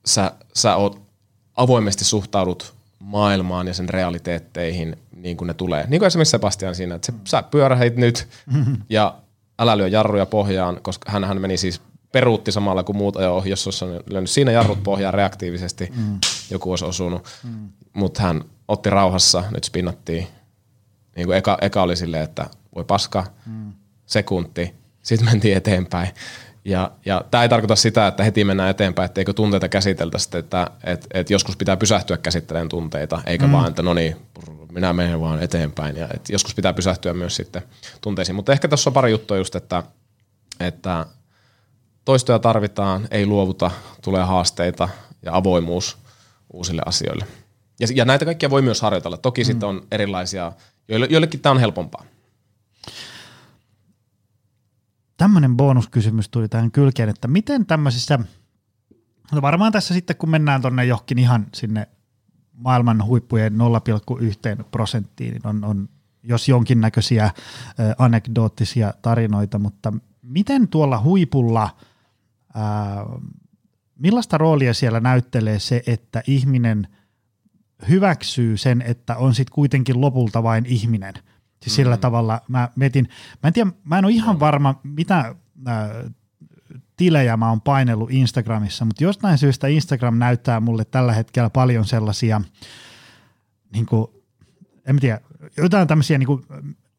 sä, 0.06 0.32
sä 0.54 0.76
oot 0.76 1.02
avoimesti 1.56 2.06
suhtaudut 2.06 2.74
maailmaan 3.00 3.68
ja 3.68 3.74
sen 3.74 3.90
realiteetteihin 3.90 4.96
niin 5.16 5.38
kuin 5.38 5.48
ne 5.48 5.54
tulee. 5.54 5.86
Niin 5.88 6.00
kuin 6.00 6.08
esimerkiksi 6.08 6.32
Sebastian 6.32 6.76
siinä, 6.76 6.96
että 6.96 7.06
se, 7.06 7.14
sä 7.26 7.44
pyörähit 7.44 7.96
nyt 7.96 8.28
ja 8.90 9.16
älä 9.60 9.78
lyö 9.78 9.88
jarruja 9.88 10.26
pohjaan, 10.26 10.80
koska 10.82 11.12
hän, 11.12 11.24
hän 11.24 11.42
meni 11.42 11.58
siis 11.58 11.82
peruutti 12.12 12.52
samalla 12.52 12.84
kuin 12.84 12.98
muut 12.98 13.16
ajo 13.16 13.36
ohi, 13.36 13.50
jos 13.50 13.68
olisi 13.68 13.86
lyönyt 14.10 14.30
siinä 14.30 14.52
jarrut 14.52 14.84
pohjaan 14.84 15.14
reaktiivisesti, 15.14 15.92
mm. 15.96 16.20
joku 16.50 16.70
olisi 16.70 16.86
osunut. 16.86 17.28
Mm. 17.44 17.70
Mutta 17.94 18.22
hän 18.22 18.44
otti 18.70 18.90
rauhassa, 18.90 19.44
nyt 19.52 19.64
spinnattiin. 19.64 20.28
Niin 21.16 21.28
kuin 21.28 21.38
eka, 21.38 21.58
eka 21.62 21.82
oli 21.82 21.96
silleen, 21.96 22.24
että 22.24 22.46
voi 22.76 22.84
paska, 22.84 23.26
mm. 23.46 23.74
sekunti, 24.06 24.76
sitten 25.04 25.30
mentiin 25.30 25.58
eteenpäin. 25.58 26.10
Ja, 26.66 26.92
ja 27.06 27.26
tämä 27.32 27.44
ei 27.44 27.50
tarkoita 27.50 27.76
sitä, 27.76 28.08
että 28.08 28.24
heti 28.24 28.44
mennään 28.44 28.70
eteenpäin, 28.70 29.06
etteikö 29.06 29.34
tunteita 29.34 29.70
käsiteltäisi, 29.70 30.38
että 30.38 30.72
et, 30.84 31.08
et 31.14 31.30
joskus 31.30 31.58
pitää 31.58 31.78
pysähtyä 31.78 32.18
käsittelemään 32.18 32.70
tunteita, 32.70 33.22
eikä 33.26 33.48
mm. 33.48 33.52
vaan, 33.52 33.70
että 33.70 33.82
no 33.82 33.94
niin, 33.94 34.16
minä 34.72 34.94
menen 34.94 35.22
vaan 35.22 35.44
eteenpäin. 35.44 35.96
Ja 35.96 36.08
et 36.14 36.30
joskus 36.30 36.56
pitää 36.56 36.74
pysähtyä 36.74 37.14
myös 37.14 37.36
sitten 37.36 37.62
tunteisiin. 38.02 38.36
Mutta 38.36 38.52
ehkä 38.52 38.68
tässä 38.68 38.90
on 38.90 38.94
pari 38.94 39.12
juttua 39.12 39.38
just, 39.38 39.56
että, 39.56 39.84
että 40.60 41.06
toistoja 42.06 42.40
tarvitaan, 42.40 43.08
ei 43.12 43.26
luovuta, 43.26 43.72
tulee 44.02 44.24
haasteita 44.24 44.90
ja 45.26 45.36
avoimuus 45.36 45.98
uusille 46.54 46.82
asioille. 46.86 47.26
Ja, 47.80 47.88
ja 47.96 48.06
näitä 48.06 48.26
kaikkia 48.26 48.50
voi 48.50 48.62
myös 48.62 48.82
harjoitella. 48.82 49.18
Toki 49.18 49.42
mm. 49.42 49.46
sitten 49.46 49.70
on 49.70 49.88
erilaisia, 49.92 50.52
joille, 50.88 51.08
joillekin 51.10 51.40
tämä 51.40 51.52
on 51.52 51.60
helpompaa. 51.60 52.04
Tämmöinen 55.18 55.58
bonuskysymys 55.58 56.30
tuli 56.30 56.50
tähän 56.50 56.72
kylkeen, 56.72 57.10
että 57.10 57.28
miten 57.28 57.66
tämmöisissä, 57.66 58.20
no 59.32 59.42
varmaan 59.42 59.72
tässä 59.72 59.94
sitten 59.94 60.16
kun 60.16 60.30
mennään 60.30 60.62
tuonne 60.62 60.86
johonkin 60.86 61.20
ihan 61.20 61.48
sinne 61.56 61.88
maailman 62.54 63.06
huippujen 63.06 63.54
0,1 64.60 64.64
prosenttiin, 64.72 65.32
niin 65.34 65.48
on, 65.48 65.64
on 65.64 65.90
jos 66.24 66.50
jonkinnäköisiä 66.50 67.24
äh, 67.26 67.34
anekdoottisia 67.98 68.94
tarinoita, 69.02 69.60
mutta 69.60 69.94
miten 70.22 70.68
tuolla 70.68 71.02
huipulla, 71.02 71.70
äh, 72.56 73.22
millaista 73.96 74.38
roolia 74.38 74.74
siellä 74.74 75.00
näyttelee 75.00 75.60
se, 75.60 75.84
että 75.88 76.24
ihminen– 76.28 76.88
hyväksyy 77.90 78.58
sen, 78.58 78.82
että 78.82 79.16
on 79.16 79.36
sitten 79.36 79.56
kuitenkin 79.56 80.02
lopulta 80.02 80.44
vain 80.44 80.66
ihminen. 80.66 81.14
Siis 81.62 81.76
sillä 81.76 81.96
mm. 81.96 82.02
tavalla 82.02 82.42
mä 82.48 82.70
metin, 82.76 83.10
mä 83.44 83.48
en 83.48 83.54
tiedä, 83.54 83.72
mä 83.84 83.98
en 83.98 84.06
ole 84.06 84.14
ihan 84.14 84.40
varma, 84.40 84.80
mitä 84.84 85.36
äh, 85.68 85.90
tilejä 86.98 87.38
mä 87.38 87.50
oon 87.50 87.62
painellut 87.62 88.12
Instagramissa, 88.12 88.86
mutta 88.86 89.04
jostain 89.04 89.38
syystä 89.38 89.68
Instagram 89.68 90.18
näyttää 90.18 90.60
mulle 90.60 90.86
tällä 90.86 91.14
hetkellä 91.14 91.50
paljon 91.50 91.86
sellaisia, 91.86 92.42
niin 93.74 93.86
kuin, 93.86 94.08
en 94.86 95.00
tiedä, 95.00 95.22
jotain 95.58 95.88
tämmöisiä 95.88 96.18
niin 96.18 96.28
kuin 96.28 96.44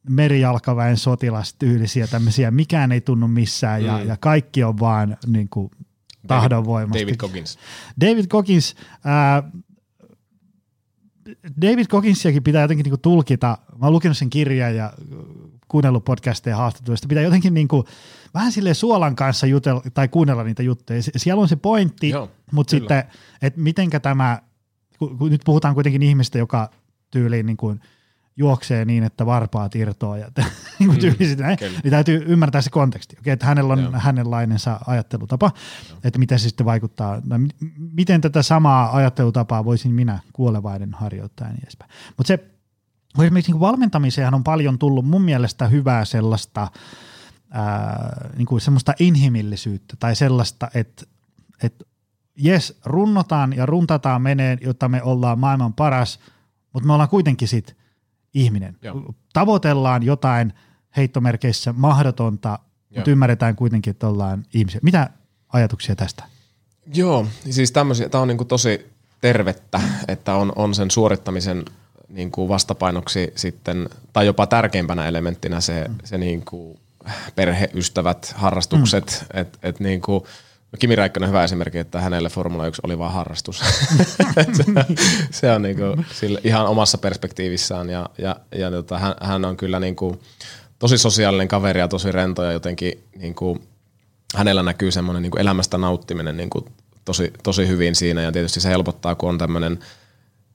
merijalkaväen 0.09 0.97
sotilastyylisiä 0.97 2.07
tämmöisiä, 2.07 2.51
mikään 2.51 2.93
ei 2.93 3.01
tunnu 3.01 3.28
missään 3.28 3.85
ja, 3.85 3.99
mm. 3.99 4.09
ja 4.09 4.16
kaikki 4.16 4.64
on 4.64 4.78
vaan 4.78 5.16
niin 5.26 5.49
kuin, 5.49 5.70
tahdonvoimasta. 6.26 7.01
David 7.01 7.16
Coggins. 7.16 7.59
David 8.01 8.26
Coggins, 8.26 8.76
äh, 8.95 9.62
David 11.62 11.87
Cogginsiakin 11.87 12.43
pitää 12.43 12.62
jotenkin 12.62 12.85
niin 12.85 12.91
kuin 12.91 13.01
tulkita, 13.01 13.59
mä 13.78 13.87
oon 13.87 13.93
lukenut 13.93 14.18
sen 14.18 14.31
kirjan 14.31 14.76
ja 14.76 14.93
kuunnellut 15.68 16.05
podcasteja 16.05 16.57
haastatteluista, 16.57 17.09
pitää 17.09 17.22
jotenkin 17.22 17.55
niin 17.55 17.68
kuin, 17.68 17.85
vähän 18.35 18.53
sille 18.53 18.74
suolan 18.74 19.16
kanssa 19.16 19.47
jutella 19.47 19.83
tai 19.95 20.09
kuunnella 20.09 20.45
niitä 20.45 20.62
juttuja. 20.62 21.03
Siellä 21.16 21.43
on 21.43 21.49
se 21.49 21.57
pointti, 21.57 22.09
Joo, 22.09 22.31
mutta 22.53 22.70
kyllä. 22.70 22.81
sitten, 22.81 23.05
että 23.43 23.61
mitenkä 23.61 24.01
tämä, 24.01 24.43
kun 24.99 25.31
nyt 25.31 25.43
puhutaan 25.45 25.74
kuitenkin 25.74 26.03
ihmistä, 26.03 26.39
joka 26.39 26.70
tyyliin 27.11 27.47
niin 27.47 27.57
kuin– 27.57 27.81
juoksee 28.41 28.84
niin, 28.84 29.05
että 29.05 29.26
varpaat 29.26 29.74
irtoaa 29.74 30.18
ja 30.18 30.30
niin 30.78 30.91
mm, 30.91 31.26
sitä, 31.26 31.57
niin 31.82 31.91
täytyy 31.91 32.24
ymmärtää 32.26 32.61
se 32.61 32.70
konteksti, 32.70 33.16
okay, 33.20 33.32
että 33.32 33.47
hänellä 33.47 33.72
on 33.72 33.82
Joo. 33.82 33.93
hänenlainensa 33.95 34.80
ajattelutapa, 34.86 35.51
Joo. 35.88 35.99
että 36.05 36.18
miten 36.18 36.38
se 36.38 36.49
sitten 36.49 36.66
vaikuttaa, 36.66 37.22
no, 37.24 37.36
miten 37.78 38.20
tätä 38.20 38.43
samaa 38.43 38.97
ajattelutapaa 38.97 39.64
voisin 39.64 39.95
minä 39.95 40.18
kuolevainen 40.32 40.95
harjoittaa 40.95 41.47
ja 41.47 41.53
niin 41.53 41.62
edespäin. 41.62 41.91
Mutta 42.16 42.28
se, 42.28 42.38
esimerkiksi 43.22 43.53
niin 43.53 43.61
valmentamiseen 43.61 44.34
on 44.34 44.45
paljon 44.45 44.78
tullut 44.78 45.07
mun 45.07 45.22
mielestä 45.22 45.68
hyvää 45.68 46.05
sellaista, 46.05 46.68
ää, 47.51 48.30
niin 48.36 48.47
kuin 48.47 48.61
semmoista 48.61 48.95
inhimillisyyttä 48.99 49.97
tai 49.99 50.16
sellaista, 50.16 50.68
että, 50.74 51.05
että 51.62 51.84
jes, 52.36 52.78
runnotaan 52.84 53.57
ja 53.57 53.66
runtataan 53.66 54.22
meneen, 54.22 54.59
jotta 54.62 54.88
me 54.88 55.03
ollaan 55.03 55.38
maailman 55.38 55.74
paras, 55.74 56.20
mutta 56.72 56.86
me 56.86 56.93
ollaan 56.93 57.09
kuitenkin 57.09 57.49
sitten 57.49 57.76
ihminen. 58.35 58.76
Joo. 58.83 59.14
Tavoitellaan 59.33 60.03
jotain 60.03 60.53
heittomerkeissä 60.97 61.72
mahdotonta, 61.72 62.49
Joo. 62.49 62.59
mutta 62.95 63.11
ymmärretään 63.11 63.57
kuitenkin, 63.57 63.91
että 63.91 64.09
ollaan 64.09 64.47
ihmisiä. 64.55 64.81
Mitä 64.83 65.11
ajatuksia 65.53 65.97
tästä? 65.97 66.24
Joo, 66.95 67.26
siis 67.51 67.72
tämmöisiä, 67.72 68.09
tämä 68.09 68.22
on 68.22 68.28
niin 68.28 68.39
kuin 68.39 68.49
tosi 68.49 68.91
tervettä, 69.20 69.81
että 70.09 70.35
on, 70.35 70.53
on 70.57 70.74
sen 70.74 70.91
suorittamisen 70.91 71.64
niin 72.09 72.31
kuin 72.31 72.49
vastapainoksi 72.49 73.33
sitten, 73.37 73.89
tai 74.12 74.26
jopa 74.26 74.47
tärkeimpänä 74.47 75.09
elementtinä 75.09 75.61
se, 75.61 75.85
mm. 75.89 75.95
se 76.05 76.18
niin 76.18 76.45
kuin 76.45 76.78
perheystävät, 77.35 78.35
harrastukset, 78.37 79.26
mm. 79.35 79.41
että 79.41 79.59
et 79.62 79.81
niin 79.81 80.01
kuin– 80.01 80.24
No 80.73 80.77
Kimi 80.79 80.97
Räikkönen 80.97 81.29
hyvä 81.29 81.45
esimerkki, 81.45 81.79
että 81.79 82.01
hänelle 82.01 82.29
Formula 82.29 82.66
1 82.66 82.81
oli 82.85 82.99
vain 82.99 83.12
harrastus. 83.12 83.59
se, 84.57 84.64
se 85.31 85.53
on 85.53 85.62
niinku 85.62 85.83
sille 86.12 86.41
ihan 86.45 86.66
omassa 86.66 86.99
perspektiivissään 86.99 87.91
ja, 87.91 88.11
ja, 88.18 88.37
ja 88.55 88.71
tota, 88.71 88.99
hän, 88.99 89.14
hän, 89.21 89.45
on 89.45 89.57
kyllä 89.57 89.81
niinku 89.81 90.23
tosi 90.79 90.99
sosiaalinen 90.99 91.49
kaveri 91.49 91.81
ja 91.81 91.89
tosi 91.89 92.12
rento 92.12 92.43
ja 92.43 92.53
jotenkin 92.53 93.05
niinku, 93.16 93.59
hänellä 94.37 94.62
näkyy 94.62 94.91
semmoinen 94.91 95.23
niinku 95.23 95.39
elämästä 95.39 95.79
nauttiminen 95.79 96.37
niinku 96.37 96.68
tosi, 97.05 97.33
tosi 97.43 97.68
hyvin 97.68 97.95
siinä 97.95 98.23
ja 98.23 98.33
tietysti 98.33 98.61
se 98.61 98.68
helpottaa, 98.68 99.14
kun 99.14 99.29
on 99.29 99.39
tämmöinen– 99.39 99.79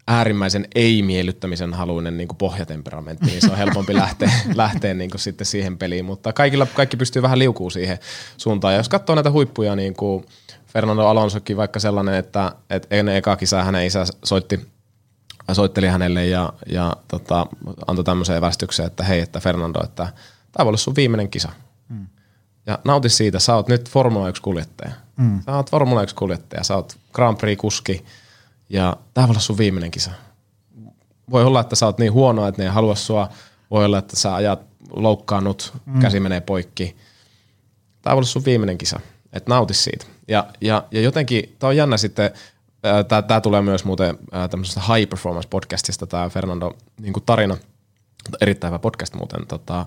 äärimmäisen 0.08 0.68
ei-miellyttämisen 0.76 1.74
haluinen 1.74 2.18
niin 2.18 2.28
kuin 2.28 2.38
pohjatemperamentti, 2.38 3.26
niin 3.26 3.42
se 3.42 3.52
on 3.52 3.58
helpompi 3.58 3.96
lähteä, 4.04 4.32
lähteä 4.56 4.94
niin 4.94 5.10
kuin 5.10 5.22
sitten 5.22 5.48
siihen 5.48 5.78
peliin, 5.78 6.06
mutta 6.06 6.34
kaikilla, 6.34 6.66
kaikki 6.66 6.98
pystyy 6.98 7.22
vähän 7.22 7.40
liukuu 7.40 7.70
siihen 7.70 8.00
suuntaan. 8.38 8.74
Ja 8.74 8.80
jos 8.80 8.90
katsoo 8.90 9.16
näitä 9.16 9.32
huippuja, 9.32 9.76
niin 9.76 9.96
kuin 9.96 10.26
Fernando 10.68 11.08
Alonsokin 11.08 11.58
vaikka 11.58 11.80
sellainen, 11.80 12.16
että, 12.16 12.52
että 12.70 12.88
ennen 12.96 13.16
eka 13.16 13.36
kisaa 13.36 13.64
hänen 13.64 13.86
isä 13.86 14.06
soitti, 14.24 14.68
soitteli 15.52 15.88
hänelle 15.88 16.26
ja, 16.26 16.54
ja 16.70 16.96
tota, 17.08 17.48
antoi 17.88 18.06
tämmöisen 18.06 18.38
evästyksen, 18.38 18.86
että 18.86 19.04
hei, 19.04 19.20
että 19.20 19.40
Fernando, 19.40 19.84
että 19.84 20.04
tämä 20.52 20.66
voi 20.66 20.70
olla 20.70 20.78
sun 20.78 20.96
viimeinen 20.96 21.30
kisa. 21.30 21.50
Mm. 21.90 22.08
Ja 22.66 22.80
nauti 22.84 23.10
siitä, 23.10 23.40
sä 23.40 23.56
oot 23.56 23.68
nyt 23.68 23.90
Formula 23.90 24.30
1-kuljettaja. 24.30 24.92
Mm. 25.18 25.42
Sä 25.46 25.56
oot 25.56 25.72
Formula 25.72 26.04
1-kuljettaja, 26.04 26.64
sä 26.64 26.76
oot 26.76 26.98
Grand 27.14 27.38
Prix-kuski, 27.38 28.06
Ja 28.70 28.98
tämä 29.14 29.28
voi 29.28 29.32
olla 29.32 29.40
sun 29.40 29.58
viimeinen 29.58 29.92
kisa. 29.92 30.12
Voi 31.32 31.44
olla, 31.44 31.60
että 31.60 31.76
sä 31.76 31.86
oot 31.86 31.98
niin 31.98 32.14
huono, 32.14 32.48
että 32.48 32.62
ne 32.62 32.66
ei 32.66 32.74
halua 32.74 32.96
sua. 32.96 33.30
Voi 33.72 33.86
olla, 33.86 33.98
että 33.98 34.16
sä 34.16 34.36
ajat 34.36 34.62
loukkaannut, 34.90 35.74
mm. 35.86 36.00
käsi 36.00 36.20
menee 36.20 36.42
poikki. 36.42 36.96
Tämä 38.02 38.16
voi 38.16 38.20
olla 38.20 38.28
sun 38.28 38.46
viimeinen 38.46 38.78
kisa. 38.78 39.00
Että 39.34 39.50
nauti 39.50 39.74
siitä. 39.74 40.06
Ja, 40.28 40.48
ja, 40.62 40.84
ja 40.92 41.02
jotenkin, 41.02 41.56
tämä 41.60 41.70
on 41.70 41.78
jännä 41.78 41.98
sitten, 41.98 42.32
tämä 43.28 43.42
tulee 43.42 43.62
myös 43.62 43.86
muuten 43.86 44.18
tämmöisestä 44.50 44.82
high 44.94 45.10
performance 45.10 45.50
podcastista, 45.50 46.08
tämä 46.08 46.30
Fernando 46.30 46.78
niin 47.02 47.14
tarina, 47.26 47.58
erittäin 48.42 48.72
hyvä 48.72 48.80
podcast 48.80 49.16
muuten, 49.16 49.48
tota, 49.48 49.86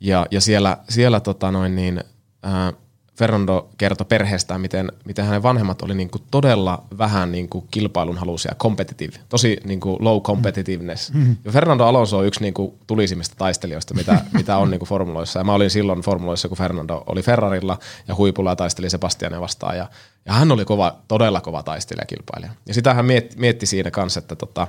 ja, 0.00 0.26
ja 0.30 0.40
siellä, 0.40 0.78
siellä 0.88 1.20
tota 1.20 1.50
noin 1.50 1.76
niin, 1.76 2.04
ää, 2.42 2.72
Fernando 3.16 3.68
kertoi 3.78 4.06
perheestään, 4.08 4.60
miten, 4.60 4.92
miten 5.04 5.24
hänen 5.24 5.42
vanhemmat 5.42 5.82
oli 5.82 5.94
niin 5.94 6.10
kuin 6.10 6.22
todella 6.30 6.82
vähän 6.98 7.32
niin 7.32 7.48
kuin 7.48 7.64
kilpailun 7.70 8.18
halusia, 8.18 8.54
competitive, 8.58 9.16
tosi 9.28 9.60
niin 9.64 9.80
kuin 9.80 9.96
low 10.00 10.22
competitiveness. 10.22 11.12
Mm-hmm. 11.12 11.36
Ja 11.44 11.52
Fernando 11.52 11.84
Alonso 11.84 12.18
on 12.18 12.26
yksi 12.26 12.40
niin 12.40 12.54
kuin 12.54 12.74
tulisimmista 12.86 13.34
taistelijoista, 13.38 13.94
mitä, 13.94 14.20
mitä 14.32 14.56
on 14.56 14.70
niin 14.70 14.78
kuin 14.78 14.88
formuloissa. 14.88 15.40
Ja 15.40 15.44
mä 15.44 15.54
olin 15.54 15.70
silloin 15.70 16.00
formuloissa, 16.00 16.48
kun 16.48 16.58
Fernando 16.58 17.04
oli 17.06 17.22
Ferrarilla 17.22 17.78
ja 18.08 18.14
huipulla 18.14 18.50
ja 18.50 18.56
taisteli 18.56 18.90
Sebastiania 18.90 19.40
vastaan. 19.40 19.76
Ja, 19.76 19.88
ja 20.26 20.32
hän 20.32 20.52
oli 20.52 20.64
kova, 20.64 20.96
todella 21.08 21.40
kova 21.40 21.62
taistelija 21.62 22.06
kilpailija. 22.06 22.52
Ja 22.66 22.74
sitä 22.74 22.94
hän 22.94 23.04
mietti, 23.04 23.36
mietti 23.38 23.66
siinä 23.66 23.90
kanssa, 23.90 24.18
että 24.18 24.36
tota, 24.36 24.66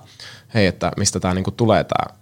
hei, 0.54 0.68
että 0.68 0.92
mistä 0.98 1.20
tämä 1.20 1.34
niin 1.34 1.44
kuin 1.44 1.56
tulee 1.56 1.84
tämä 1.84 2.16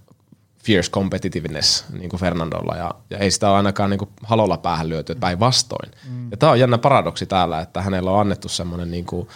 fierce 0.64 0.92
competitiveness 0.92 1.86
niin 1.92 2.10
kuin 2.10 2.20
Fernandolla 2.20 2.78
ja, 2.78 2.92
ja 3.10 3.18
ei 3.18 3.32
sitä 3.32 3.50
ole 3.50 3.58
ainakaan 3.58 3.90
niin 3.90 3.98
kuin 3.98 4.10
halolla 4.24 4.58
päähän 4.58 4.90
lyöty, 4.90 5.16
päinvastoin. 5.16 5.92
Mm. 6.10 6.32
Ja 6.32 6.38
tämä 6.38 6.52
on 6.52 6.60
jännä 6.60 6.78
paradoksi 6.78 7.26
täällä, 7.26 7.60
että 7.60 7.82
hänellä 7.82 8.12
on 8.12 8.20
annettu 8.20 8.50
semmoinen 8.50 8.92
niin 8.92 9.06
kuin 9.06 9.28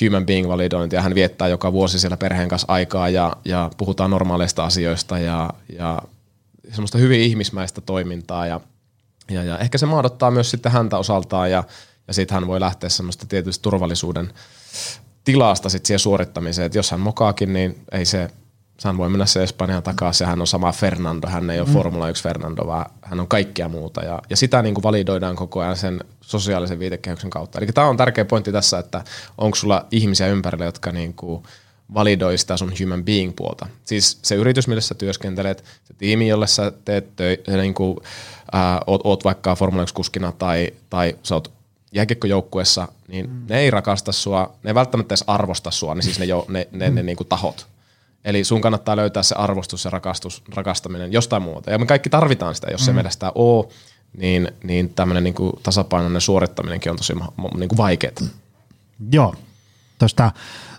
human 0.00 0.26
being 0.26 0.48
validointi 0.48 0.96
ja 0.96 1.02
hän 1.02 1.14
viettää 1.14 1.48
joka 1.48 1.72
vuosi 1.72 1.98
siellä 1.98 2.16
perheen 2.16 2.48
kanssa 2.48 2.72
aikaa 2.72 3.08
ja, 3.08 3.36
ja 3.44 3.70
puhutaan 3.76 4.10
normaaleista 4.10 4.64
asioista 4.64 5.18
ja, 5.18 5.50
ja 5.78 6.02
semmoista 6.70 6.98
hyvin 6.98 7.20
ihmismäistä 7.20 7.80
toimintaa 7.80 8.46
ja, 8.46 8.60
ja, 9.30 9.42
ja 9.42 9.58
ehkä 9.58 9.78
se 9.78 9.86
maadottaa 9.86 10.30
myös 10.30 10.50
sitten 10.50 10.72
häntä 10.72 10.98
osaltaan 10.98 11.50
ja, 11.50 11.64
ja 12.08 12.14
sitten 12.14 12.34
hän 12.34 12.46
voi 12.46 12.60
lähteä 12.60 12.88
semmoista 12.88 13.26
tietysti 13.26 13.62
turvallisuuden 13.62 14.32
tilasta 15.24 15.68
sitten 15.68 15.86
siihen 15.86 15.98
suorittamiseen, 15.98 16.66
että 16.66 16.78
jos 16.78 16.90
hän 16.90 17.00
mokaakin, 17.00 17.52
niin 17.52 17.78
ei 17.92 18.04
se 18.04 18.30
hän 18.84 18.96
voi 18.96 19.08
mennä 19.08 19.26
se 19.26 19.42
Espanjaan 19.42 19.82
takaisin 19.82 20.26
hän 20.26 20.40
on 20.40 20.46
sama 20.46 20.72
Fernando, 20.72 21.28
hän 21.28 21.50
ei 21.50 21.60
ole 21.60 21.68
mm. 21.68 21.72
Formula 21.74 22.08
1 22.08 22.22
Fernando, 22.22 22.66
vaan 22.66 22.90
hän 23.02 23.20
on 23.20 23.28
kaikkea 23.28 23.68
muuta 23.68 24.04
ja, 24.04 24.22
ja 24.30 24.36
sitä 24.36 24.62
niin 24.62 24.74
kuin 24.74 24.82
validoidaan 24.82 25.36
koko 25.36 25.60
ajan 25.60 25.76
sen 25.76 26.00
sosiaalisen 26.20 26.78
viitekehyksen 26.78 27.30
kautta. 27.30 27.58
Eli 27.58 27.66
tämä 27.66 27.86
on 27.86 27.96
tärkeä 27.96 28.24
pointti 28.24 28.52
tässä, 28.52 28.78
että 28.78 29.04
onko 29.38 29.54
sulla 29.54 29.86
ihmisiä 29.90 30.26
ympärillä, 30.26 30.64
jotka 30.64 30.92
niin 30.92 31.14
kuin 31.14 31.42
validoi 31.94 32.38
sitä 32.38 32.56
sun 32.56 32.72
human 32.80 33.04
being 33.04 33.32
puolta. 33.36 33.66
Siis 33.84 34.18
se 34.22 34.34
yritys, 34.34 34.68
millä 34.68 34.80
sä 34.80 34.94
työskentelet, 34.94 35.64
se 35.84 35.94
tiimi, 35.98 36.28
jolle 36.28 36.46
sä 36.46 36.72
teet 36.84 37.16
töitä, 37.16 37.56
niin 37.56 37.74
kuin, 37.74 37.98
ää, 38.52 38.80
oot, 38.86 39.00
oot 39.04 39.24
vaikka 39.24 39.56
Formula 39.56 39.84
1-kuskina 39.84 40.32
tai, 40.32 40.70
tai 40.90 41.16
sä 41.22 41.34
oot 41.34 41.52
jääkiekkojoukkuessa, 41.92 42.88
niin 43.08 43.30
mm. 43.30 43.46
ne 43.48 43.58
ei 43.58 43.70
rakasta 43.70 44.12
sua, 44.12 44.54
ne 44.62 44.70
ei 44.70 44.74
välttämättä 44.74 45.12
edes 45.12 45.24
arvosta 45.26 45.70
sua, 45.70 45.94
niin 45.94 46.02
siis 46.02 46.18
ne, 46.18 46.24
jo, 46.24 46.44
ne, 46.48 46.68
ne, 46.72 46.78
ne, 46.78 46.90
ne 46.90 47.02
mm. 47.02 47.06
niin 47.06 47.16
kuin 47.16 47.28
tahot. 47.28 47.66
Eli 48.24 48.44
sun 48.44 48.60
kannattaa 48.60 48.96
löytää 48.96 49.22
se 49.22 49.34
arvostus 49.34 49.84
ja 49.84 49.90
rakastus, 49.90 50.42
rakastaminen 50.54 51.12
jostain 51.12 51.42
muuta. 51.42 51.70
Ja 51.70 51.78
me 51.78 51.86
kaikki 51.86 52.10
tarvitaan 52.10 52.54
sitä, 52.54 52.66
jos 52.70 52.80
mm. 52.80 52.84
se 52.84 52.92
meidän 52.92 53.12
sitä 53.12 53.32
oo, 53.34 53.68
niin, 54.16 54.52
niin 54.64 54.94
tämmöinen 54.94 55.24
niin 55.24 55.34
tasapainoinen 55.62 56.20
suorittaminenkin 56.20 56.90
on 56.92 56.96
tosi 56.96 57.14
niin 57.56 57.68
kuin 57.68 57.76
vaikeaa. 57.76 58.12
Joo, 59.12 59.34
tuosta 59.98 60.32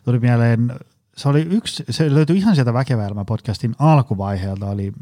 tuli 0.06 0.20
mieleen, 0.20 0.74
se 1.18 1.30
oli 1.30 1.42
yksi, 1.42 1.84
se 1.90 2.14
löytyi 2.14 2.38
ihan 2.38 2.56
sieltä 2.56 2.74
Väkevä 2.74 3.26
podcastin 3.28 3.76
alkuvaiheelta, 3.80 4.70
oli 4.70 4.94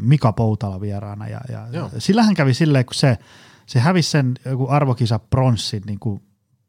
Mika 0.00 0.32
Poutala 0.32 0.80
vieraana 0.80 1.28
ja, 1.28 1.40
ja 1.48 1.66
sillähän 1.98 2.34
kävi 2.34 2.54
silleen, 2.54 2.84
kun 2.84 2.94
se, 2.94 3.18
se 3.66 3.80
hävisi 3.80 4.10
sen 4.10 4.34
joku 4.44 4.68
arvokisa 4.68 5.18
pronssin 5.18 5.82
niin 5.86 5.98
kuin 5.98 6.22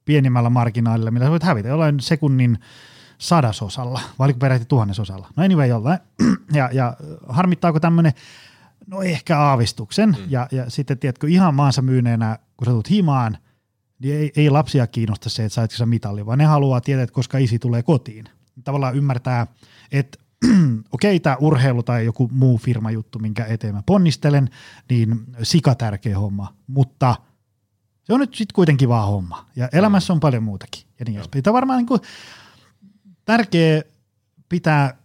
pienimmällä 0.05 0.49
marginaalilla, 0.49 1.11
millä 1.11 1.25
sä 1.25 1.31
voit 1.31 1.43
hävitä 1.43 1.69
jollain 1.69 1.99
sekunnin 1.99 2.59
sadasosalla, 3.21 4.01
vai 4.19 4.25
oliko 4.25 4.39
peräti 4.39 4.65
tuhannesosalla. 4.65 5.27
No 5.35 5.43
anyway, 5.43 5.67
jollain. 5.67 5.99
ja, 6.53 6.69
ja 6.73 6.97
harmittaako 7.29 7.79
tämmöinen, 7.79 8.13
no 8.87 9.01
ehkä 9.01 9.39
aavistuksen, 9.39 10.09
mm. 10.09 10.25
ja, 10.29 10.47
ja 10.51 10.69
sitten 10.69 10.99
tiedätkö, 10.99 11.27
ihan 11.27 11.55
maansa 11.55 11.81
myyneenä, 11.81 12.39
kun 12.57 12.65
sä 12.65 12.71
tulet 12.71 12.89
himaan, 12.89 13.37
niin 13.99 14.15
ei, 14.15 14.31
ei 14.35 14.49
lapsia 14.49 14.87
kiinnosta 14.87 15.29
se, 15.29 15.45
että 15.45 15.53
saitko 15.53 15.77
sä 15.77 15.85
mitalli, 15.85 16.25
vaan 16.25 16.37
ne 16.37 16.45
haluaa 16.45 16.81
tietää, 16.81 17.03
että 17.03 17.13
koska 17.13 17.37
isi 17.37 17.59
tulee 17.59 17.83
kotiin. 17.83 18.25
Tavallaan 18.63 18.95
ymmärtää, 18.95 19.47
että 19.91 20.17
okei, 20.91 21.15
okay, 21.15 21.19
tämä 21.19 21.37
urheilu 21.39 21.83
tai 21.83 22.05
joku 22.05 22.29
muu 22.33 22.57
firma 22.57 22.91
juttu, 22.91 23.19
minkä 23.19 23.45
eteen 23.45 23.75
mä 23.75 23.83
ponnistelen, 23.85 24.49
niin 24.89 25.25
sika 25.43 25.75
tärkeä 25.75 26.19
homma, 26.19 26.53
mutta 26.67 27.15
se 28.03 28.13
on 28.13 28.19
nyt 28.19 28.35
sitten 28.35 28.55
kuitenkin 28.55 28.89
vaan 28.89 29.07
homma. 29.07 29.45
Ja 29.55 29.69
elämässä 29.73 30.13
on 30.13 30.19
paljon 30.19 30.43
muutakin. 30.43 30.83
Ja 30.99 31.05
niin 31.05 31.15
edespäin. 31.15 31.43
Tämä 31.43 31.53
varmaan 31.53 31.77
niin 31.77 31.87
kuin, 31.87 32.01
tärkeä 33.25 33.81
pitää 34.49 34.97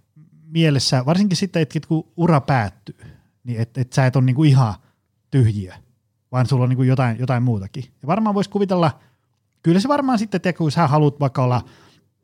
mielessä, 0.46 1.06
varsinkin 1.06 1.36
sitten, 1.36 1.62
että 1.62 1.80
kun 1.88 2.08
ura 2.16 2.40
päättyy, 2.40 2.96
niin 3.44 3.60
että 3.60 3.80
et 3.80 3.92
sä 3.92 4.06
et 4.06 4.16
ole 4.16 4.24
niinku 4.24 4.44
ihan 4.44 4.74
tyhjiö, 5.30 5.72
vaan 6.32 6.46
sulla 6.46 6.62
on 6.62 6.68
niinku 6.68 6.82
jotain, 6.82 7.18
jotain 7.18 7.42
muutakin. 7.42 7.84
Ja 8.02 8.06
varmaan 8.06 8.34
voisi 8.34 8.50
kuvitella, 8.50 9.00
kyllä 9.62 9.80
se 9.80 9.88
varmaan 9.88 10.18
sitten, 10.18 10.36
että 10.36 10.52
kun 10.52 10.72
sä 10.72 10.86
haluat 10.86 11.20
vaikka 11.20 11.44
olla 11.44 11.64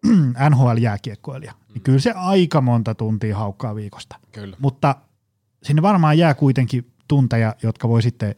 NHL-jääkiekkoilija, 0.51 1.53
niin 1.53 1.69
mm. 1.69 1.75
niin 1.75 1.83
kyllä 1.83 1.99
se 1.99 2.13
aika 2.13 2.61
monta 2.61 2.95
tuntia 2.95 3.37
haukkaa 3.37 3.75
viikosta. 3.75 4.17
Kyllä. 4.33 4.57
Mutta 4.61 4.97
sinne 5.63 5.83
varmaan 5.83 6.19
jää 6.19 6.35
kuitenkin 6.35 6.93
tunteja, 7.09 7.55
jotka 7.63 7.89
voi 7.89 8.03
sitten 8.03 8.35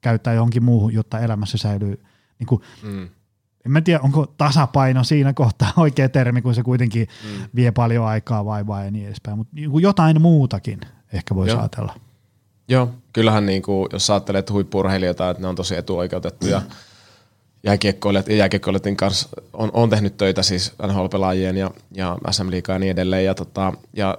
käyttää 0.00 0.34
johonkin 0.34 0.64
muuhun, 0.64 0.94
jotta 0.94 1.20
elämässä 1.20 1.58
säilyy 1.58 2.04
niin 2.38 2.46
kuin 2.46 2.62
mm 2.82 3.08
en 3.66 3.72
mä 3.72 3.80
tiedä, 3.80 4.00
onko 4.02 4.26
tasapaino 4.26 5.04
siinä 5.04 5.32
kohtaa 5.32 5.72
oikea 5.84 6.08
termi, 6.08 6.42
kun 6.42 6.54
se 6.54 6.62
kuitenkin 6.62 7.08
mm. 7.24 7.44
vie 7.54 7.72
paljon 7.72 8.06
aikaa 8.06 8.44
vaivaa 8.44 8.84
ja 8.84 8.90
niin 8.90 9.06
edespäin, 9.06 9.36
mutta 9.36 9.56
niin 9.56 9.70
jotain 9.80 10.22
muutakin 10.22 10.80
ehkä 11.12 11.34
voisi 11.34 11.56
ajatella. 11.56 11.94
Joo, 12.68 12.90
kyllähän 13.12 13.46
niin 13.46 13.62
kuin, 13.62 13.88
jos 13.92 14.10
ajattelet 14.10 14.50
huippurheilijoita, 14.50 15.30
että 15.30 15.42
ne 15.42 15.48
on 15.48 15.56
tosi 15.56 15.76
etuoikeutettuja 15.76 16.58
mm. 16.58 16.66
jääkiekkoilijat 17.64 18.28
ja 18.28 18.36
jääkiekkoilijoiden 18.36 18.96
kanssa 18.96 19.28
on, 19.52 19.70
on 19.72 19.90
tehnyt 19.90 20.16
töitä 20.16 20.42
siis 20.42 20.72
NHL-pelaajien 20.82 21.56
ja, 21.56 21.70
ja 21.90 22.18
SM 22.30 22.50
Liigaa 22.50 22.74
ja 22.74 22.78
niin 22.78 22.90
edelleen. 22.90 23.24
Ja, 23.24 23.34
tota, 23.34 23.72
ja 23.92 24.18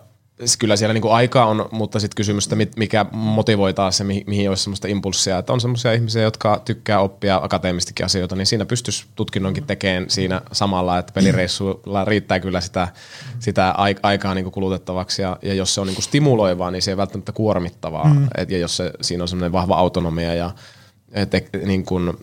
kyllä 0.59 0.75
siellä 0.75 0.93
niinku 0.93 1.09
aikaa 1.09 1.45
on, 1.45 1.69
mutta 1.71 1.99
sitten 1.99 2.15
kysymystä, 2.15 2.55
mikä 2.77 3.05
motivoi 3.11 3.73
taas 3.73 3.97
se, 3.97 4.03
mihin 4.03 4.49
olisi 4.49 4.63
semmoista 4.63 4.87
impulssia, 4.87 5.37
että 5.37 5.53
on 5.53 5.61
semmoisia 5.61 5.93
ihmisiä, 5.93 6.21
jotka 6.21 6.61
tykkää 6.65 6.99
oppia 6.99 7.39
akateemistikin 7.43 8.05
asioita, 8.05 8.35
niin 8.35 8.45
siinä 8.45 8.65
pystyisi 8.65 9.05
tutkinnonkin 9.15 9.65
tekemään 9.65 10.09
siinä 10.09 10.41
samalla, 10.51 10.97
että 10.97 11.13
pelireissuilla 11.13 12.05
riittää 12.05 12.39
kyllä 12.39 12.61
sitä, 12.61 12.87
sitä 13.39 13.73
aikaa 14.03 14.33
niinku 14.33 14.51
kulutettavaksi, 14.51 15.21
ja, 15.21 15.37
ja 15.41 15.53
jos 15.53 15.75
se 15.75 15.81
on 15.81 15.87
niinku 15.87 16.01
stimuloivaa, 16.01 16.71
niin 16.71 16.81
se 16.81 16.91
ei 16.91 16.97
välttämättä 16.97 17.31
kuormittavaa, 17.31 18.13
mm. 18.13 18.27
et, 18.37 18.49
ja 18.49 18.57
jos 18.57 18.77
se, 18.77 18.91
siinä 19.01 19.23
on 19.23 19.27
semmoinen 19.27 19.51
vahva 19.51 19.75
autonomia 19.75 20.33
ja 20.33 20.51
et, 21.11 21.31
niin 21.65 21.85
kun, 21.85 22.19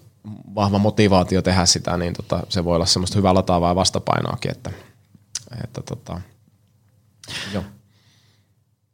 vahva 0.55 0.79
motivaatio 0.79 1.43
tehdä 1.43 1.67
sitä, 1.67 1.97
niin 1.97 2.13
tota, 2.15 2.41
se 2.49 2.65
voi 2.65 2.77
olla 2.77 2.87
semmoista 2.87 3.19
hyvää 3.19 3.35
lataavaa 3.35 3.75
vastapainoakin, 3.75 4.51
että, 4.51 4.71
että 5.65 5.83
tota, 5.83 6.21
joo 7.53 7.63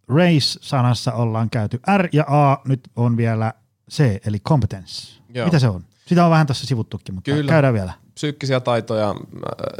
race-sanassa 0.09 1.13
ollaan 1.13 1.51
käyty 1.51 1.81
R 1.97 2.09
ja 2.13 2.25
A, 2.29 2.61
nyt 2.65 2.81
on 2.97 3.17
vielä 3.17 3.53
C, 3.91 4.21
eli 4.27 4.41
competence. 4.41 5.21
Joo. 5.35 5.47
Mitä 5.47 5.59
se 5.59 5.69
on? 5.69 5.85
Sitä 6.07 6.25
on 6.25 6.31
vähän 6.31 6.47
tässä 6.47 6.67
sivuttukin, 6.67 7.15
mutta 7.15 7.31
Kyllä. 7.31 7.51
käydään 7.51 7.75
vielä. 7.75 7.93
Psyykkisiä 8.15 8.61
taitoja, 8.61 9.15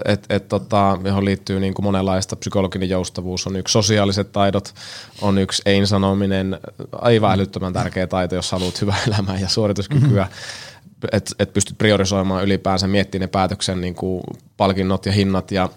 et, 0.05 0.27
et, 0.29 0.49
tota, 0.49 0.99
johon 1.05 1.25
liittyy 1.25 1.61
niin 1.61 1.75
kuin 1.75 1.85
monenlaista. 1.85 2.37
Psykologinen 2.37 2.89
joustavuus 2.89 3.47
on 3.47 3.57
yksi, 3.57 3.73
sosiaaliset 3.73 4.33
taidot 4.33 4.75
on 5.21 5.39
yksi, 5.39 5.63
ei 5.67 5.87
sanominen, 5.87 6.61
aivan 6.93 7.33
älyttömän 7.33 7.73
tärkeä 7.73 8.07
taito, 8.07 8.35
jos 8.35 8.53
haluat 8.53 8.81
hyvää 8.81 8.97
elämää 9.07 9.39
ja 9.39 9.49
suorituskykyä. 9.49 10.25
Mm-hmm. 10.25 11.09
Että 11.13 11.35
et 11.39 11.53
pystyt 11.53 11.79
priorisoimaan 11.79 12.45
ylipäänsä, 12.45 12.89
miettimään 12.89 13.27
ne 13.27 13.27
päätöksen 13.27 13.81
niin 13.81 13.95
kuin 13.95 14.23
palkinnot 14.57 15.07
ja 15.07 15.13
hinnat 15.13 15.51
ja 15.51 15.69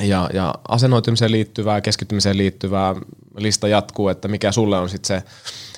ja, 0.00 0.30
ja 0.32 0.54
asennoitumiseen 0.68 1.32
liittyvää, 1.32 1.80
keskittymiseen 1.80 2.36
liittyvää 2.36 2.94
lista 3.36 3.68
jatkuu, 3.68 4.08
että 4.08 4.28
mikä 4.28 4.52
sulle 4.52 4.78
on 4.78 4.88
sitten 4.88 5.22
se 5.22 5.28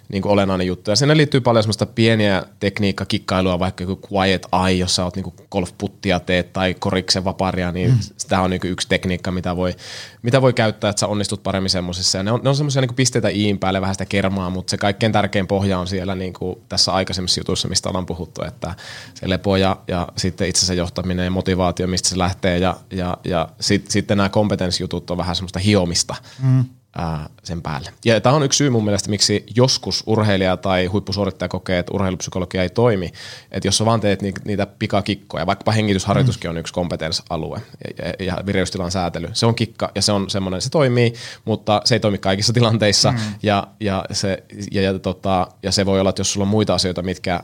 niin 0.09 0.23
kuin 0.23 0.33
olennainen 0.33 0.67
juttu. 0.67 0.91
Ja 0.91 0.97
sinne 0.97 1.17
liittyy 1.17 1.41
paljon 1.41 1.63
semmoista 1.63 1.87
pieniä 1.87 2.43
tekniikkakikkailua, 2.61 3.59
vaikka 3.59 3.85
joku 3.85 4.09
quiet 4.13 4.47
eye, 4.67 4.77
jossa 4.77 5.05
olet 5.05 5.17
niin 5.17 5.33
golfputtia 5.51 6.21
teet 6.21 6.53
tai 6.53 6.75
koriksen 6.75 7.25
vaparia, 7.25 7.73
niin 7.73 7.91
mm. 7.91 7.99
tämä 8.29 8.43
on 8.43 8.51
niin 8.51 8.61
yksi 8.65 8.89
tekniikka, 8.89 9.31
mitä 9.31 9.57
voi, 9.57 9.75
mitä 10.23 10.43
voi 10.43 10.53
käyttää, 10.53 10.91
että 10.91 11.01
sä 11.01 11.07
onnistut 11.07 11.43
paremmin 11.43 11.71
semmoisessa. 11.71 12.19
Ja 12.19 12.23
ne 12.25 12.33
on, 12.33 12.41
ne 12.43 12.49
on 12.49 12.57
semmoisia 12.57 12.83
niin 12.83 12.95
pisteitä 12.95 13.29
iin 13.29 13.59
päälle, 13.59 13.81
vähän 13.81 13.95
sitä 13.95 14.07
kermaa, 14.07 14.51
mutta 14.51 14.71
se 14.71 14.77
kaikkein 14.77 15.13
tärkein 15.13 15.47
pohja 15.47 15.79
on 15.79 15.87
siellä 15.87 16.15
niin 16.15 16.33
kuin 16.33 16.59
tässä 16.69 16.93
aikaisemmissa 16.93 17.41
jutuissa, 17.41 17.69
mistä 17.69 17.89
ollaan 17.89 18.07
puhuttu, 18.07 18.43
että 18.45 18.75
se 19.15 19.29
lepo 19.29 19.57
ja, 19.57 19.77
ja 19.89 20.09
sitten 20.17 20.49
itsensä 20.49 20.75
johtaminen 20.75 21.25
ja 21.25 21.31
motivaatio, 21.31 21.87
mistä 21.87 22.09
se 22.09 22.19
lähtee 22.19 22.59
ja, 22.59 22.77
ja, 22.91 23.17
ja 23.25 23.49
sit, 23.61 23.91
sitten 23.91 24.17
nämä 24.17 24.29
kompetenssijutut 24.29 25.11
on 25.11 25.19
vähän 25.19 25.37
semmoista 25.37 25.59
hiomista. 25.59 26.15
Mm 26.43 26.65
ää, 26.99 27.29
sen 27.45 27.63
päälle. 27.63 27.93
Ja 28.05 28.21
tämä 28.21 28.37
on 28.37 28.43
yksi 28.43 28.57
syy 28.57 28.71
mun 28.71 28.85
mielestä, 28.85 29.11
miksi 29.11 29.47
joskus 29.57 30.03
urheilija 30.07 30.57
tai 30.57 30.87
huippusuorittaja 30.87 31.49
kokee, 31.49 31.79
että 31.79 31.93
urheilupsykologia 31.95 32.63
ei 32.63 32.69
toimi. 32.69 33.13
Että 33.51 33.69
jos 33.69 33.79
sä 33.79 33.85
vaan 33.85 34.01
teet 34.01 34.23
niitä 34.45 34.67
pikakikkoja, 34.67 35.47
vaikkapa 35.47 35.73
hengitysharjoituskin 35.73 36.49
mm. 36.49 36.51
on 36.51 36.59
yksi 36.59 36.73
kompetensalue 36.73 37.61
ja, 37.99 38.27
ja 38.27 38.37
vireystilan 38.47 38.91
säätely. 38.91 39.29
Se 39.33 39.47
on 39.47 39.55
kikka 39.55 39.91
ja 39.95 40.03
se 40.03 40.13
on 40.13 40.31
semmoinen, 40.31 40.61
se 40.61 40.71
toimii, 40.71 41.13
mutta 41.45 41.81
se 41.85 41.95
ei 41.95 42.01
toimi 42.01 42.19
kaikissa 42.19 42.53
tilanteissa. 42.53 43.13
Mm. 43.13 43.19
Ja, 43.43 43.67
ja, 43.81 44.05
se, 44.13 44.43
ja, 44.73 44.83
ja, 44.83 44.99
tota, 44.99 45.47
ja 45.63 45.73
se 45.73 45.87
voi 45.87 46.01
olla, 46.01 46.11
että 46.11 46.21
jos 46.21 46.33
sulla 46.33 46.45
on 46.45 46.49
muita 46.49 46.75
asioita, 46.75 47.03
mitkä 47.03 47.41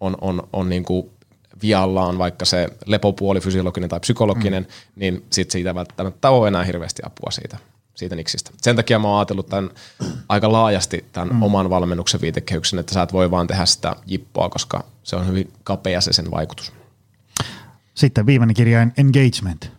on, 0.00 0.16
on, 0.20 0.42
on 0.52 0.68
niin 0.68 0.84
kuin 0.84 1.10
viallaan, 1.62 2.18
vaikka 2.18 2.44
se 2.44 2.68
lepopuoli, 2.86 3.40
fysiologinen 3.40 3.90
tai 3.90 4.00
psykologinen, 4.00 4.62
mm. 4.62 4.68
niin 4.96 5.24
sit 5.30 5.50
siitä 5.50 5.74
välttämättä 5.74 6.30
ole 6.30 6.48
enää 6.48 6.64
hirveästi 6.64 7.02
apua 7.04 7.30
siitä 7.30 7.58
siitä 7.94 8.16
niksistä. 8.16 8.50
Sen 8.62 8.76
takia 8.76 8.98
mä 8.98 9.08
oon 9.08 9.18
ajatellut 9.18 9.48
tämän 9.48 9.70
aika 10.28 10.52
laajasti 10.52 11.04
tämän 11.12 11.28
mm. 11.28 11.42
oman 11.42 11.70
valmennuksen 11.70 12.20
viitekehyksen, 12.20 12.78
että 12.78 12.94
sä 12.94 13.02
et 13.02 13.12
voi 13.12 13.30
vaan 13.30 13.46
tehdä 13.46 13.66
sitä 13.66 13.96
jippoa, 14.06 14.48
koska 14.48 14.84
se 15.02 15.16
on 15.16 15.26
hyvin 15.26 15.52
kapea 15.64 16.00
se 16.00 16.12
sen 16.12 16.30
vaikutus. 16.30 16.72
Sitten 17.94 18.26
viimeinen 18.26 18.54
kirja 18.54 18.82
Engagement. 18.96 19.70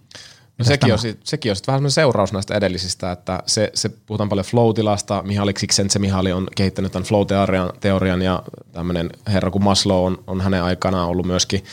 No 0.58 0.66
sekin, 0.66 0.94
on, 0.94 1.00
sekin 1.24 1.52
on 1.52 1.56
sitten 1.56 1.74
vähän 1.74 1.92
seuraus 1.92 2.34
näistä 2.34 2.56
edellisistä, 2.56 3.12
että 3.12 3.44
se, 3.46 3.72
se 3.74 3.90
puhutaan 3.90 4.30
paljon 4.30 4.46
flow-tilasta, 4.46 5.24
Mihaly 5.24 5.54
se 5.88 6.00
Mihaly 6.00 6.32
on 6.32 6.48
kehittänyt 6.56 6.92
tämän 6.92 7.06
flow-teorian 7.06 8.22
ja 8.22 8.44
tämmöinen 8.72 9.10
herra 9.28 9.52
kuin 9.52 9.64
Maslow 9.64 10.06
on, 10.06 10.24
on 10.28 10.42
hänen 10.42 10.64
aikanaan 10.64 11.10
ollut 11.10 11.26
myöskin 11.26 11.64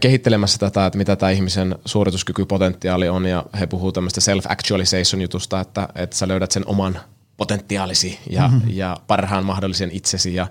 kehittelemässä 0.00 0.58
tätä, 0.58 0.86
että 0.86 0.98
mitä 0.98 1.16
tämä 1.16 1.30
ihmisen 1.30 1.74
suorituskykypotentiaali 1.84 3.08
on, 3.08 3.26
ja 3.26 3.44
he 3.60 3.66
puhuu 3.66 3.92
tämmöistä 3.92 4.20
self-actualization-jutusta, 4.20 5.60
että, 5.60 5.88
että 5.94 6.16
sä 6.16 6.28
löydät 6.28 6.50
sen 6.50 6.66
oman 6.66 7.00
potentiaalisi 7.36 8.18
ja, 8.30 8.48
mm-hmm. 8.48 8.70
ja 8.70 8.96
parhaan 9.06 9.44
mahdollisen 9.44 9.90
itsesi. 9.92 10.34
Ja, 10.34 10.46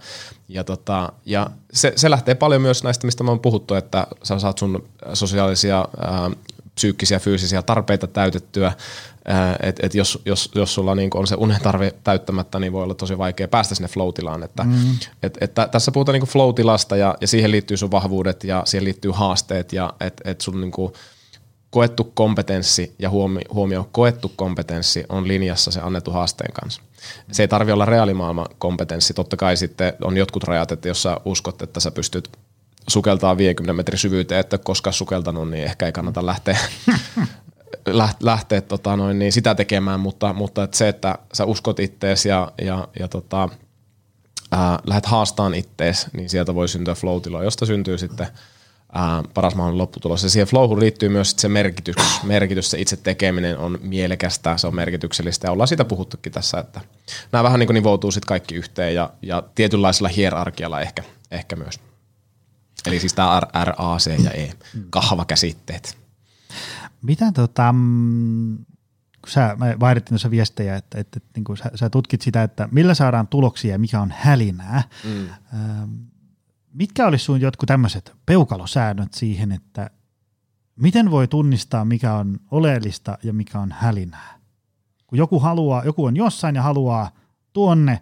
ja, 0.49 0.63
tota, 0.63 1.13
ja 1.25 1.49
se, 1.73 1.93
se 1.95 2.09
lähtee 2.09 2.35
paljon 2.35 2.61
myös 2.61 2.83
näistä, 2.83 3.07
mistä 3.07 3.23
me 3.23 3.31
on 3.31 3.39
puhuttu, 3.39 3.73
että 3.73 4.07
sä 4.23 4.39
saat 4.39 4.57
sun 4.57 4.89
sosiaalisia, 5.13 5.85
ää, 5.97 6.31
psyykkisiä, 6.75 7.19
fyysisiä 7.19 7.61
tarpeita 7.61 8.07
täytettyä, 8.07 8.73
että 9.61 9.85
et 9.85 9.95
jos, 9.95 10.21
jos, 10.25 10.51
jos 10.55 10.73
sulla 10.73 10.95
niinku 10.95 11.17
on 11.17 11.27
se 11.27 11.35
unen 11.35 11.61
tarve 11.61 11.93
täyttämättä, 12.03 12.59
niin 12.59 12.73
voi 12.73 12.83
olla 12.83 12.93
tosi 12.93 13.17
vaikea 13.17 13.47
päästä 13.47 13.75
sinne 13.75 13.87
flow-tilaan. 13.87 14.43
Että, 14.43 14.63
mm. 14.63 14.97
et, 15.23 15.37
et, 15.41 15.51
tässä 15.71 15.91
puhutaan 15.91 16.13
niinku 16.13 16.27
flow-tilasta 16.27 16.97
ja, 16.97 17.15
ja 17.21 17.27
siihen 17.27 17.51
liittyy 17.51 17.77
sun 17.77 17.91
vahvuudet 17.91 18.43
ja 18.43 18.63
siihen 18.65 18.85
liittyy 18.85 19.11
haasteet 19.11 19.73
ja 19.73 19.93
että 19.99 20.31
et 20.31 20.41
sun 20.41 20.61
niinku 20.61 20.93
koettu 21.69 22.11
kompetenssi 22.13 22.95
ja 22.99 23.09
huomio, 23.09 23.41
huomio 23.53 23.89
koettu 23.91 24.31
kompetenssi 24.35 25.05
on 25.09 25.27
linjassa 25.27 25.71
se 25.71 25.79
annettu 25.79 26.11
haasteen 26.11 26.53
kanssa. 26.53 26.81
Se 27.31 27.43
ei 27.43 27.47
tarvi 27.47 27.71
olla 27.71 27.85
reaalimaailman 27.85 28.45
kompetenssi. 28.57 29.13
Totta 29.13 29.37
kai 29.37 29.57
sitten 29.57 29.93
on 30.03 30.17
jotkut 30.17 30.43
rajat, 30.43 30.71
että 30.71 30.87
jos 30.87 31.03
sä 31.03 31.17
uskot, 31.25 31.61
että 31.61 31.79
sä 31.79 31.91
pystyt 31.91 32.29
sukeltaa 32.87 33.37
50 33.37 33.73
metrin 33.73 33.99
syvyyteen, 33.99 34.39
että 34.39 34.57
koska 34.57 34.91
sukeltanut, 34.91 35.49
niin 35.49 35.63
ehkä 35.63 35.85
ei 35.85 35.91
kannata 35.91 36.25
lähteä 36.25 36.57
lähteä 38.19 38.61
tota 38.61 38.95
noin, 38.95 39.19
niin 39.19 39.31
sitä 39.31 39.55
tekemään, 39.55 39.99
mutta, 39.99 40.33
mutta 40.33 40.63
et 40.63 40.73
se, 40.73 40.89
että 40.89 41.17
sä 41.33 41.45
uskot 41.45 41.79
ittees 41.79 42.25
ja, 42.25 42.51
ja, 42.61 42.87
ja 42.99 43.07
tota, 43.07 43.49
ää, 44.51 44.79
lähdet 44.87 45.05
haastaan 45.05 45.53
ittees, 45.53 46.07
niin 46.13 46.29
sieltä 46.29 46.55
voi 46.55 46.67
syntyä 46.67 46.95
flow 46.95 47.43
josta 47.43 47.65
syntyy 47.65 47.97
sitten 47.97 48.27
ää, 48.93 49.23
paras 49.33 49.55
mahdollinen 49.55 49.81
lopputulos. 49.81 50.23
Ja 50.23 50.29
siihen 50.29 50.47
flowhun 50.47 50.79
liittyy 50.79 51.09
myös 51.09 51.33
se 51.37 51.47
merkitys, 51.47 51.95
merkitys, 52.23 52.71
se 52.71 52.79
itse 52.79 52.97
tekeminen 52.97 53.57
on 53.57 53.79
mielekästä, 53.81 54.57
se 54.57 54.67
on 54.67 54.75
merkityksellistä 54.75 55.47
ja 55.47 55.51
ollaan 55.51 55.67
siitä 55.67 55.85
puhuttukin 55.85 56.31
tässä, 56.31 56.59
että 56.59 56.81
nämä 57.31 57.43
vähän 57.43 57.59
niin 57.59 57.67
kuin 57.67 57.75
nivoutuu 57.75 58.11
sitten 58.11 58.27
kaikki 58.27 58.55
yhteen 58.55 58.95
ja, 58.95 59.09
ja 59.21 59.43
tietynlaisella 59.55 60.09
hierarkialla 60.09 60.81
ehkä, 60.81 61.03
ehkä 61.31 61.55
myös. 61.55 61.79
Eli 62.85 62.99
siis 62.99 63.13
tämä 63.13 63.39
R, 63.39 63.65
R, 63.65 63.73
A, 63.77 63.97
C 63.97 64.23
ja 64.23 64.31
E, 64.31 64.51
kahvakäsitteet. 64.89 65.97
Mitä 67.01 67.31
tota, 67.31 67.73
mm, 67.73 68.57
kun 69.21 69.29
sä, 69.29 69.55
me 69.59 69.79
vaihdettiin 69.79 70.09
tuossa 70.09 70.31
viestejä, 70.31 70.75
että, 70.75 70.99
että, 70.99 71.17
että 71.17 71.39
niin 71.39 71.57
sä, 71.57 71.71
sä 71.75 71.89
tutkit 71.89 72.21
sitä, 72.21 72.43
että 72.43 72.69
millä 72.71 72.93
saadaan 72.93 73.27
tuloksia 73.27 73.71
ja 73.71 73.79
mikä 73.79 74.01
on 74.01 74.13
hälinää. 74.17 74.83
Mm. 75.03 75.29
Ähm, 75.53 75.93
mitkä 76.73 77.07
olisi 77.07 77.25
sun 77.25 77.41
jotkut 77.41 77.67
tämmöiset 77.67 78.13
peukalosäännöt 78.25 79.13
siihen, 79.13 79.51
että 79.51 79.89
miten 80.75 81.11
voi 81.11 81.27
tunnistaa, 81.27 81.85
mikä 81.85 82.13
on 82.13 82.39
oleellista 82.51 83.17
ja 83.23 83.33
mikä 83.33 83.59
on 83.59 83.71
hälinää? 83.71 84.39
Kun 85.07 85.17
joku, 85.17 85.39
haluaa, 85.39 85.85
joku 85.85 86.05
on 86.05 86.15
jossain 86.15 86.55
ja 86.55 86.61
haluaa 86.61 87.11
tuonne, 87.53 88.01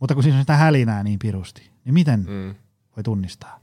mutta 0.00 0.14
kun 0.14 0.22
siinä 0.22 0.36
on 0.36 0.42
sitä 0.42 0.56
hälinää 0.56 1.02
niin 1.02 1.18
pirusti, 1.18 1.70
niin 1.84 1.94
miten 1.94 2.20
mm. 2.20 2.54
voi 2.96 3.02
tunnistaa? 3.04 3.60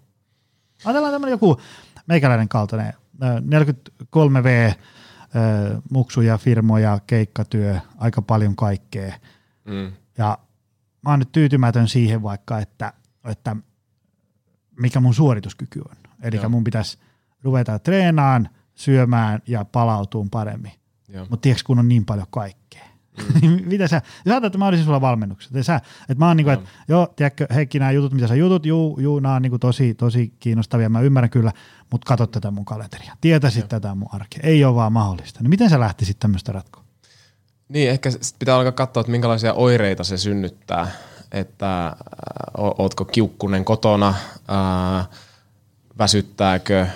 Ajatellaan 0.86 1.14
tämmöinen 1.14 1.32
joku 1.32 1.62
meikäläinen 2.08 2.50
kaltainen 2.50 2.94
43V, 3.22 4.76
muksuja, 5.92 6.38
firmoja, 6.38 7.00
keikkatyö, 7.08 7.80
aika 7.98 8.22
paljon 8.22 8.56
kaikkea. 8.56 9.14
Mm. 9.66 9.92
Ja 10.18 10.38
mä 11.02 11.10
oon 11.10 11.20
nyt 11.20 11.32
tyytymätön 11.32 11.88
siihen 11.88 12.24
vaikka, 12.24 12.60
että, 12.60 12.94
että 13.26 13.56
mikä 14.80 15.00
mun 15.00 15.14
suorituskyky 15.14 15.80
on. 15.80 15.96
Eli 16.24 16.48
mun 16.50 16.64
pitäisi 16.64 16.98
ruveta 17.44 17.80
treenaan, 17.80 18.50
syömään 18.76 19.42
ja 19.48 19.66
palautuun 19.66 20.30
paremmin. 20.30 20.72
Mutta 21.30 21.38
tiedätkö, 21.38 21.64
kun 21.66 21.80
on 21.80 21.88
niin 21.88 22.06
paljon 22.06 22.28
kaikkea. 22.30 22.86
Mm. 23.42 23.62
mitä 23.72 23.88
sä, 23.88 23.96
ajattelet, 24.26 24.46
että 24.46 24.58
mä 24.58 24.68
olisin 24.68 24.86
sulla 24.86 25.02
valmennuksessa, 25.02 25.64
sä, 25.64 25.76
että 25.76 26.16
mä 26.20 26.28
oon 26.28 26.38
niinku, 26.38 26.50
että 26.50 26.70
joo, 26.88 27.08
tiedätkö, 27.16 27.48
Heikki, 27.54 27.80
nämä 27.80 27.92
jutut, 27.92 28.14
mitä 28.14 28.28
sä 28.28 28.36
jutut, 28.36 28.66
juu, 28.66 29.00
juu, 29.00 29.20
nämä 29.20 29.36
on 29.36 29.42
niinku 29.42 29.60
tosi, 29.60 29.94
tosi 29.94 30.34
kiinnostavia, 30.40 30.90
mä 30.90 31.02
ymmärrän 31.02 31.30
kyllä, 31.30 31.52
mutta 31.92 32.08
katso 32.08 32.28
tätä 32.28 32.52
mun 32.52 32.66
kalenteria, 32.66 33.14
tietäisit 33.22 33.62
joo. 33.62 33.68
tätä 33.68 33.96
mun 33.96 34.10
arkea, 34.12 34.40
ei 34.44 34.66
ole 34.66 34.76
vaan 34.76 34.94
mahdollista. 34.94 35.40
Niin 35.42 35.50
miten 35.50 35.70
sä 35.70 35.80
lähtisit 35.80 36.20
tämmöistä 36.20 36.52
ratkoa? 36.52 36.84
Niin, 37.70 37.90
ehkä 37.90 38.10
pitää 38.40 38.56
alkaa 38.56 38.72
katsoa, 38.72 39.02
että 39.02 39.12
minkälaisia 39.12 39.54
oireita 39.54 40.04
se 40.04 40.18
synnyttää, 40.18 40.88
että 41.32 41.88
äh, 41.88 41.94
ootko 42.58 43.06
kiukkunen 43.06 43.66
kotona, 43.66 44.08
äh, 44.08 45.08
väsyttääkö, 45.98 46.82
äh, 46.82 46.90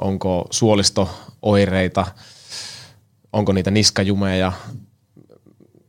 onko 0.00 0.46
suolistooireita, 0.50 2.06
onko 3.32 3.52
niitä 3.52 3.70
niskajumeja, 3.70 4.52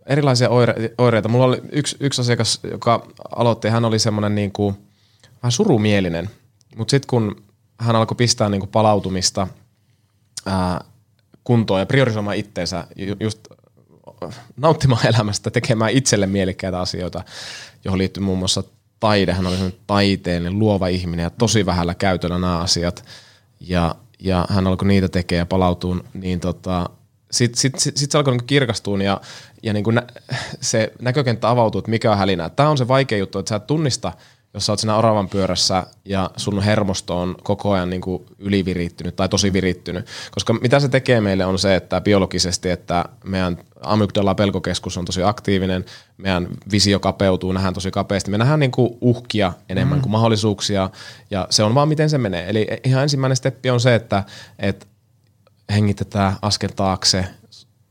erilaisia 0.06 0.48
oire- 0.50 0.94
oireita. 0.98 1.30
Mulla 1.30 1.46
oli 1.46 1.62
yksi, 1.72 1.98
yksi 2.00 2.22
asiakas, 2.22 2.60
joka 2.72 3.08
aloitti, 3.36 3.68
hän 3.68 3.86
oli 3.86 4.00
semmoinen 4.00 4.36
niin 4.36 4.52
kuin, 4.52 4.76
vähän 5.44 5.52
surumielinen, 5.52 6.30
mutta 6.76 6.92
sitten 6.92 7.08
kun 7.08 7.44
hän 7.80 7.96
alkoi 7.96 8.16
pistää 8.16 8.50
niin 8.50 8.62
kuin 8.62 8.70
palautumista 8.70 9.48
ää, 10.46 10.84
kuntoon 11.44 11.80
ja 11.80 11.86
priorisoimaan 11.86 12.38
itteensä, 12.38 12.88
just 13.20 13.48
nauttimaan 14.58 15.08
elämästä, 15.08 15.52
tekemään 15.52 15.92
itselle 15.92 16.28
mielikkäitä 16.28 16.80
asioita, 16.80 17.24
johon 17.86 17.98
liittyy 17.98 18.24
muun 18.24 18.40
muassa 18.40 18.64
taide. 19.00 19.34
Hän 19.34 19.48
oli 19.48 19.58
taiteellinen, 19.88 20.60
luova 20.60 20.88
ihminen 20.88 21.24
ja 21.24 21.30
tosi 21.30 21.66
vähällä 21.66 21.96
käytöllä 21.96 22.40
nämä 22.40 22.60
asiat. 22.60 23.06
Ja, 23.60 23.96
ja 24.20 24.46
hän 24.50 24.68
alkoi 24.68 24.88
niitä 24.88 25.10
tekemään 25.10 25.42
ja 25.42 25.46
palautua, 25.46 25.98
niin 26.14 26.40
tota, 26.40 26.90
sitten 27.32 27.60
sit, 27.60 27.80
sit, 27.80 27.98
sit 27.98 28.12
se 28.12 28.18
alkoi 28.18 28.34
niinku 28.34 28.46
kirkastua 28.46 29.04
ja, 29.04 29.22
ja 29.64 29.74
niinku 29.74 29.92
nä, 29.92 30.04
se 30.62 30.92
näkökenttä 31.02 31.50
avautuu, 31.50 31.80
että 31.80 31.92
mikä 31.92 32.12
on 32.12 32.18
hälinä. 32.18 32.50
Tämä 32.50 32.70
on 32.70 32.78
se 32.78 32.88
vaikea 32.88 33.18
juttu, 33.18 33.40
että 33.40 33.50
sä 33.50 33.56
et 33.56 33.68
tunnista, 33.68 34.12
jos 34.54 34.66
sä 34.66 34.72
oot 34.72 34.80
siinä 34.80 34.98
oravan 34.98 35.30
pyörässä 35.30 35.86
ja 36.06 36.30
sun 36.38 36.62
hermosto 36.62 37.22
on 37.22 37.36
koko 37.44 37.72
ajan 37.72 37.90
niinku 37.90 38.26
ylivirittynyt 38.40 39.16
tai 39.16 39.30
tosi 39.30 39.54
virittynyt. 39.54 40.06
Koska 40.32 40.54
mitä 40.54 40.80
se 40.80 40.90
tekee 40.90 41.22
meille 41.22 41.46
on 41.46 41.60
se, 41.60 41.76
että 41.76 42.02
biologisesti, 42.02 42.70
että 42.70 43.06
meidän 43.24 43.58
amygdala 43.82 44.36
pelkokeskus 44.36 44.98
on 44.98 45.06
tosi 45.06 45.24
aktiivinen, 45.24 45.86
meidän 46.18 46.48
visio 46.72 47.00
kapeutuu, 47.00 47.52
nähdään 47.52 47.74
tosi 47.74 47.92
kapeasti. 47.92 48.32
Me 48.32 48.38
nähdään 48.38 48.60
niinku 48.60 48.98
uhkia 49.02 49.54
enemmän 49.70 49.98
mm. 49.98 50.02
kuin 50.02 50.12
mahdollisuuksia 50.12 50.90
ja 51.30 51.48
se 51.50 51.64
on 51.64 51.76
vaan 51.76 51.88
miten 51.88 52.10
se 52.10 52.18
menee. 52.18 52.50
Eli 52.50 52.68
ihan 52.84 53.04
ensimmäinen 53.04 53.36
steppi 53.36 53.70
on 53.70 53.80
se, 53.80 53.96
että, 53.96 54.24
että 54.60 54.86
hengitetään 55.72 56.36
askel 56.42 56.70
taakse, 56.76 57.26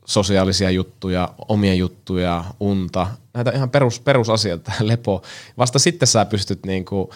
sosiaalisia 0.04 0.70
juttuja, 0.70 1.34
omia 1.48 1.74
juttuja, 1.74 2.44
unta, 2.60 3.06
näitä 3.34 3.50
ihan 3.50 3.70
perus, 3.70 4.00
perusasioita, 4.00 4.72
lepo. 4.90 5.22
Vasta 5.58 5.78
sitten 5.78 6.06
sä 6.06 6.24
pystyt 6.24 6.66
niinku 6.66 7.10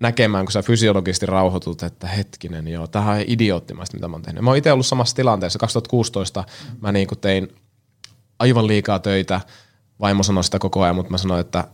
näkemään, 0.00 0.44
kun 0.44 0.52
sä 0.52 0.62
fysiologisesti 0.62 1.26
rauhoitut, 1.26 1.82
että 1.82 2.06
hetkinen, 2.06 2.68
joo, 2.68 2.86
tähän 2.86 3.16
on 3.16 3.24
idioottimaista, 3.26 3.96
mitä 3.96 4.08
mä 4.08 4.14
oon 4.14 4.22
tehnyt. 4.22 4.44
Mä 4.44 4.50
oon 4.50 4.56
itse 4.56 4.72
ollut 4.72 4.86
samassa 4.86 5.16
tilanteessa. 5.16 5.58
2016 5.58 6.44
mä 6.80 6.92
niinku 6.92 7.16
tein 7.16 7.48
aivan 8.38 8.66
liikaa 8.66 8.98
töitä. 8.98 9.40
Vaimo 10.00 10.22
sanoi 10.22 10.44
sitä 10.44 10.58
koko 10.58 10.82
ajan, 10.82 10.96
mutta 10.96 11.10
mä 11.10 11.18
sanoin, 11.18 11.40
että 11.40 11.64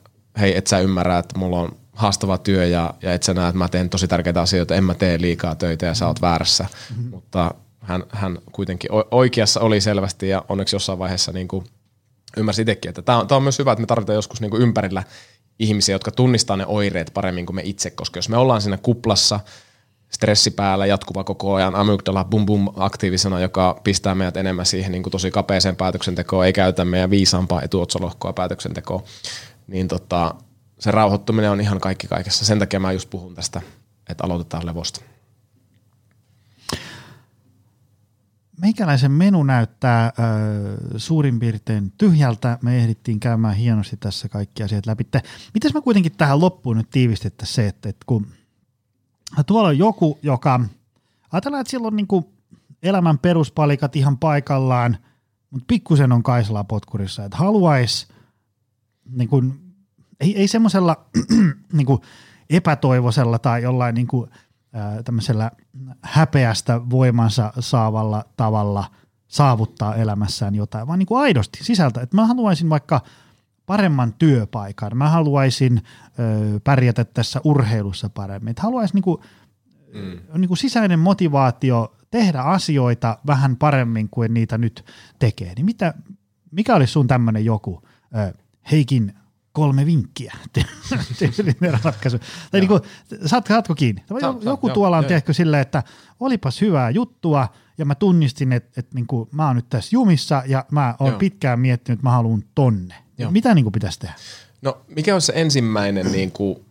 hei, 0.40 0.56
et 0.56 0.66
sä 0.66 0.78
ymmärrä, 0.78 1.18
että 1.18 1.38
mulla 1.38 1.60
on 1.60 1.76
haastava 1.92 2.38
työ 2.38 2.66
ja, 2.66 2.94
ja 3.02 3.12
et 3.14 3.22
sä 3.22 3.34
näe, 3.34 3.48
että 3.48 3.58
mä 3.58 3.68
teen 3.68 3.90
tosi 3.90 4.08
tärkeitä 4.08 4.40
asioita, 4.40 4.74
en 4.74 4.84
mä 4.84 4.94
tee 4.94 5.20
liikaa 5.20 5.54
töitä 5.54 5.86
ja 5.86 5.94
sä 5.94 6.06
oot 6.06 6.20
väärässä. 6.20 6.66
Mm-hmm. 6.90 7.10
Mutta 7.10 7.54
hän, 7.82 8.04
hän 8.08 8.38
kuitenkin 8.52 8.90
oikeassa 9.10 9.60
oli 9.60 9.80
selvästi 9.80 10.28
ja 10.28 10.44
onneksi 10.48 10.76
jossain 10.76 10.98
vaiheessa 10.98 11.32
niin 11.32 11.48
kuin 11.48 11.64
ymmärsi 12.36 12.62
itsekin, 12.62 12.88
että 12.88 13.02
tämä 13.02 13.18
on, 13.18 13.26
on 13.30 13.42
myös 13.42 13.58
hyvä, 13.58 13.72
että 13.72 13.80
me 13.80 13.86
tarvitaan 13.86 14.14
joskus 14.14 14.40
niin 14.40 14.50
kuin 14.50 14.62
ympärillä 14.62 15.02
ihmisiä, 15.58 15.94
jotka 15.94 16.10
tunnistaa 16.10 16.56
ne 16.56 16.66
oireet 16.66 17.10
paremmin 17.14 17.46
kuin 17.46 17.56
me 17.56 17.62
itse, 17.64 17.90
koska 17.90 18.18
jos 18.18 18.28
me 18.28 18.36
ollaan 18.36 18.60
siinä 18.60 18.76
kuplassa, 18.76 19.40
stressi 20.10 20.50
päällä, 20.50 20.86
jatkuva 20.86 21.24
koko 21.24 21.54
ajan, 21.54 21.74
amygdala 21.74 22.24
bum 22.24 22.46
bum 22.46 22.68
aktiivisena, 22.76 23.40
joka 23.40 23.80
pistää 23.84 24.14
meidät 24.14 24.36
enemmän 24.36 24.66
siihen 24.66 24.92
niin 24.92 25.02
kuin 25.02 25.10
tosi 25.10 25.30
kapeeseen 25.30 25.76
päätöksentekoon, 25.76 26.46
ei 26.46 26.52
käytä 26.52 26.84
meidän 26.84 27.10
viisaampaa 27.10 27.62
etuotsalohkoa 27.62 28.32
päätöksentekoon, 28.32 29.02
niin 29.66 29.88
tota, 29.88 30.34
se 30.78 30.90
rauhoittuminen 30.90 31.50
on 31.50 31.60
ihan 31.60 31.80
kaikki 31.80 32.06
kaikessa. 32.06 32.44
Sen 32.44 32.58
takia 32.58 32.80
mä 32.80 32.92
just 32.92 33.10
puhun 33.10 33.34
tästä, 33.34 33.62
että 34.08 34.24
aloitetaan 34.24 34.66
levosta. 34.66 35.00
Meikäläisen 38.60 39.12
menu 39.12 39.42
näyttää 39.42 40.04
äh, 40.04 40.12
suurin 40.96 41.40
piirtein 41.40 41.92
tyhjältä. 41.98 42.58
Me 42.62 42.78
ehdittiin 42.78 43.20
käymään 43.20 43.56
hienosti 43.56 43.96
tässä 43.96 44.28
kaikki 44.28 44.62
asiat 44.62 44.86
läpi. 44.86 45.04
Mitäs 45.54 45.74
mä 45.74 45.80
kuitenkin 45.80 46.16
tähän 46.16 46.40
loppuun 46.40 46.76
nyt 46.76 46.90
tiivistettäisiin 46.90 47.54
se, 47.54 47.68
että, 47.68 47.88
että 47.88 48.04
kun 48.06 48.26
tuolla 49.46 49.68
on 49.68 49.78
joku, 49.78 50.18
joka, 50.22 50.60
ajatellaan, 51.32 51.60
että 51.60 51.70
sillä 51.70 51.86
on 51.86 51.96
niin 51.96 52.06
kuin 52.06 52.24
elämän 52.82 53.18
peruspalikat 53.18 53.96
ihan 53.96 54.18
paikallaan, 54.18 54.96
mutta 55.50 55.64
pikkusen 55.68 56.12
on 56.12 56.22
Kaisalaa 56.22 56.64
potkurissa, 56.64 57.24
että 57.24 57.36
haluaisi 57.36 58.06
niin 59.10 59.28
kuin, 59.28 59.74
ei, 60.20 60.36
ei 60.36 60.48
semmoisella 60.48 61.06
niin 61.72 61.86
kuin 61.86 62.00
epätoivoisella 62.50 63.38
tai 63.38 63.62
jollain 63.62 63.94
niin 63.94 64.06
kuin, 64.06 64.30
tämmöisellä 65.04 65.50
häpeästä 66.02 66.80
voimansa 66.90 67.52
saavalla 67.60 68.24
tavalla 68.36 68.84
saavuttaa 69.28 69.94
elämässään 69.94 70.54
jotain, 70.54 70.86
vaan 70.86 70.98
niin 70.98 71.06
kuin 71.06 71.20
aidosti 71.20 71.64
sisältä. 71.64 72.00
Että 72.00 72.16
mä 72.16 72.26
haluaisin 72.26 72.70
vaikka 72.70 73.00
paremman 73.66 74.14
työpaikan, 74.18 74.96
mä 74.96 75.08
haluaisin 75.08 75.82
ö, 76.18 76.60
pärjätä 76.64 77.04
tässä 77.04 77.40
urheilussa 77.44 78.08
paremmin. 78.08 78.50
Että 78.50 78.62
haluaisin 78.62 78.94
niin 78.94 79.02
kuin, 79.02 79.20
mm. 79.94 80.40
niin 80.40 80.48
kuin 80.48 80.58
sisäinen 80.58 80.98
motivaatio 80.98 81.96
tehdä 82.10 82.40
asioita 82.40 83.18
vähän 83.26 83.56
paremmin 83.56 84.08
kuin 84.08 84.34
niitä 84.34 84.58
nyt 84.58 84.84
tekee. 85.18 85.54
Niin 85.54 85.66
mitä, 85.66 85.94
mikä 86.50 86.74
olisi 86.74 86.92
sun 86.92 87.06
tämmöinen 87.06 87.44
joku 87.44 87.82
ö, 88.16 88.34
Heikin 88.70 89.14
kolme 89.52 89.86
vinkkiä 89.86 90.34
ratkaisu. 91.84 92.18
Tai 92.50 92.60
niin 92.60 92.68
kuin, 92.68 92.80
saat, 93.26 93.46
saatko 93.46 93.74
kiinni? 93.74 94.02
Saat, 94.20 94.44
joku 94.44 94.66
saat, 94.66 94.74
tuolla 94.74 94.98
on 94.98 95.04
tehty 95.04 95.32
silleen, 95.32 95.62
että 95.62 95.82
olipas 96.20 96.60
hyvää 96.60 96.90
juttua, 96.90 97.48
ja 97.78 97.84
mä 97.84 97.94
tunnistin, 97.94 98.52
että, 98.52 98.80
että 98.80 98.94
niin 98.94 99.06
kuin, 99.06 99.28
mä 99.32 99.46
oon 99.46 99.56
nyt 99.56 99.68
tässä 99.68 99.96
jumissa, 99.96 100.42
ja 100.46 100.64
mä 100.70 100.94
oon 100.98 101.10
joo. 101.10 101.18
pitkään 101.18 101.60
miettinyt, 101.60 101.98
että 101.98 102.06
mä 102.06 102.12
haluan 102.12 102.44
tonne. 102.54 102.94
Joo. 103.18 103.30
Mitä 103.30 103.54
niin 103.54 103.64
kuin 103.64 103.72
pitäisi 103.72 103.98
tehdä? 103.98 104.14
No 104.62 104.78
mikä 104.88 105.14
on 105.14 105.20
se 105.20 105.32
ensimmäinen 105.36 106.12
niin 106.12 106.30
kuin, 106.30 106.64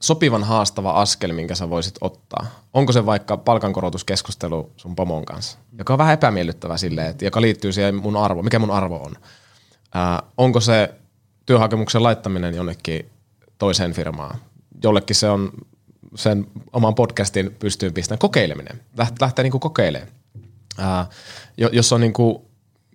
sopivan 0.00 0.44
haastava 0.44 0.90
askel, 0.90 1.32
minkä 1.32 1.54
sä 1.54 1.70
voisit 1.70 1.94
ottaa? 2.00 2.46
Onko 2.74 2.92
se 2.92 3.06
vaikka 3.06 3.36
palkankorotuskeskustelu 3.36 4.72
sun 4.76 4.96
pomon 4.96 5.24
kanssa, 5.24 5.58
joka 5.78 5.94
on 5.94 5.98
vähän 5.98 6.14
epämiellyttävä 6.14 6.76
silleen, 6.76 7.10
että, 7.10 7.24
joka 7.24 7.40
liittyy 7.40 7.72
siihen 7.72 7.94
mun 7.94 8.16
arvo, 8.16 8.42
mikä 8.42 8.58
mun 8.58 8.70
arvo 8.70 8.96
on? 8.96 9.16
Ää, 9.94 10.22
onko 10.36 10.60
se 10.60 10.94
työhakemuksen 11.48 12.02
laittaminen 12.02 12.54
jonnekin 12.54 13.10
toiseen 13.58 13.92
firmaan. 13.92 14.38
Jollekin 14.82 15.16
se 15.16 15.28
on 15.28 15.52
sen 16.14 16.46
oman 16.72 16.94
podcastin 16.94 17.56
pystyyn 17.58 17.92
pistämään 17.92 18.18
kokeileminen. 18.18 18.80
Lähtee, 18.96 19.16
lähtee 19.20 19.42
niin 19.42 19.60
kokeilemaan. 19.60 20.12
Ää, 20.78 21.06
jos 21.56 21.92
on 21.92 22.00
niin 22.00 22.12
kuin 22.12 22.38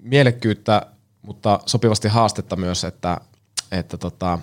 mielekkyyttä, 0.01 0.85
mutta 1.21 1.59
sopivasti 1.65 2.07
haastetta 2.07 2.55
myös, 2.55 2.83
että, 2.83 3.17
että 3.71 3.97
tota, 3.97 4.39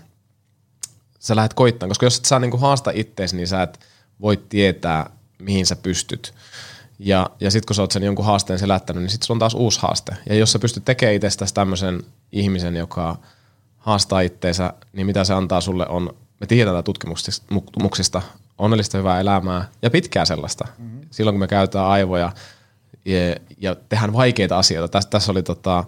sä 1.18 1.36
lähdet 1.36 1.54
koittamaan. 1.54 1.90
Koska 1.90 2.06
jos 2.06 2.18
et 2.18 2.24
saa 2.24 2.38
niin 2.38 2.50
kuin 2.50 2.60
haasta 2.60 2.90
itteesi, 2.94 3.36
niin 3.36 3.48
sä 3.48 3.62
et 3.62 3.80
voi 4.20 4.36
tietää, 4.36 5.10
mihin 5.38 5.66
sä 5.66 5.76
pystyt. 5.76 6.34
Ja, 6.98 7.30
ja 7.40 7.50
sitten 7.50 7.66
kun 7.66 7.76
sä 7.76 7.82
oot 7.82 7.92
sen 7.92 8.02
jonkun 8.02 8.24
haasteen 8.24 8.58
selättänyt, 8.58 9.02
niin 9.02 9.10
sitten 9.10 9.26
sulla 9.26 9.36
on 9.36 9.40
taas 9.40 9.54
uusi 9.54 9.80
haaste. 9.80 10.16
Ja 10.28 10.34
jos 10.34 10.52
sä 10.52 10.58
pystyt 10.58 10.84
tekemään 10.84 11.14
itsestäsi 11.14 11.54
tämmöisen 11.54 12.02
ihmisen, 12.32 12.76
joka– 12.76 13.16
haastaa 13.80 14.20
itteensä, 14.20 14.72
niin 14.92 15.06
mitä 15.06 15.24
se 15.24 15.34
antaa 15.34 15.60
sulle 15.60 15.86
on, 15.88 16.16
me 16.40 16.46
tiedetään 16.46 16.84
tutkimuksista, 16.84 18.22
onnellista 18.58 18.98
hyvää 18.98 19.20
elämää 19.20 19.68
ja 19.82 19.90
pitkää 19.90 20.24
sellaista. 20.24 20.64
Mm-hmm. 20.78 21.00
Silloin 21.10 21.34
kun 21.34 21.40
me 21.40 21.48
käytetään 21.48 21.86
aivoja 21.86 22.32
ja, 23.04 23.36
ja 23.58 23.74
tehdään 23.74 24.12
vaikeita 24.12 24.58
asioita. 24.58 24.88
Tässä, 24.92 25.10
tässä 25.10 25.32
oli 25.32 25.42
tota, 25.42 25.84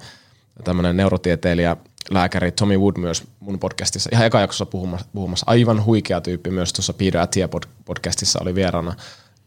tämmöinen 0.64 0.96
neurotieteilijä, 0.96 1.76
lääkäri 2.10 2.52
Tommy 2.52 2.78
Wood 2.78 2.96
myös 2.98 3.24
mun 3.40 3.58
podcastissa, 3.58 4.10
ihan 4.12 4.26
eka 4.26 4.40
jaksossa 4.40 4.66
puhumassa, 4.66 5.06
puhumassa 5.12 5.46
aivan 5.48 5.84
huikea 5.84 6.20
tyyppi 6.20 6.50
myös 6.50 6.72
tuossa 6.72 6.92
Peter 6.92 7.20
Attia 7.20 7.48
podcastissa 7.84 8.38
oli 8.42 8.54
vieraana, 8.54 8.94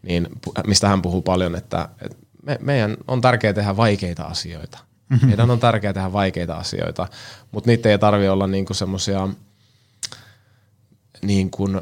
niin 0.02 0.28
mistä 0.66 0.88
hän 0.88 1.02
puhuu 1.02 1.22
paljon, 1.22 1.54
että, 1.54 1.88
että 2.02 2.16
me, 2.42 2.58
meidän 2.60 2.96
on 3.08 3.20
tärkeää 3.20 3.52
tehdä 3.52 3.76
vaikeita 3.76 4.22
asioita. 4.22 4.78
Mm-hmm. 5.08 5.28
Meidän 5.28 5.50
on 5.50 5.60
tärkeää 5.60 5.92
tehdä 5.92 6.12
vaikeita 6.12 6.54
asioita, 6.54 7.08
mutta 7.52 7.70
niitä 7.70 7.88
ei 7.88 7.98
tarvitse 7.98 8.30
olla 8.30 8.46
niinku 8.46 8.74
semmoisia 8.74 9.28
niin 11.22 11.50
kuin 11.50 11.80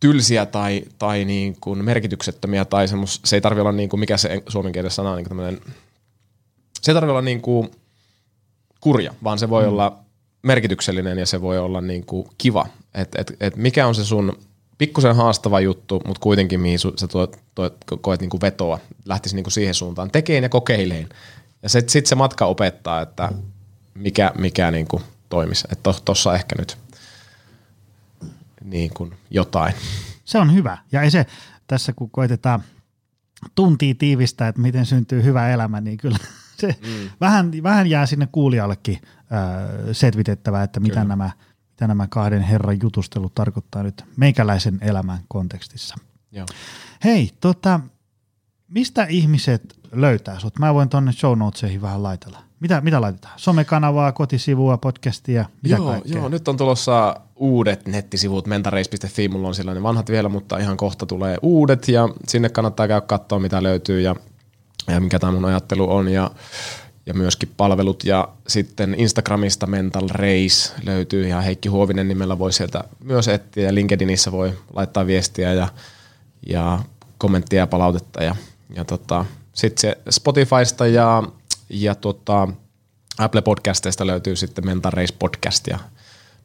tylsiä 0.00 0.46
tai, 0.46 0.82
tai 0.98 1.24
niin 1.24 1.56
kuin 1.60 1.84
merkityksettömiä 1.84 2.64
tai 2.64 2.88
semmos, 2.88 3.20
se 3.24 3.36
ei 3.36 3.40
tarvitse 3.40 3.60
olla 3.60 3.72
niin 3.72 3.88
kuin, 3.88 4.00
mikä 4.00 4.16
se 4.16 4.42
suomen 4.48 4.72
kielessä 4.72 4.96
sana 4.96 5.10
on, 5.10 5.16
niin 5.16 5.28
kuin 5.28 5.60
se 6.80 6.90
ei 6.90 6.94
tarvitse 6.94 7.10
olla 7.10 7.22
niin 7.22 7.42
kuin 7.42 7.70
kurja, 8.80 9.14
vaan 9.24 9.38
se 9.38 9.50
voi 9.50 9.62
mm. 9.62 9.68
olla 9.68 9.98
merkityksellinen 10.42 11.18
ja 11.18 11.26
se 11.26 11.40
voi 11.40 11.58
olla 11.58 11.80
niin 11.80 12.06
kuin 12.06 12.28
kiva. 12.38 12.66
Et, 12.94 13.14
et, 13.14 13.36
et 13.40 13.56
mikä 13.56 13.86
on 13.86 13.94
se 13.94 14.04
sun 14.04 14.38
pikkusen 14.78 15.16
haastava 15.16 15.60
juttu, 15.60 16.02
mutta 16.06 16.20
kuitenkin 16.20 16.60
mihin 16.60 16.78
sä 16.78 17.08
tuot, 17.08 17.36
tuot, 17.54 17.76
koet 18.00 18.20
niin 18.20 18.30
kuin 18.30 18.40
vetoa, 18.40 18.78
lähtisi 19.04 19.34
niin 19.34 19.44
kuin 19.44 19.52
siihen 19.52 19.74
suuntaan 19.74 20.10
tekeen 20.10 20.42
ja 20.42 20.48
kokeileen. 20.48 21.08
Ja 21.62 21.68
sitten 21.68 21.92
sit 21.92 22.06
se 22.06 22.14
matka 22.14 22.46
opettaa, 22.46 23.00
että 23.00 23.30
mikä, 23.94 24.32
mikä 24.38 24.70
niin 24.70 24.88
kuin 24.88 25.02
toimisi. 25.28 25.68
Että 25.72 25.92
tuossa 26.04 26.30
to, 26.30 26.34
ehkä 26.34 26.56
nyt 26.58 26.78
niin 28.64 28.94
kuin 28.94 29.14
jotain. 29.30 29.74
Se 30.24 30.38
on 30.38 30.54
hyvä. 30.54 30.78
Ja 30.92 31.02
ei 31.02 31.10
se 31.10 31.26
tässä, 31.66 31.92
kun 31.92 32.10
koitetaan 32.10 32.62
tuntia 33.54 33.94
tiivistää, 33.98 34.48
että 34.48 34.60
miten 34.60 34.86
syntyy 34.86 35.22
hyvä 35.22 35.50
elämä, 35.50 35.80
niin 35.80 35.98
kyllä 35.98 36.18
se 36.60 36.76
mm. 36.86 37.10
vähän, 37.20 37.52
vähän 37.62 37.86
jää 37.86 38.06
sinne 38.06 38.28
kuulijallekin 38.32 38.98
äh, 39.04 39.30
setvitettävää, 39.92 40.62
että 40.62 40.80
mitä 40.80 41.04
nämä, 41.04 41.30
mitä 41.70 41.86
nämä 41.86 42.06
kahden 42.06 42.42
herran 42.42 42.78
jutustelut 42.82 43.34
tarkoittaa 43.34 43.82
nyt 43.82 44.04
meikäläisen 44.16 44.78
elämän 44.80 45.18
kontekstissa. 45.28 45.94
Joo. 46.32 46.46
Hei, 47.04 47.30
tota, 47.40 47.80
mistä 48.68 49.04
ihmiset 49.04 49.81
löytää 49.92 50.38
sut? 50.38 50.58
Mä 50.58 50.74
voin 50.74 50.88
tonne 50.88 51.12
show 51.12 51.38
notesihin 51.38 51.82
vähän 51.82 52.02
laitella. 52.02 52.38
Mitä, 52.60 52.80
mitä 52.80 53.00
laitetaan? 53.00 53.34
Somekanavaa, 53.36 54.12
kotisivua, 54.12 54.78
podcastia, 54.78 55.44
mitä 55.62 55.76
joo, 55.76 55.86
kaikkea? 55.86 56.16
Joo, 56.16 56.28
nyt 56.28 56.48
on 56.48 56.56
tulossa 56.56 57.20
uudet 57.36 57.86
nettisivut, 57.86 58.46
mentareis.fi, 58.46 59.28
mulla 59.28 59.48
on 59.48 59.54
sellainen 59.54 59.82
vanhat 59.82 60.10
vielä, 60.10 60.28
mutta 60.28 60.58
ihan 60.58 60.76
kohta 60.76 61.06
tulee 61.06 61.38
uudet 61.42 61.88
ja 61.88 62.08
sinne 62.28 62.48
kannattaa 62.48 62.88
käydä 62.88 63.00
katsoa, 63.00 63.38
mitä 63.38 63.62
löytyy 63.62 64.00
ja, 64.00 64.16
ja 64.88 65.00
mikä 65.00 65.18
tämä 65.18 65.32
mun 65.32 65.44
ajattelu 65.44 65.92
on 65.92 66.08
ja, 66.08 66.30
ja 67.06 67.14
myöskin 67.14 67.50
palvelut 67.56 68.04
ja 68.04 68.28
sitten 68.46 68.94
Instagramista 68.98 69.66
Mental 69.66 70.08
Race 70.08 70.72
löytyy 70.84 71.28
ja 71.28 71.40
Heikki 71.40 71.68
Huovinen 71.68 72.08
nimellä 72.08 72.38
voi 72.38 72.52
sieltä 72.52 72.84
myös 73.04 73.28
etsiä 73.28 73.64
ja 73.64 73.74
LinkedInissä 73.74 74.32
voi 74.32 74.58
laittaa 74.72 75.06
viestiä 75.06 75.52
ja, 75.52 75.68
ja 76.48 76.78
kommenttia 77.18 77.58
ja 77.58 77.66
palautetta 77.66 78.22
ja, 78.22 78.36
ja 78.76 78.84
tota, 78.84 79.24
sitten 79.52 79.80
se 79.80 79.98
Spotifysta 80.10 80.86
ja, 80.86 81.22
ja 81.70 81.94
tota, 81.94 82.48
Apple 83.18 83.42
Podcasteista 83.42 84.06
löytyy 84.06 84.36
sitten 84.36 84.66
Mental 84.66 84.92
Race 84.92 85.14
Podcast 85.18 85.66
ja 85.66 85.78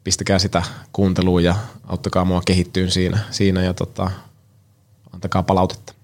pistäkää 0.04 0.38
sitä 0.38 0.62
kuunteluun 0.92 1.44
ja 1.44 1.56
auttakaa 1.84 2.24
mua 2.24 2.42
kehittyyn 2.46 2.90
siinä, 2.90 3.18
siinä 3.30 3.62
ja 3.62 3.74
tota, 3.74 4.10
antakaa 5.12 5.42
palautetta. 5.42 5.94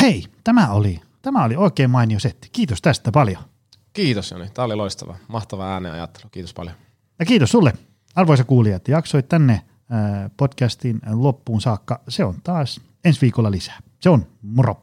Hei, 0.00 0.24
tämä 0.44 0.72
oli, 0.72 1.00
tämä 1.22 1.44
oli 1.44 1.56
oikein 1.56 1.90
mainio 1.90 2.20
setti. 2.20 2.48
Kiitos 2.52 2.82
tästä 2.82 3.12
paljon. 3.12 3.42
Kiitos 3.92 4.30
Joni, 4.30 4.50
tämä 4.54 4.66
oli 4.66 4.76
loistava. 4.76 5.16
Mahtava 5.28 5.72
ääneajattelu. 5.72 6.28
Kiitos 6.30 6.54
paljon. 6.54 6.76
Ja 7.18 7.26
kiitos 7.26 7.50
sulle, 7.50 7.72
arvoisa 8.14 8.44
kuulija, 8.44 8.76
että 8.76 8.90
jaksoit 8.90 9.28
tänne 9.28 9.62
podcastin 10.36 11.00
loppuun 11.12 11.60
saakka. 11.60 12.00
Se 12.08 12.24
on 12.24 12.34
taas 12.44 12.80
ensi 13.04 13.20
viikolla 13.20 13.50
lisää. 13.50 13.78
Se 14.00 14.10
on 14.10 14.26
moro. 14.42 14.82